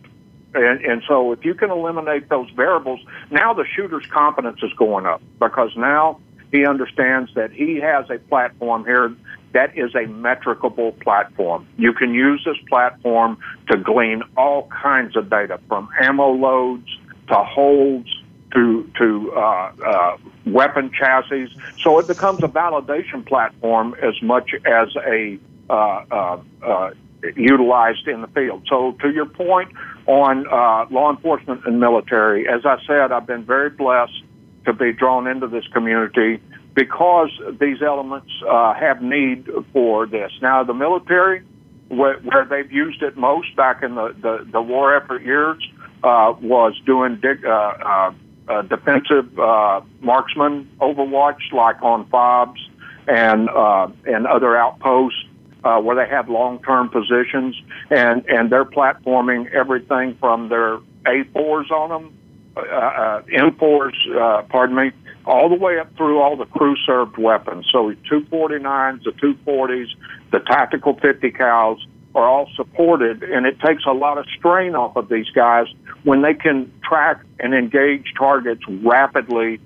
And, 0.55 0.85
and 0.85 1.03
so, 1.09 1.33
if 1.33 1.45
you 1.45 1.55
can 1.55 1.71
eliminate 1.71 2.29
those 2.29 2.49
variables, 2.51 3.01
now 3.31 3.53
the 3.53 3.65
shooter's 3.65 4.07
confidence 4.07 4.61
is 4.63 4.73
going 4.75 5.07
up 5.07 5.23
because 5.41 5.71
now 5.77 6.21
he 6.53 6.67
understands 6.67 7.35
that 7.35 7.51
he 7.51 7.81
has 7.81 8.09
a 8.11 8.19
platform 8.19 8.85
here 8.85 9.13
that 9.53 9.77
is 9.77 9.95
a 9.95 10.07
metricable 10.07 10.93
platform. 10.93 11.67
You 11.77 11.93
can 11.93 12.15
use 12.15 12.43
this 12.45 12.57
platform 12.69 13.39
to 13.71 13.77
glean 13.77 14.23
all 14.37 14.69
kinds 14.69 15.17
of 15.17 15.29
data 15.29 15.59
from 15.69 15.89
ammo 16.01 16.31
loads 16.31 16.87
to 17.29 17.35
holds 17.35 18.09
to 18.55 18.91
to 18.99 19.33
uh, 19.33 19.73
uh, 19.85 20.17
weapon 20.47 20.91
chassis. 20.97 21.49
So 21.81 21.99
it 21.99 22.07
becomes 22.07 22.43
a 22.43 22.49
validation 22.49 23.27
platform 23.27 23.95
as 24.03 24.21
much 24.23 24.51
as 24.65 24.89
a 24.97 25.39
uh, 25.71 26.05
uh, 26.11 26.41
uh 26.63 26.91
utilized 27.37 28.09
in 28.09 28.21
the 28.21 28.27
field. 28.29 28.67
So 28.69 28.93
to 29.01 29.11
your 29.11 29.27
point 29.27 29.71
on 30.07 30.47
uh, 30.49 30.87
law 30.91 31.11
enforcement 31.11 31.65
and 31.65 31.79
military, 31.79 32.49
as 32.49 32.67
I 32.67 32.79
said, 32.85 33.13
I've 33.13 33.29
been 33.29 33.45
very 33.45 33.71
blessed 33.71 34.25
to 34.65 34.73
be 34.73 34.93
drawn 34.93 35.29
into 35.29 35.47
this 35.47 35.65
community 35.69 36.43
because 36.75 37.31
these 37.61 37.81
elements 37.81 38.31
have 38.45 39.03
need 39.03 39.49
for 39.73 40.07
this. 40.07 40.33
Now 40.41 40.65
the 40.65 40.75
military, 40.75 41.43
where, 41.89 42.19
where, 42.19 42.45
they've 42.45 42.73
used 42.73 43.03
it 43.03 43.17
most 43.17 43.55
back 43.55 43.85
in 43.85 43.95
the, 43.95 44.17
the, 44.21 44.45
the 44.51 44.61
war 44.61 44.97
effort 44.97 45.23
years, 45.23 45.63
was 46.03 46.75
doing 46.85 47.21
dig, 47.21 47.45
uh, 47.45 48.13
defensive 48.61 49.39
uh, 49.39 49.81
marksman 50.03 50.69
overwatch, 50.81 51.53
like 51.53 51.83
on 51.83 52.07
fobs 52.09 52.61
and 53.09 53.49
uh, 53.49 53.89
and 54.05 54.27
other 54.27 54.57
outposts 54.57 55.25
uh, 55.65 55.81
where 55.81 55.97
they 55.97 56.09
have 56.09 56.29
long-term 56.29 56.89
positions, 56.91 57.57
and 57.91 58.25
and 58.29 58.51
they're 58.51 58.65
platforming 58.65 59.51
everything 59.53 60.15
from 60.21 60.49
their 60.49 60.79
A4s 61.07 61.71
on 61.71 61.89
them, 61.89 62.19
uh, 62.57 62.61
uh, 62.61 63.23
M4s, 63.23 64.17
uh, 64.17 64.43
pardon 64.43 64.77
me, 64.77 64.93
all 65.25 65.49
the 65.49 65.55
way 65.55 65.79
up 65.79 65.95
through 65.97 66.21
all 66.21 66.37
the 66.37 66.47
crew-served 66.47 67.17
weapons. 67.17 67.67
So 67.71 67.95
249s, 68.11 69.05
the 69.05 69.13
240s, 69.13 69.89
the 70.33 70.41
tactical 70.41 70.99
50 70.99 71.31
cals 71.33 71.79
are 72.15 72.29
all 72.29 72.49
supported, 72.57 73.23
and 73.23 73.47
it 73.47 73.59
takes 73.61 73.85
a 73.87 73.93
lot 73.93 74.19
of 74.19 74.27
strain 74.37 74.75
off 74.75 74.97
of 74.97 75.09
these 75.09 75.31
guys 75.31 75.67
when 76.05 76.23
they 76.23 76.35
can 76.35 76.73
track 76.83 77.23
and 77.41 77.55
engage 77.55 78.13
targets 78.17 78.63
rapidly 78.69 79.61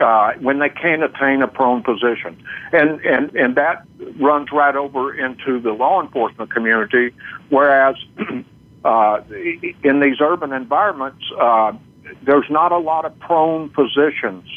uh, 0.00 0.32
when 0.40 0.58
they 0.58 0.70
can't 0.70 1.02
attain 1.02 1.42
a 1.42 1.48
prone 1.48 1.82
position. 1.82 2.42
And, 2.72 3.00
and, 3.02 3.34
and 3.36 3.56
that 3.56 3.84
runs 4.18 4.48
right 4.52 4.74
over 4.74 5.14
into 5.14 5.60
the 5.60 5.72
law 5.72 6.02
enforcement 6.02 6.52
community, 6.52 7.14
whereas 7.50 7.96
uh, 8.84 9.20
in 9.84 10.00
these 10.00 10.16
urban 10.20 10.52
environments, 10.52 11.22
uh, 11.38 11.72
there's 12.22 12.50
not 12.50 12.72
a 12.72 12.78
lot 12.78 13.04
of 13.04 13.18
prone 13.20 13.68
positions. 13.68 14.48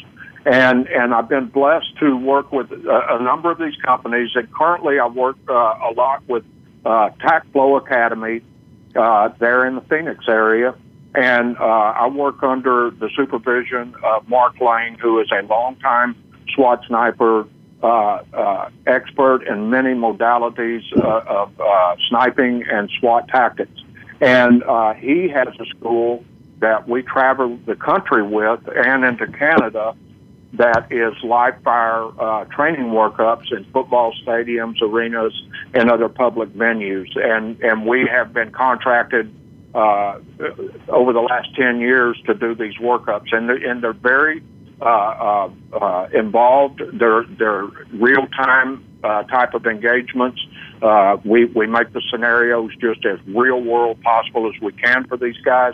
And, 0.46 0.86
and 0.86 1.12
I've 1.12 1.28
been 1.28 1.46
blessed 1.46 1.98
to 1.98 2.16
work 2.16 2.52
with 2.52 2.70
a, 2.70 3.16
a 3.18 3.22
number 3.22 3.50
of 3.50 3.58
these 3.58 3.74
companies. 3.84 4.30
And 4.36 4.50
currently, 4.52 4.98
I 4.98 5.06
work 5.06 5.36
uh, 5.48 5.52
a 5.52 5.92
lot 5.94 6.26
with 6.28 6.44
uh, 6.86 7.10
TacFlow 7.20 7.78
Academy 7.78 8.40
uh, 8.94 9.28
there 9.38 9.66
in 9.66 9.74
the 9.74 9.80
Phoenix 9.82 10.24
area. 10.28 10.74
And 11.14 11.56
uh, 11.56 11.62
I 11.62 12.08
work 12.08 12.42
under 12.42 12.90
the 12.90 13.10
supervision 13.16 13.94
of 14.04 14.28
Mark 14.28 14.60
Lane, 14.60 14.96
who 14.98 15.18
is 15.20 15.28
a 15.32 15.42
longtime 15.42 16.14
SWAT 16.54 16.84
sniper 16.86 17.48
uh, 17.82 18.22
uh, 18.32 18.70
expert 18.86 19.46
in 19.46 19.70
many 19.70 19.90
modalities 19.90 20.82
uh, 20.96 21.22
of 21.26 21.60
uh, 21.60 21.96
sniping 22.08 22.64
and 22.70 22.90
SWAT 22.98 23.28
tactics. 23.28 23.82
And 24.20 24.62
he 24.98 25.28
has 25.28 25.48
a 25.58 25.66
school 25.66 26.24
that 26.60 26.88
we 26.88 27.02
travel 27.02 27.58
the 27.66 27.76
country 27.76 28.22
with 28.22 28.60
and 28.74 29.04
into 29.04 29.26
Canada 29.26 29.94
that 30.56 30.88
is 30.90 31.14
live 31.22 31.62
fire 31.62 32.08
uh, 32.20 32.44
training 32.46 32.86
workups 32.86 33.52
in 33.52 33.64
football 33.72 34.12
stadiums, 34.24 34.80
arenas, 34.82 35.32
and 35.74 35.90
other 35.90 36.08
public 36.08 36.50
venues. 36.50 37.08
And, 37.16 37.60
and 37.60 37.86
we 37.86 38.08
have 38.10 38.32
been 38.32 38.52
contracted 38.52 39.32
uh, 39.74 40.18
over 40.88 41.12
the 41.12 41.20
last 41.20 41.54
10 41.54 41.80
years 41.80 42.20
to 42.26 42.34
do 42.34 42.54
these 42.54 42.76
workups. 42.76 43.32
And 43.32 43.48
they're, 43.48 43.70
and 43.70 43.82
they're 43.82 43.92
very 43.92 44.42
uh, 44.80 44.84
uh, 44.84 45.50
uh, 45.72 46.08
involved, 46.12 46.82
they're, 46.92 47.24
they're 47.38 47.64
real 47.94 48.26
time 48.36 48.84
uh, 49.02 49.22
type 49.22 49.54
of 49.54 49.66
engagements. 49.66 50.38
We, 51.24 51.46
we 51.46 51.66
make 51.66 51.92
the 51.94 52.02
scenarios 52.10 52.72
just 52.78 53.04
as 53.06 53.18
real 53.26 53.62
world 53.62 54.02
possible 54.02 54.52
as 54.54 54.60
we 54.60 54.72
can 54.72 55.06
for 55.08 55.16
these 55.16 55.36
guys. 55.44 55.72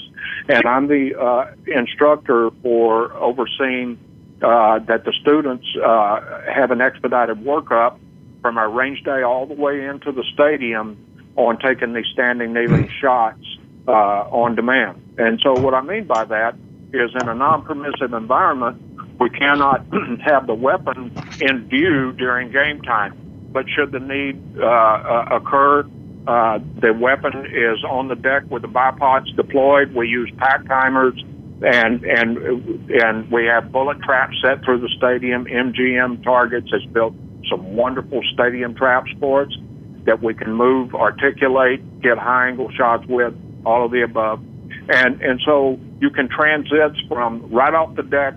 And 0.48 0.64
I'm 0.66 0.86
the 0.86 1.54
instructor 1.66 2.50
for 2.62 3.12
overseeing 3.14 3.98
uh, 4.42 4.78
that 4.80 5.04
the 5.04 5.12
students 5.20 5.66
uh, 5.84 6.20
have 6.52 6.70
an 6.70 6.80
expedited 6.80 7.38
workup 7.38 7.98
from 8.40 8.58
our 8.58 8.70
range 8.70 9.02
day 9.04 9.22
all 9.22 9.46
the 9.46 9.54
way 9.54 9.84
into 9.84 10.10
the 10.12 10.24
stadium 10.34 10.96
on 11.36 11.58
taking 11.58 11.92
these 11.92 12.06
standing 12.12 12.52
kneeling 12.52 12.90
shots 13.00 13.44
uh, 13.88 13.90
on 13.90 14.54
demand. 14.54 15.14
And 15.18 15.40
so 15.42 15.54
what 15.54 15.74
I 15.74 15.80
mean 15.80 16.04
by 16.04 16.24
that 16.24 16.54
is 16.92 17.10
in 17.20 17.28
a 17.28 17.34
non-permissive 17.34 18.12
environment, 18.12 18.80
we 19.18 19.30
cannot 19.30 19.86
have 20.24 20.46
the 20.46 20.54
weapon 20.54 21.16
in 21.40 21.68
view 21.68 22.12
during 22.12 22.52
game 22.52 22.82
time. 22.82 23.18
But 23.52 23.66
should 23.68 23.92
the 23.92 24.00
need 24.00 24.58
uh, 24.58 24.64
uh, 24.64 25.28
occur, 25.32 25.86
uh, 26.26 26.58
the 26.80 26.92
weapon 26.92 27.46
is 27.46 27.84
on 27.84 28.08
the 28.08 28.14
deck 28.14 28.44
with 28.50 28.62
the 28.62 28.68
bipods 28.68 29.34
deployed. 29.36 29.94
We 29.94 30.08
use 30.08 30.32
pack 30.38 30.66
timers, 30.66 31.14
and 31.64 32.04
and 32.04 32.38
and 32.90 33.30
we 33.30 33.46
have 33.46 33.72
bullet 33.72 34.00
traps 34.02 34.34
set 34.42 34.64
through 34.64 34.80
the 34.80 34.88
stadium. 34.96 35.44
MGM 35.44 36.22
Targets 36.24 36.70
has 36.72 36.84
built 36.92 37.14
some 37.50 37.76
wonderful 37.76 38.20
stadium 38.34 38.74
traps 38.74 39.10
for 39.20 39.42
us 39.42 39.52
that 40.04 40.22
we 40.22 40.34
can 40.34 40.52
move, 40.52 40.94
articulate, 40.94 42.00
get 42.02 42.18
high 42.18 42.48
angle 42.48 42.70
shots 42.76 43.04
with, 43.08 43.34
all 43.64 43.84
of 43.84 43.92
the 43.92 44.02
above, 44.02 44.40
and 44.88 45.20
and 45.22 45.40
so 45.44 45.78
you 46.00 46.10
can 46.10 46.28
transit 46.28 46.96
from 47.08 47.50
right 47.52 47.74
off 47.74 47.94
the 47.96 48.02
deck 48.02 48.34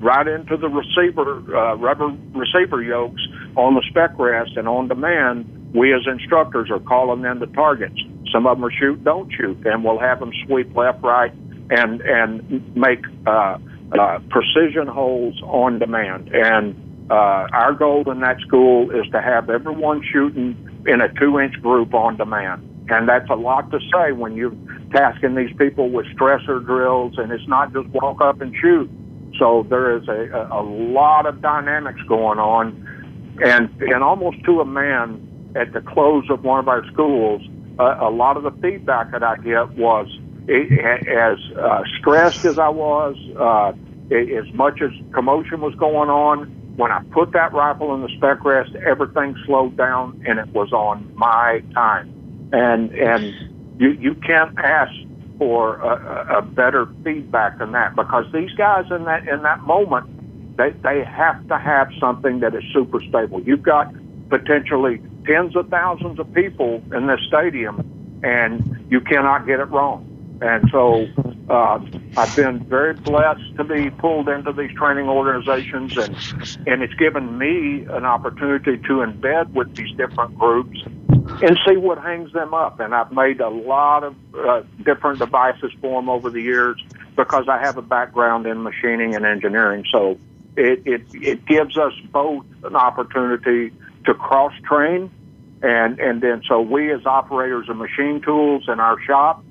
right 0.00 0.28
into 0.28 0.56
the 0.56 0.68
receiver 0.68 1.56
uh, 1.56 1.74
rubber 1.76 2.16
receiver 2.34 2.82
yokes 2.82 3.20
on 3.56 3.74
the 3.74 3.82
spec 3.90 4.16
rest 4.18 4.52
and 4.56 4.68
on 4.68 4.88
demand. 4.88 5.72
We 5.74 5.92
as 5.92 6.00
instructors 6.06 6.70
are 6.70 6.78
calling 6.78 7.22
them 7.22 7.40
the 7.40 7.46
targets. 7.46 7.98
Some 8.32 8.46
of 8.46 8.56
them 8.56 8.64
are 8.64 8.72
shoot, 8.72 9.02
don't 9.04 9.30
shoot, 9.32 9.58
and 9.66 9.84
we'll 9.84 9.98
have 9.98 10.20
them 10.20 10.32
sweep 10.46 10.74
left, 10.74 11.02
right, 11.02 11.32
and 11.70 12.00
and 12.00 12.76
make 12.76 13.04
uh, 13.26 13.58
uh, 13.98 14.18
precision 14.30 14.86
holes 14.86 15.40
on 15.42 15.78
demand. 15.78 16.30
And 16.32 16.76
uh, 17.10 17.48
our 17.52 17.74
goal 17.74 18.10
in 18.10 18.20
that 18.20 18.40
school 18.40 18.90
is 18.90 19.10
to 19.12 19.20
have 19.20 19.48
everyone 19.50 20.02
shooting 20.12 20.56
in 20.86 21.00
a 21.00 21.08
two-inch 21.14 21.54
group 21.62 21.94
on 21.94 22.16
demand. 22.16 22.64
And 22.90 23.08
that's 23.08 23.28
a 23.30 23.34
lot 23.34 23.70
to 23.70 23.78
say 23.92 24.12
when 24.12 24.34
you're 24.34 24.54
tasking 24.94 25.34
these 25.34 25.54
people 25.58 25.90
with 25.90 26.06
stressor 26.16 26.64
drills, 26.64 27.14
and 27.18 27.30
it's 27.32 27.46
not 27.46 27.72
just 27.72 27.88
walk 27.88 28.20
up 28.22 28.40
and 28.40 28.54
shoot 28.60 28.90
so 29.38 29.66
there 29.68 29.96
is 29.96 30.08
a, 30.08 30.48
a 30.50 30.62
lot 30.62 31.26
of 31.26 31.40
dynamics 31.40 32.00
going 32.08 32.38
on, 32.38 33.36
and 33.44 33.70
and 33.80 34.02
almost 34.02 34.44
to 34.44 34.60
a 34.60 34.64
man 34.64 35.24
at 35.54 35.72
the 35.72 35.80
close 35.80 36.24
of 36.30 36.42
one 36.42 36.58
of 36.58 36.68
our 36.68 36.84
schools, 36.92 37.42
uh, 37.78 37.98
a 38.00 38.10
lot 38.10 38.36
of 38.36 38.42
the 38.42 38.50
feedback 38.60 39.12
that 39.12 39.22
I 39.22 39.36
get 39.36 39.76
was 39.76 40.08
as 40.48 41.38
uh, 41.56 41.82
stressed 41.98 42.44
as 42.44 42.58
I 42.58 42.68
was, 42.68 43.16
uh, 43.38 43.72
as 44.14 44.52
much 44.54 44.80
as 44.80 44.90
commotion 45.12 45.60
was 45.60 45.74
going 45.74 46.10
on. 46.10 46.54
When 46.76 46.92
I 46.92 47.02
put 47.10 47.32
that 47.32 47.52
rifle 47.52 47.92
in 47.94 48.02
the 48.02 48.08
spec 48.16 48.44
rest, 48.44 48.74
everything 48.76 49.36
slowed 49.46 49.76
down, 49.76 50.22
and 50.26 50.38
it 50.38 50.48
was 50.48 50.72
on 50.72 51.10
my 51.16 51.62
time. 51.74 52.48
And 52.52 52.92
and 52.92 53.34
you 53.80 53.90
you 53.90 54.14
can't 54.14 54.56
ask 54.58 54.92
for 55.38 55.76
a, 55.76 56.38
a 56.38 56.42
better 56.42 56.88
feedback 57.04 57.58
than 57.58 57.72
that 57.72 57.94
because 57.94 58.24
these 58.32 58.52
guys 58.52 58.84
in 58.90 59.04
that 59.04 59.26
in 59.28 59.42
that 59.42 59.60
moment 59.62 60.56
they 60.56 60.70
they 60.82 61.04
have 61.04 61.46
to 61.48 61.58
have 61.58 61.88
something 62.00 62.40
that 62.40 62.54
is 62.54 62.62
super 62.72 63.00
stable. 63.00 63.40
You've 63.42 63.62
got 63.62 63.92
potentially 64.28 65.00
tens 65.26 65.56
of 65.56 65.68
thousands 65.68 66.18
of 66.18 66.32
people 66.32 66.82
in 66.92 67.06
this 67.06 67.20
stadium, 67.28 68.20
and 68.22 68.86
you 68.90 69.00
cannot 69.00 69.46
get 69.46 69.60
it 69.60 69.70
wrong. 69.70 70.07
And 70.40 70.68
so 70.70 71.06
uh, 71.48 71.80
I've 72.16 72.36
been 72.36 72.60
very 72.64 72.94
blessed 72.94 73.56
to 73.56 73.64
be 73.64 73.90
pulled 73.90 74.28
into 74.28 74.52
these 74.52 74.72
training 74.76 75.08
organizations, 75.08 75.96
and 75.96 76.16
and 76.68 76.82
it's 76.82 76.94
given 76.94 77.38
me 77.38 77.84
an 77.90 78.04
opportunity 78.04 78.76
to 78.76 79.02
embed 79.04 79.52
with 79.52 79.74
these 79.74 79.96
different 79.96 80.38
groups 80.38 80.78
and 81.42 81.58
see 81.66 81.76
what 81.76 81.98
hangs 81.98 82.32
them 82.32 82.54
up. 82.54 82.80
And 82.80 82.94
I've 82.94 83.12
made 83.12 83.40
a 83.40 83.48
lot 83.48 84.04
of 84.04 84.14
uh, 84.34 84.62
different 84.84 85.18
devices 85.18 85.72
for 85.80 86.00
them 86.00 86.08
over 86.08 86.30
the 86.30 86.40
years 86.40 86.82
because 87.16 87.48
I 87.48 87.58
have 87.58 87.76
a 87.76 87.82
background 87.82 88.46
in 88.46 88.62
machining 88.62 89.14
and 89.14 89.26
engineering. 89.26 89.84
So 89.92 90.18
it, 90.56 90.82
it, 90.86 91.02
it 91.14 91.46
gives 91.46 91.76
us 91.76 91.92
both 92.12 92.44
an 92.62 92.76
opportunity 92.76 93.72
to 94.06 94.14
cross 94.14 94.52
train. 94.64 95.10
And, 95.60 95.98
and 95.98 96.20
then 96.20 96.42
so 96.48 96.60
we 96.60 96.92
as 96.92 97.04
operators 97.04 97.68
of 97.68 97.76
machine 97.76 98.20
tools 98.20 98.64
in 98.68 98.78
our 98.78 99.00
shop, 99.02 99.42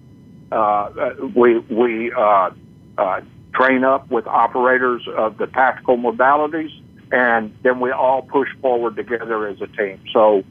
we, 1.35 1.59
we 1.59 2.11
uh, 2.11 2.49
uh, 2.97 3.21
train 3.53 3.83
up 3.83 4.09
with 4.09 4.27
operators 4.27 5.07
of 5.15 5.37
the 5.37 5.47
tactical 5.47 5.97
modalities 5.97 6.71
and 7.11 7.55
then 7.63 7.79
we 7.79 7.91
all 7.91 8.21
push 8.21 8.49
forward 8.61 8.95
together 8.95 9.47
as 9.47 9.61
a 9.61 9.67
team. 9.67 9.99
So 10.13 10.43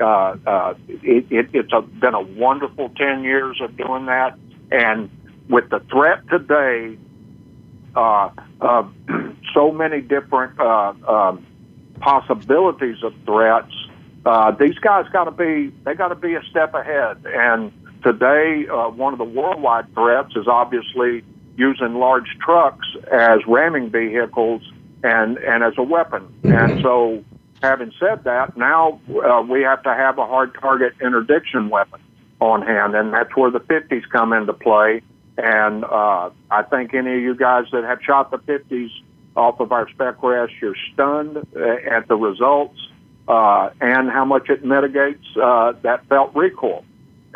uh, 0.00 0.36
uh, 0.46 0.74
it, 0.88 1.26
it, 1.30 1.50
it's 1.52 1.72
a, 1.72 1.82
been 1.82 2.14
a 2.14 2.20
wonderful 2.20 2.90
10 2.90 3.24
years 3.24 3.60
of 3.60 3.76
doing 3.76 4.06
that. 4.06 4.38
And 4.70 5.10
with 5.48 5.68
the 5.70 5.80
threat 5.90 6.28
today, 6.28 6.98
uh, 7.94 8.30
uh, 8.60 8.84
so 9.54 9.72
many 9.72 10.00
different 10.00 10.60
uh, 10.60 10.92
um, 11.08 11.46
possibilities 12.00 13.02
of 13.02 13.14
threats, 13.24 13.72
uh, 14.24 14.50
these 14.52 14.78
guys 14.78 15.06
got 15.12 15.24
to 15.24 15.30
be 15.30 15.72
they 15.84 15.94
got 15.94 16.08
to 16.08 16.14
be 16.16 16.34
a 16.34 16.42
step 16.50 16.74
ahead. 16.74 17.24
And 17.26 17.72
today, 18.06 18.66
uh, 18.68 18.88
one 18.90 19.12
of 19.12 19.18
the 19.18 19.24
worldwide 19.24 19.92
threats 19.92 20.36
is 20.36 20.46
obviously 20.46 21.24
using 21.56 21.94
large 21.94 22.28
trucks 22.40 22.86
as 23.10 23.40
ramming 23.48 23.90
vehicles 23.90 24.62
and 25.02 25.38
and 25.38 25.64
as 25.64 25.72
a 25.76 25.82
weapon. 25.82 26.32
And 26.44 26.80
so 26.82 27.24
having 27.62 27.92
said 27.98 28.24
that, 28.24 28.56
now 28.56 29.00
uh, 29.10 29.42
we 29.42 29.62
have 29.62 29.82
to 29.82 29.92
have 29.94 30.18
a 30.18 30.26
hard 30.26 30.54
target 30.54 30.94
interdiction 31.00 31.68
weapon 31.68 32.00
on 32.40 32.62
hand, 32.62 32.94
and 32.94 33.12
that's 33.12 33.34
where 33.34 33.50
the 33.50 33.60
50s 33.60 34.08
come 34.10 34.32
into 34.32 34.52
play. 34.52 35.02
And 35.38 35.84
uh, 35.84 36.30
I 36.50 36.62
think 36.62 36.94
any 36.94 37.14
of 37.16 37.22
you 37.22 37.34
guys 37.34 37.64
that 37.72 37.84
have 37.84 37.98
shot 38.02 38.30
the 38.30 38.38
50s 38.38 38.90
off 39.34 39.58
of 39.60 39.72
our 39.72 39.88
spec 39.90 40.22
rest, 40.22 40.52
you're 40.62 40.76
stunned 40.92 41.38
uh, 41.38 41.90
at 41.90 42.08
the 42.08 42.16
results 42.16 42.78
uh, 43.28 43.70
and 43.80 44.10
how 44.10 44.24
much 44.24 44.48
it 44.48 44.64
mitigates 44.64 45.26
uh, 45.42 45.72
that 45.82 46.06
felt 46.06 46.34
recoil. 46.34 46.84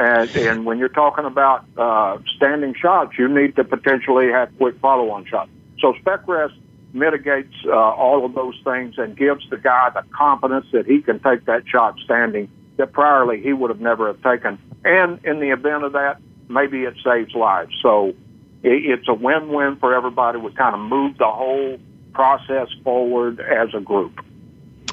And, 0.01 0.34
and 0.34 0.64
when 0.64 0.78
you're 0.78 0.88
talking 0.88 1.26
about 1.26 1.66
uh, 1.76 2.16
standing 2.36 2.74
shots, 2.74 3.18
you 3.18 3.28
need 3.28 3.55
to 3.57 3.64
potentially 3.64 4.30
have 4.30 4.48
quick 4.57 4.78
follow-on 4.80 5.26
shots. 5.26 5.51
So 5.78 5.92
spec 6.01 6.26
rest 6.26 6.55
mitigates 6.94 7.53
uh, 7.66 7.72
all 7.72 8.24
of 8.24 8.34
those 8.34 8.59
things 8.64 8.94
and 8.96 9.14
gives 9.14 9.48
the 9.51 9.59
guy 9.59 9.90
the 9.90 10.03
confidence 10.16 10.64
that 10.72 10.86
he 10.86 11.03
can 11.03 11.20
take 11.20 11.44
that 11.44 11.68
shot 11.68 11.98
standing 12.03 12.48
that 12.78 12.92
priorly 12.92 13.42
he 13.42 13.53
would 13.53 13.68
have 13.68 13.82
never 13.82 14.07
have 14.07 14.22
taken. 14.22 14.59
And 14.86 15.22
in 15.22 15.38
the 15.38 15.51
event 15.51 15.84
of 15.84 15.92
that, 15.92 16.18
maybe 16.48 16.84
it 16.84 16.94
saves 17.05 17.34
lives. 17.34 17.74
So 17.82 18.14
it's 18.62 19.07
a 19.07 19.12
win-win 19.14 19.76
for 19.76 19.94
everybody. 19.94 20.38
We 20.38 20.51
kind 20.53 20.74
of 20.74 20.80
move 20.80 21.18
the 21.18 21.30
whole 21.30 21.78
process 22.14 22.68
forward 22.82 23.38
as 23.40 23.68
a 23.74 23.80
group. 23.80 24.18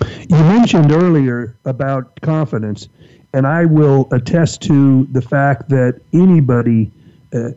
You 0.02 0.44
mentioned 0.44 0.92
earlier 0.92 1.56
about 1.64 2.20
confidence, 2.20 2.90
and 3.38 3.46
I 3.46 3.66
will 3.66 4.08
attest 4.12 4.64
to 4.64 5.06
the 5.12 5.22
fact 5.22 5.70
that 5.70 6.02
anybody, 6.12 6.92
uh, 7.32 7.52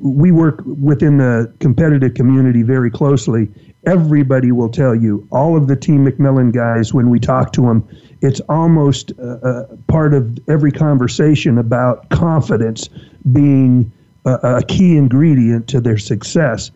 we 0.00 0.32
work 0.32 0.62
within 0.64 1.18
the 1.18 1.52
competitive 1.60 2.14
community 2.14 2.62
very 2.62 2.90
closely, 2.90 3.50
everybody 3.84 4.50
will 4.50 4.70
tell 4.70 4.94
you, 4.94 5.28
all 5.30 5.54
of 5.54 5.68
the 5.68 5.76
Team 5.76 6.06
McMillan 6.06 6.54
guys, 6.54 6.94
when 6.94 7.10
we 7.10 7.20
talk 7.20 7.52
to 7.52 7.60
them, 7.60 7.86
it's 8.22 8.40
almost 8.48 9.10
a, 9.10 9.66
a 9.68 9.76
part 9.88 10.14
of 10.14 10.38
every 10.48 10.72
conversation 10.72 11.58
about 11.58 12.08
confidence 12.08 12.88
being 13.30 13.92
a, 14.26 14.62
key 14.62 14.96
ingredient 14.96 15.68
to 15.68 15.80
their 15.80 15.98
success. 15.98 16.70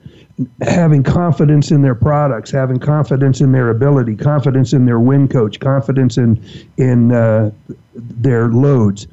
Having 0.63 1.03
confidence 1.03 1.71
in 1.71 1.83
their 1.83 1.95
products, 1.95 2.51
having 2.51 2.79
confidence 2.79 3.41
in 3.41 3.53
their 3.53 3.69
ability, 3.69 4.17
confidence 4.17 4.73
in 4.73 4.87
their 4.87 4.99
win 4.99 5.29
coach, 5.29 5.61
confidence 5.61 6.17
in 6.17 6.43
in 6.79 7.13
uh, 7.13 7.51
their 7.95 8.49
loads. 8.49 9.07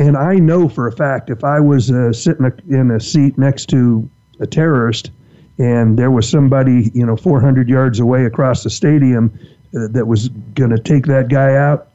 And 0.00 0.16
I 0.16 0.36
know 0.36 0.68
for 0.68 0.88
a 0.88 0.92
fact, 0.92 1.30
if 1.30 1.44
I 1.44 1.60
was 1.60 1.90
uh, 1.90 2.12
sitting 2.12 2.50
in 2.68 2.90
a 2.90 2.98
seat 2.98 3.38
next 3.38 3.66
to 3.66 4.08
a 4.40 4.46
terrorist, 4.46 5.10
and 5.58 5.98
there 5.98 6.10
was 6.10 6.28
somebody, 6.28 6.90
you 6.94 7.04
know, 7.04 7.16
400 7.16 7.68
yards 7.68 7.98
away 7.98 8.24
across 8.24 8.62
the 8.62 8.70
stadium 8.70 9.36
uh, 9.76 9.88
that 9.88 10.06
was 10.06 10.28
going 10.54 10.70
to 10.70 10.78
take 10.78 11.06
that 11.06 11.28
guy 11.28 11.56
out, 11.56 11.88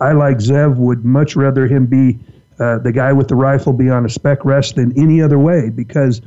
I, 0.00 0.12
like 0.12 0.38
Zev, 0.38 0.76
would 0.76 1.04
much 1.04 1.34
rather 1.34 1.66
him 1.66 1.86
be 1.86 2.18
uh, 2.60 2.78
the 2.78 2.92
guy 2.92 3.12
with 3.12 3.28
the 3.28 3.34
rifle 3.34 3.72
be 3.72 3.90
on 3.90 4.04
a 4.04 4.08
spec 4.08 4.44
rest 4.44 4.76
than 4.76 4.98
any 4.98 5.22
other 5.22 5.38
way 5.38 5.70
because 5.70 6.20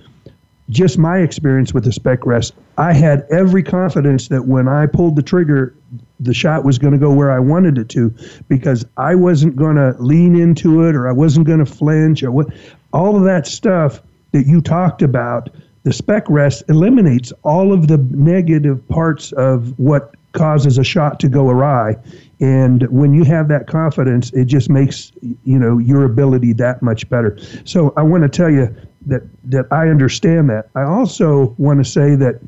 just 0.69 0.97
my 0.97 1.19
experience 1.19 1.73
with 1.73 1.83
the 1.83 1.91
spec 1.91 2.25
rest, 2.25 2.53
I 2.77 2.93
had 2.93 3.25
every 3.29 3.61
confidence 3.61 4.29
that 4.29 4.45
when 4.45 4.67
I 4.67 4.87
pulled 4.87 5.17
the 5.17 5.21
trigger, 5.21 5.75
the 6.19 6.33
shot 6.33 6.63
was 6.63 6.77
going 6.77 6.93
to 6.93 6.99
go 6.99 7.11
where 7.11 7.31
I 7.31 7.39
wanted 7.39 7.77
it 7.77 7.89
to 7.89 8.13
because 8.47 8.85
I 8.95 9.15
wasn't 9.15 9.55
going 9.55 9.75
to 9.75 9.95
lean 9.99 10.35
into 10.35 10.83
it 10.87 10.95
or 10.95 11.09
I 11.09 11.11
wasn't 11.11 11.47
going 11.47 11.59
to 11.59 11.65
flinch 11.65 12.23
or 12.23 12.31
what. 12.31 12.47
All 12.93 13.15
of 13.17 13.23
that 13.23 13.47
stuff 13.47 14.01
that 14.31 14.47
you 14.47 14.61
talked 14.61 15.01
about, 15.01 15.49
the 15.83 15.91
spec 15.91 16.29
rest 16.29 16.63
eliminates 16.69 17.33
all 17.43 17.73
of 17.73 17.87
the 17.87 17.97
negative 17.97 18.87
parts 18.87 19.31
of 19.33 19.77
what 19.77 20.15
causes 20.31 20.77
a 20.77 20.83
shot 20.83 21.19
to 21.19 21.27
go 21.27 21.49
awry. 21.49 21.95
And 22.41 22.89
when 22.89 23.13
you 23.13 23.23
have 23.23 23.47
that 23.49 23.67
confidence, 23.67 24.31
it 24.33 24.45
just 24.45 24.69
makes 24.69 25.11
you 25.21 25.59
know 25.59 25.77
your 25.77 26.03
ability 26.03 26.53
that 26.53 26.81
much 26.81 27.07
better. 27.09 27.37
So 27.65 27.93
I 27.95 28.01
want 28.01 28.23
to 28.23 28.29
tell 28.29 28.49
you 28.49 28.75
that 29.05 29.21
that 29.45 29.67
I 29.71 29.87
understand 29.87 30.49
that. 30.49 30.69
I 30.75 30.83
also 30.83 31.55
want 31.57 31.79
to 31.79 31.89
say 31.89 32.15
that 32.15 32.41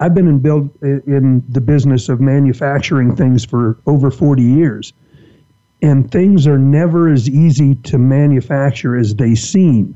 I've 0.00 0.14
been 0.14 0.28
in 0.28 0.38
build 0.38 0.70
in 0.82 1.44
the 1.48 1.60
business 1.60 2.08
of 2.08 2.20
manufacturing 2.20 3.16
things 3.16 3.44
for 3.44 3.78
over 3.86 4.10
40 4.10 4.42
years. 4.42 4.92
And 5.80 6.10
things 6.10 6.46
are 6.46 6.58
never 6.58 7.08
as 7.08 7.28
easy 7.28 7.76
to 7.76 7.98
manufacture 7.98 8.96
as 8.96 9.14
they 9.14 9.34
seem. 9.36 9.94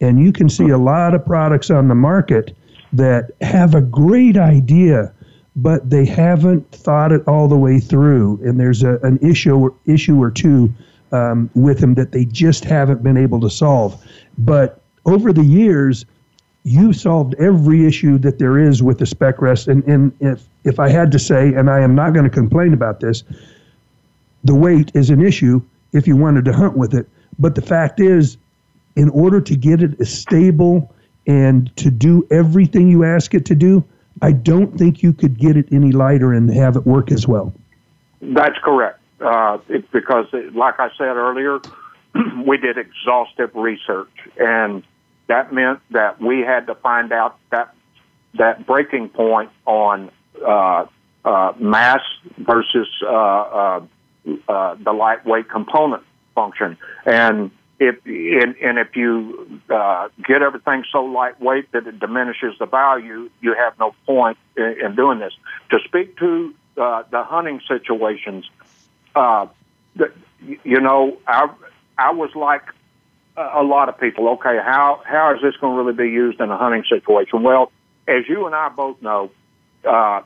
And 0.00 0.20
you 0.20 0.32
can 0.32 0.48
see 0.48 0.68
a 0.68 0.78
lot 0.78 1.14
of 1.14 1.24
products 1.24 1.70
on 1.70 1.88
the 1.88 1.94
market 1.94 2.56
that 2.92 3.32
have 3.40 3.74
a 3.74 3.80
great 3.80 4.36
idea, 4.36 5.12
but 5.56 5.88
they 5.88 6.04
haven't 6.04 6.70
thought 6.72 7.12
it 7.12 7.26
all 7.28 7.48
the 7.48 7.56
way 7.56 7.78
through. 7.78 8.40
And 8.44 8.58
there's 8.58 8.82
a, 8.82 8.98
an 8.98 9.18
issue 9.18 9.72
issue 9.86 10.20
or 10.20 10.30
two 10.30 10.72
um, 11.12 11.50
with 11.54 11.78
them 11.80 11.94
that 11.94 12.12
they 12.12 12.24
just 12.24 12.64
haven't 12.64 13.02
been 13.02 13.16
able 13.16 13.40
to 13.40 13.50
solve. 13.50 14.02
But 14.38 14.80
over 15.06 15.32
the 15.32 15.44
years, 15.44 16.04
you've 16.64 16.96
solved 16.96 17.34
every 17.38 17.86
issue 17.86 18.18
that 18.18 18.38
there 18.38 18.58
is 18.58 18.82
with 18.82 18.98
the 18.98 19.06
spec 19.06 19.40
rest. 19.40 19.68
And, 19.68 19.84
and 19.84 20.12
if, 20.20 20.48
if 20.64 20.80
I 20.80 20.88
had 20.88 21.12
to 21.12 21.18
say, 21.18 21.54
and 21.54 21.70
I 21.70 21.80
am 21.80 21.94
not 21.94 22.14
going 22.14 22.24
to 22.24 22.30
complain 22.30 22.72
about 22.72 23.00
this, 23.00 23.22
the 24.42 24.54
weight 24.54 24.90
is 24.94 25.10
an 25.10 25.24
issue 25.24 25.62
if 25.92 26.08
you 26.08 26.16
wanted 26.16 26.44
to 26.46 26.52
hunt 26.52 26.76
with 26.76 26.94
it. 26.94 27.06
But 27.38 27.54
the 27.54 27.62
fact 27.62 28.00
is, 28.00 28.36
in 28.96 29.10
order 29.10 29.40
to 29.40 29.56
get 29.56 29.82
it 29.82 30.04
stable 30.06 30.92
and 31.26 31.74
to 31.76 31.90
do 31.90 32.26
everything 32.30 32.88
you 32.88 33.04
ask 33.04 33.34
it 33.34 33.44
to 33.46 33.54
do, 33.54 33.84
I 34.24 34.32
don't 34.32 34.78
think 34.78 35.02
you 35.02 35.12
could 35.12 35.38
get 35.38 35.54
it 35.58 35.68
any 35.70 35.92
lighter 35.92 36.32
and 36.32 36.48
have 36.54 36.76
it 36.76 36.86
work 36.86 37.12
as 37.12 37.28
well. 37.28 37.52
That's 38.22 38.56
correct. 38.64 38.98
Uh, 39.20 39.58
it, 39.68 39.90
because, 39.92 40.24
it, 40.32 40.56
like 40.56 40.80
I 40.80 40.88
said 40.96 41.16
earlier, 41.16 41.60
we 42.46 42.56
did 42.56 42.78
exhaustive 42.78 43.54
research, 43.54 44.08
and 44.38 44.82
that 45.26 45.52
meant 45.52 45.80
that 45.90 46.22
we 46.22 46.40
had 46.40 46.68
to 46.68 46.74
find 46.74 47.12
out 47.12 47.38
that 47.50 47.74
that 48.36 48.66
breaking 48.66 49.10
point 49.10 49.50
on 49.66 50.10
uh, 50.44 50.86
uh, 51.24 51.52
mass 51.58 52.00
versus 52.38 52.88
uh, 53.06 53.12
uh, 53.12 53.80
uh, 54.48 54.74
the 54.82 54.92
lightweight 54.92 55.50
component 55.50 56.02
function, 56.34 56.78
and 57.04 57.50
if 57.78 57.96
and, 58.06 58.56
and 58.56 58.78
if 58.78 58.94
you 58.94 59.60
uh, 59.68 60.08
get 60.24 60.42
everything 60.42 60.84
so 60.92 61.04
lightweight 61.04 61.72
that 61.72 61.86
it 61.86 61.98
diminishes 61.98 62.54
the 62.58 62.66
value, 62.66 63.30
you 63.40 63.54
have 63.54 63.78
no 63.78 63.94
point 64.06 64.38
in, 64.56 64.76
in 64.84 64.94
doing 64.94 65.18
this. 65.18 65.32
To 65.70 65.78
speak 65.84 66.16
to 66.18 66.54
uh, 66.76 67.02
the 67.10 67.22
hunting 67.22 67.60
situations, 67.66 68.48
uh, 69.14 69.46
the, 69.96 70.12
you 70.64 70.80
know, 70.80 71.18
I 71.26 71.50
I 71.98 72.12
was 72.12 72.30
like 72.34 72.62
a 73.36 73.62
lot 73.62 73.88
of 73.88 73.98
people. 73.98 74.28
Okay, 74.30 74.58
how 74.64 75.02
how 75.04 75.34
is 75.34 75.42
this 75.42 75.56
going 75.56 75.76
to 75.76 75.82
really 75.82 75.96
be 75.96 76.10
used 76.12 76.40
in 76.40 76.50
a 76.50 76.56
hunting 76.56 76.84
situation? 76.88 77.42
Well, 77.42 77.72
as 78.06 78.28
you 78.28 78.46
and 78.46 78.54
I 78.54 78.68
both 78.68 79.02
know, 79.02 79.30
uh, 79.84 80.22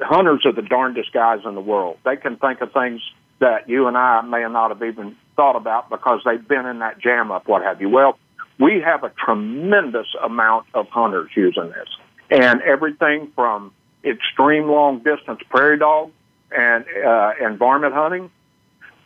hunters 0.00 0.46
are 0.46 0.52
the 0.52 0.62
darndest 0.62 1.12
guys 1.12 1.40
in 1.44 1.54
the 1.54 1.60
world. 1.60 1.98
They 2.04 2.16
can 2.16 2.36
think 2.36 2.60
of 2.60 2.72
things 2.72 3.02
that 3.40 3.68
you 3.68 3.88
and 3.88 3.96
I 3.96 4.20
may 4.22 4.42
not 4.42 4.70
have 4.70 4.82
even 4.82 5.16
thought 5.36 5.56
about 5.56 5.90
because 5.90 6.20
they've 6.24 6.46
been 6.46 6.66
in 6.66 6.78
that 6.80 6.98
jam 6.98 7.30
up, 7.30 7.48
what 7.48 7.62
have 7.62 7.80
you. 7.80 7.88
Well, 7.88 8.18
we 8.58 8.80
have 8.84 9.04
a 9.04 9.10
tremendous 9.10 10.06
amount 10.22 10.66
of 10.74 10.88
hunters 10.88 11.30
using 11.34 11.70
this, 11.70 11.88
and 12.30 12.60
everything 12.62 13.32
from 13.34 13.72
extreme 14.04 14.68
long 14.68 14.98
distance 14.98 15.40
prairie 15.48 15.78
dog 15.78 16.10
and 16.50 16.84
uh, 17.04 17.32
and 17.40 17.58
varmint 17.58 17.94
hunting 17.94 18.30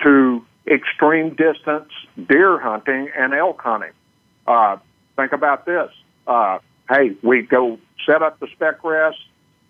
to 0.03 0.45
extreme 0.67 1.31
distance 1.31 1.91
deer 2.29 2.59
hunting 2.59 3.11
and 3.17 3.33
elk 3.35 3.61
hunting. 3.61 3.93
Uh, 4.47 4.77
think 5.17 5.33
about 5.33 5.67
this. 5.67 5.91
Uh, 6.27 6.59
hey, 6.89 7.13
we 7.23 7.43
go 7.43 7.79
set 8.07 8.23
up 8.23 8.41
the 8.41 8.49
spec 8.55 8.83
rest. 8.83 9.19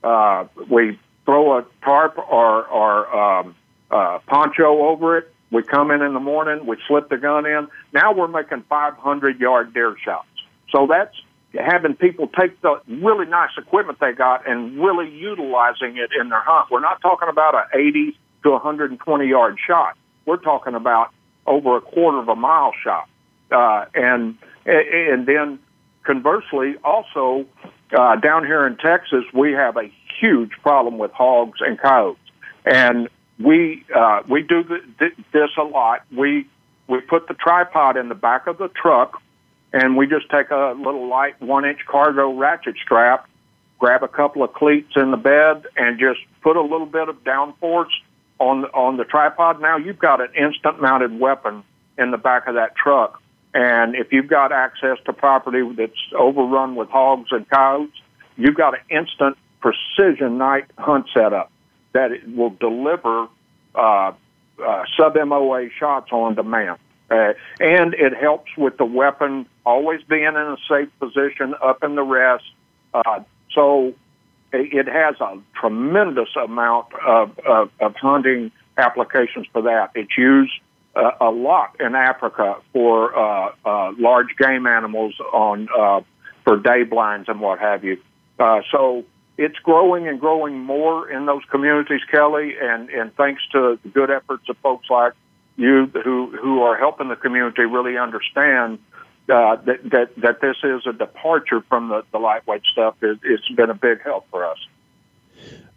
Uh, 0.02 0.46
we 0.70 0.98
throw 1.24 1.58
a 1.58 1.64
tarp 1.82 2.18
or, 2.18 2.64
or 2.66 3.16
um, 3.16 3.54
uh, 3.90 4.18
poncho 4.26 4.86
over 4.86 5.18
it. 5.18 5.32
We 5.50 5.62
come 5.62 5.90
in 5.90 6.02
in 6.02 6.14
the 6.14 6.20
morning. 6.20 6.66
We 6.66 6.76
slip 6.88 7.08
the 7.08 7.16
gun 7.16 7.46
in. 7.46 7.68
Now 7.92 8.12
we're 8.12 8.28
making 8.28 8.62
500 8.68 9.40
yard 9.40 9.72
deer 9.72 9.96
shots. 10.04 10.28
So 10.70 10.86
that's 10.88 11.14
having 11.58 11.94
people 11.94 12.28
take 12.28 12.60
the 12.60 12.80
really 12.88 13.26
nice 13.26 13.50
equipment 13.56 14.00
they 14.00 14.12
got 14.12 14.48
and 14.48 14.76
really 14.82 15.08
utilizing 15.08 15.96
it 15.96 16.10
in 16.18 16.28
their 16.28 16.40
hunt. 16.40 16.70
We're 16.70 16.80
not 16.80 17.00
talking 17.00 17.28
about 17.28 17.54
an 17.54 17.64
80 17.72 18.18
to 18.42 18.50
120 18.50 19.26
yard 19.26 19.58
shot 19.64 19.96
we're 20.26 20.36
talking 20.36 20.74
about 20.74 21.10
over 21.46 21.76
a 21.76 21.80
quarter 21.80 22.18
of 22.18 22.28
a 22.28 22.36
mile 22.36 22.72
shot. 22.82 23.08
Uh, 23.50 23.84
and 23.94 24.36
and 24.66 25.26
then 25.26 25.58
conversely, 26.04 26.76
also 26.82 27.46
uh, 27.96 28.16
down 28.16 28.44
here 28.46 28.66
in 28.66 28.76
Texas, 28.76 29.24
we 29.32 29.52
have 29.52 29.76
a 29.76 29.90
huge 30.20 30.52
problem 30.62 30.98
with 30.98 31.12
hogs 31.12 31.60
and 31.60 31.78
coyotes, 31.78 32.18
and 32.64 33.08
we 33.38 33.84
uh, 33.94 34.22
we 34.28 34.42
do 34.42 34.62
this 35.32 35.50
a 35.58 35.62
lot. 35.62 36.02
We 36.16 36.46
we 36.86 37.00
put 37.00 37.28
the 37.28 37.34
tripod 37.34 37.96
in 37.96 38.08
the 38.08 38.14
back 38.14 38.46
of 38.46 38.58
the 38.58 38.68
truck, 38.68 39.20
and 39.72 39.96
we 39.96 40.06
just 40.06 40.30
take 40.30 40.50
a 40.50 40.74
little 40.76 41.08
light 41.08 41.40
one 41.40 41.64
inch 41.64 41.80
cargo 41.86 42.32
ratchet 42.32 42.76
strap, 42.82 43.28
grab 43.78 44.02
a 44.02 44.08
couple 44.08 44.42
of 44.42 44.52
cleats 44.52 44.92
in 44.96 45.10
the 45.10 45.16
bed, 45.16 45.66
and 45.76 45.98
just 45.98 46.20
put 46.42 46.56
a 46.56 46.62
little 46.62 46.86
bit 46.86 47.08
of 47.08 47.24
downforce 47.24 47.90
on 48.38 48.64
on 48.66 48.96
the 48.96 49.04
tripod. 49.04 49.60
Now 49.60 49.76
you've 49.76 49.98
got 49.98 50.20
an 50.20 50.32
instant 50.36 50.80
mounted 50.80 51.18
weapon 51.18 51.64
in 51.98 52.10
the 52.10 52.18
back 52.18 52.46
of 52.46 52.54
that 52.54 52.76
truck, 52.76 53.20
and 53.52 53.96
if 53.96 54.12
you've 54.12 54.28
got 54.28 54.52
access 54.52 54.98
to 55.06 55.12
property 55.12 55.62
that's 55.76 55.92
overrun 56.16 56.76
with 56.76 56.88
hogs 56.88 57.32
and 57.32 57.48
coyotes, 57.48 58.00
you've 58.36 58.56
got 58.56 58.74
an 58.74 58.80
instant 58.90 59.36
precision 59.60 60.38
night 60.38 60.66
hunt 60.78 61.06
setup 61.12 61.50
that 61.94 62.12
it 62.12 62.36
will 62.36 62.50
deliver 62.50 63.28
uh, 63.74 64.12
uh, 64.62 64.84
sub 64.98 65.16
MOA 65.16 65.68
shots 65.78 66.12
on 66.12 66.34
demand. 66.34 66.78
Uh, 67.10 67.32
and 67.60 67.94
it 67.94 68.14
helps 68.14 68.50
with 68.56 68.76
the 68.76 68.84
weapon 68.84 69.46
always 69.64 70.02
being 70.02 70.24
in 70.24 70.36
a 70.36 70.56
safe 70.68 70.88
position 70.98 71.54
up 71.62 71.82
in 71.82 71.94
the 71.94 72.02
rest. 72.02 72.44
Uh, 72.92 73.20
so 73.54 73.94
it 74.52 74.86
has 74.86 75.20
a 75.20 75.38
tremendous 75.58 76.28
amount 76.36 76.86
of, 77.06 77.38
of, 77.40 77.70
of 77.80 77.94
hunting 77.96 78.52
applications 78.76 79.46
for 79.52 79.62
that. 79.62 79.90
It's 79.94 80.16
used 80.16 80.52
uh, 80.96 81.10
a 81.20 81.30
lot 81.30 81.76
in 81.80 81.94
Africa 81.94 82.56
for 82.72 83.16
uh, 83.16 83.52
uh, 83.64 83.92
large 83.98 84.36
game 84.38 84.66
animals 84.66 85.14
on 85.32 85.68
uh, 85.76 86.00
for 86.44 86.58
day 86.58 86.84
blinds 86.84 87.28
and 87.28 87.40
what 87.40 87.58
have 87.58 87.84
you. 87.84 88.00
Uh, 88.38 88.60
so 88.70 89.04
it's 89.36 89.58
growing 89.58 90.08
and 90.08 90.20
growing 90.20 90.58
more 90.58 91.10
in 91.10 91.26
those 91.26 91.42
communities, 91.50 92.00
Kelly, 92.10 92.54
and, 92.60 92.88
and 92.90 93.14
thanks 93.16 93.42
to 93.52 93.78
the 93.82 93.88
good 93.88 94.10
efforts 94.10 94.48
of 94.48 94.56
folks 94.58 94.88
like 94.88 95.12
you 95.56 95.86
who 95.86 96.36
who 96.36 96.62
are 96.62 96.76
helping 96.76 97.08
the 97.08 97.16
community 97.16 97.62
really 97.62 97.96
understand 97.96 98.78
uh, 99.28 99.56
that, 99.56 99.78
that 99.90 100.16
that 100.16 100.40
this 100.40 100.56
is 100.64 100.86
a 100.86 100.92
departure 100.92 101.60
from 101.68 101.88
the, 101.88 102.04
the 102.12 102.18
lightweight 102.18 102.62
stuff. 102.72 102.96
It, 103.02 103.18
it's 103.22 103.48
been 103.50 103.70
a 103.70 103.74
big 103.74 104.02
help 104.02 104.28
for 104.30 104.44
us. 104.44 104.58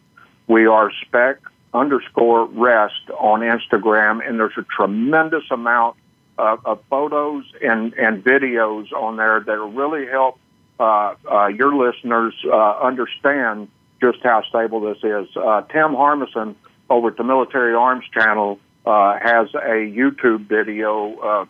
We 0.47 0.66
are 0.66 0.91
spec 1.06 1.39
underscore 1.74 2.45
rest 2.45 3.10
on 3.18 3.41
Instagram, 3.41 4.28
and 4.28 4.39
there's 4.39 4.58
a 4.58 4.64
tremendous 4.64 5.43
amount 5.52 5.95
of, 6.38 6.66
of 6.66 6.80
photos 6.89 7.43
and, 7.62 7.93
and 7.93 8.24
videos 8.24 8.91
on 8.91 9.18
there 9.18 9.39
that 9.39 9.58
really 9.58 10.08
help 10.08 10.39
uh, 10.80 11.14
uh, 11.30 11.47
your 11.47 11.76
listeners 11.76 12.34
uh, 12.45 12.80
understand 12.80 13.68
just 14.02 14.20
how 14.24 14.41
stable 14.50 14.80
this 14.80 14.97
is. 15.04 15.28
Uh, 15.36 15.62
Tim 15.64 15.93
Harmsen 15.93 16.56
over 16.89 17.10
at 17.10 17.18
the 17.18 17.24
Military 17.24 17.76
Arms 17.76 18.06
Channel 18.14 18.60
uh, 18.86 19.20
has 19.20 19.54
a 19.54 19.91
YouTube 19.91 20.47
video 20.47 21.47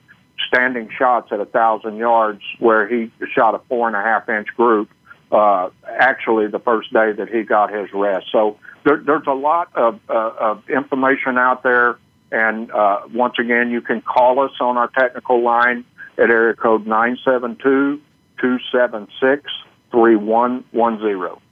standing 0.48 0.90
shots 0.98 1.30
at 1.32 1.40
a 1.40 1.46
thousand 1.46 1.98
yards 1.98 2.42
where 2.60 2.88
he 2.88 3.12
shot 3.34 3.56
a 3.56 3.60
four 3.68 3.88
and 3.88 3.96
a 3.96 4.02
half 4.02 4.30
inch 4.30 4.48
group 4.56 4.90
uh, 5.32 5.70
actually 5.86 6.48
the 6.48 6.60
first 6.60 6.92
day 6.92 7.12
that 7.12 7.30
he 7.30 7.44
got 7.44 7.72
his 7.74 7.90
rest. 7.94 8.28
So 8.32 8.58
there, 8.84 8.98
there's 8.98 9.28
a 9.28 9.34
lot 9.34 9.70
of, 9.76 10.00
uh, 10.10 10.32
of 10.40 10.70
information 10.70 11.38
out 11.38 11.64
there. 11.64 11.98
And 12.32 12.72
uh, 12.72 13.02
once 13.14 13.36
again, 13.40 13.72
you 13.72 13.82
can 13.82 14.02
call 14.02 14.40
us 14.40 14.52
on 14.60 14.78
our 14.78 14.88
technical 14.88 15.44
line 15.44 15.86
at 16.18 16.30
area 16.30 16.56
code 16.56 16.86
972 16.86 18.02
276 18.40 19.44
3110. 19.92 21.49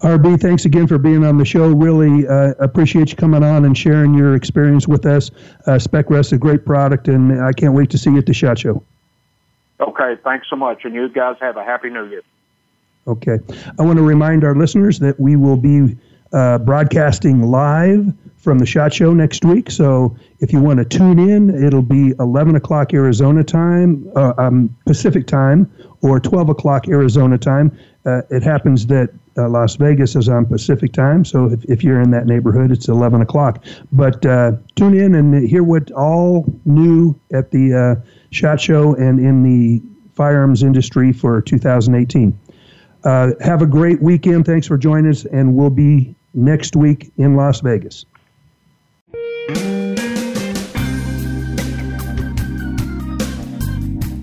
RB, 0.00 0.40
thanks 0.40 0.64
again 0.64 0.86
for 0.86 0.98
being 0.98 1.24
on 1.24 1.38
the 1.38 1.44
show. 1.44 1.68
Really 1.70 2.26
uh, 2.26 2.54
appreciate 2.58 3.10
you 3.10 3.16
coming 3.16 3.42
on 3.42 3.64
and 3.64 3.76
sharing 3.76 4.14
your 4.14 4.34
experience 4.34 4.86
with 4.86 5.06
us. 5.06 5.30
Uh, 5.66 5.78
Spec 5.78 6.10
Rest 6.10 6.28
is 6.28 6.32
a 6.34 6.38
great 6.38 6.64
product, 6.64 7.08
and 7.08 7.42
I 7.42 7.52
can't 7.52 7.74
wait 7.74 7.90
to 7.90 7.98
see 7.98 8.10
you 8.10 8.18
at 8.18 8.26
the 8.26 8.34
SHOT 8.34 8.58
Show. 8.58 8.82
Okay, 9.80 10.16
thanks 10.22 10.46
so 10.50 10.56
much. 10.56 10.84
And 10.84 10.94
you 10.94 11.08
guys 11.08 11.36
have 11.40 11.56
a 11.56 11.64
happy 11.64 11.90
new 11.90 12.06
year. 12.06 12.22
Okay. 13.06 13.38
I 13.78 13.82
want 13.82 13.98
to 13.98 14.02
remind 14.02 14.44
our 14.44 14.54
listeners 14.54 14.98
that 15.00 15.18
we 15.20 15.36
will 15.36 15.56
be 15.56 15.96
uh, 16.32 16.58
broadcasting 16.58 17.42
live 17.42 18.12
from 18.38 18.58
the 18.58 18.66
SHOT 18.66 18.92
Show 18.92 19.14
next 19.14 19.44
week. 19.44 19.70
So 19.70 20.16
if 20.40 20.52
you 20.52 20.60
want 20.60 20.78
to 20.78 20.84
tune 20.84 21.18
in, 21.18 21.64
it'll 21.64 21.82
be 21.82 22.14
11 22.18 22.56
o'clock 22.56 22.92
Arizona 22.92 23.42
time, 23.42 24.10
uh, 24.16 24.34
um, 24.36 24.74
Pacific 24.86 25.26
time, 25.26 25.70
or 26.02 26.20
12 26.20 26.50
o'clock 26.50 26.88
Arizona 26.88 27.38
time. 27.38 27.76
Uh, 28.04 28.20
it 28.30 28.42
happens 28.42 28.86
that 28.86 29.10
uh, 29.36 29.48
Las 29.48 29.76
Vegas 29.76 30.14
is 30.14 30.28
on 30.28 30.44
Pacific 30.44 30.92
time, 30.92 31.24
so 31.24 31.46
if, 31.46 31.64
if 31.64 31.82
you're 31.82 32.00
in 32.00 32.10
that 32.10 32.26
neighborhood, 32.26 32.70
it's 32.70 32.88
11 32.88 33.22
o'clock. 33.22 33.64
But 33.92 34.24
uh, 34.26 34.52
tune 34.76 34.94
in 34.94 35.14
and 35.14 35.48
hear 35.48 35.62
what 35.62 35.90
all 35.92 36.46
new 36.66 37.18
at 37.32 37.50
the 37.50 37.74
uh, 37.74 38.08
SHOT 38.30 38.60
Show 38.60 38.94
and 38.94 39.18
in 39.18 39.42
the 39.42 39.82
firearms 40.14 40.62
industry 40.62 41.12
for 41.12 41.40
2018. 41.40 42.38
Uh, 43.04 43.32
have 43.40 43.62
a 43.62 43.66
great 43.66 44.00
weekend. 44.00 44.46
Thanks 44.46 44.66
for 44.66 44.78
joining 44.78 45.10
us, 45.10 45.24
and 45.26 45.54
we'll 45.54 45.70
be 45.70 46.14
next 46.34 46.76
week 46.76 47.10
in 47.16 47.36
Las 47.36 47.60
Vegas. 47.60 48.06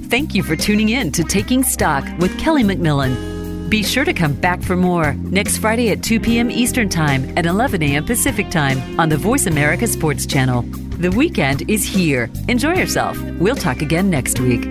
Thank 0.09 0.35
you 0.35 0.43
for 0.43 0.57
tuning 0.57 0.89
in 0.89 1.11
to 1.13 1.23
Taking 1.23 1.63
Stock 1.63 2.05
with 2.19 2.37
Kelly 2.37 2.63
McMillan. 2.63 3.30
Be 3.71 3.83
sure 3.83 4.03
to 4.03 4.11
come 4.11 4.33
back 4.33 4.61
for 4.61 4.75
more 4.75 5.13
next 5.13 5.59
Friday 5.59 5.91
at 5.91 6.03
2 6.03 6.19
p.m. 6.19 6.51
Eastern 6.51 6.89
Time 6.89 7.23
and 7.37 7.45
11 7.45 7.81
a.m. 7.81 8.03
Pacific 8.03 8.49
Time 8.49 8.99
on 8.99 9.07
the 9.07 9.15
Voice 9.15 9.45
America 9.45 9.87
Sports 9.87 10.25
Channel. 10.25 10.63
The 10.99 11.09
weekend 11.09 11.69
is 11.69 11.85
here. 11.85 12.29
Enjoy 12.49 12.75
yourself. 12.75 13.17
We'll 13.39 13.55
talk 13.55 13.81
again 13.81 14.09
next 14.09 14.41
week. 14.41 14.65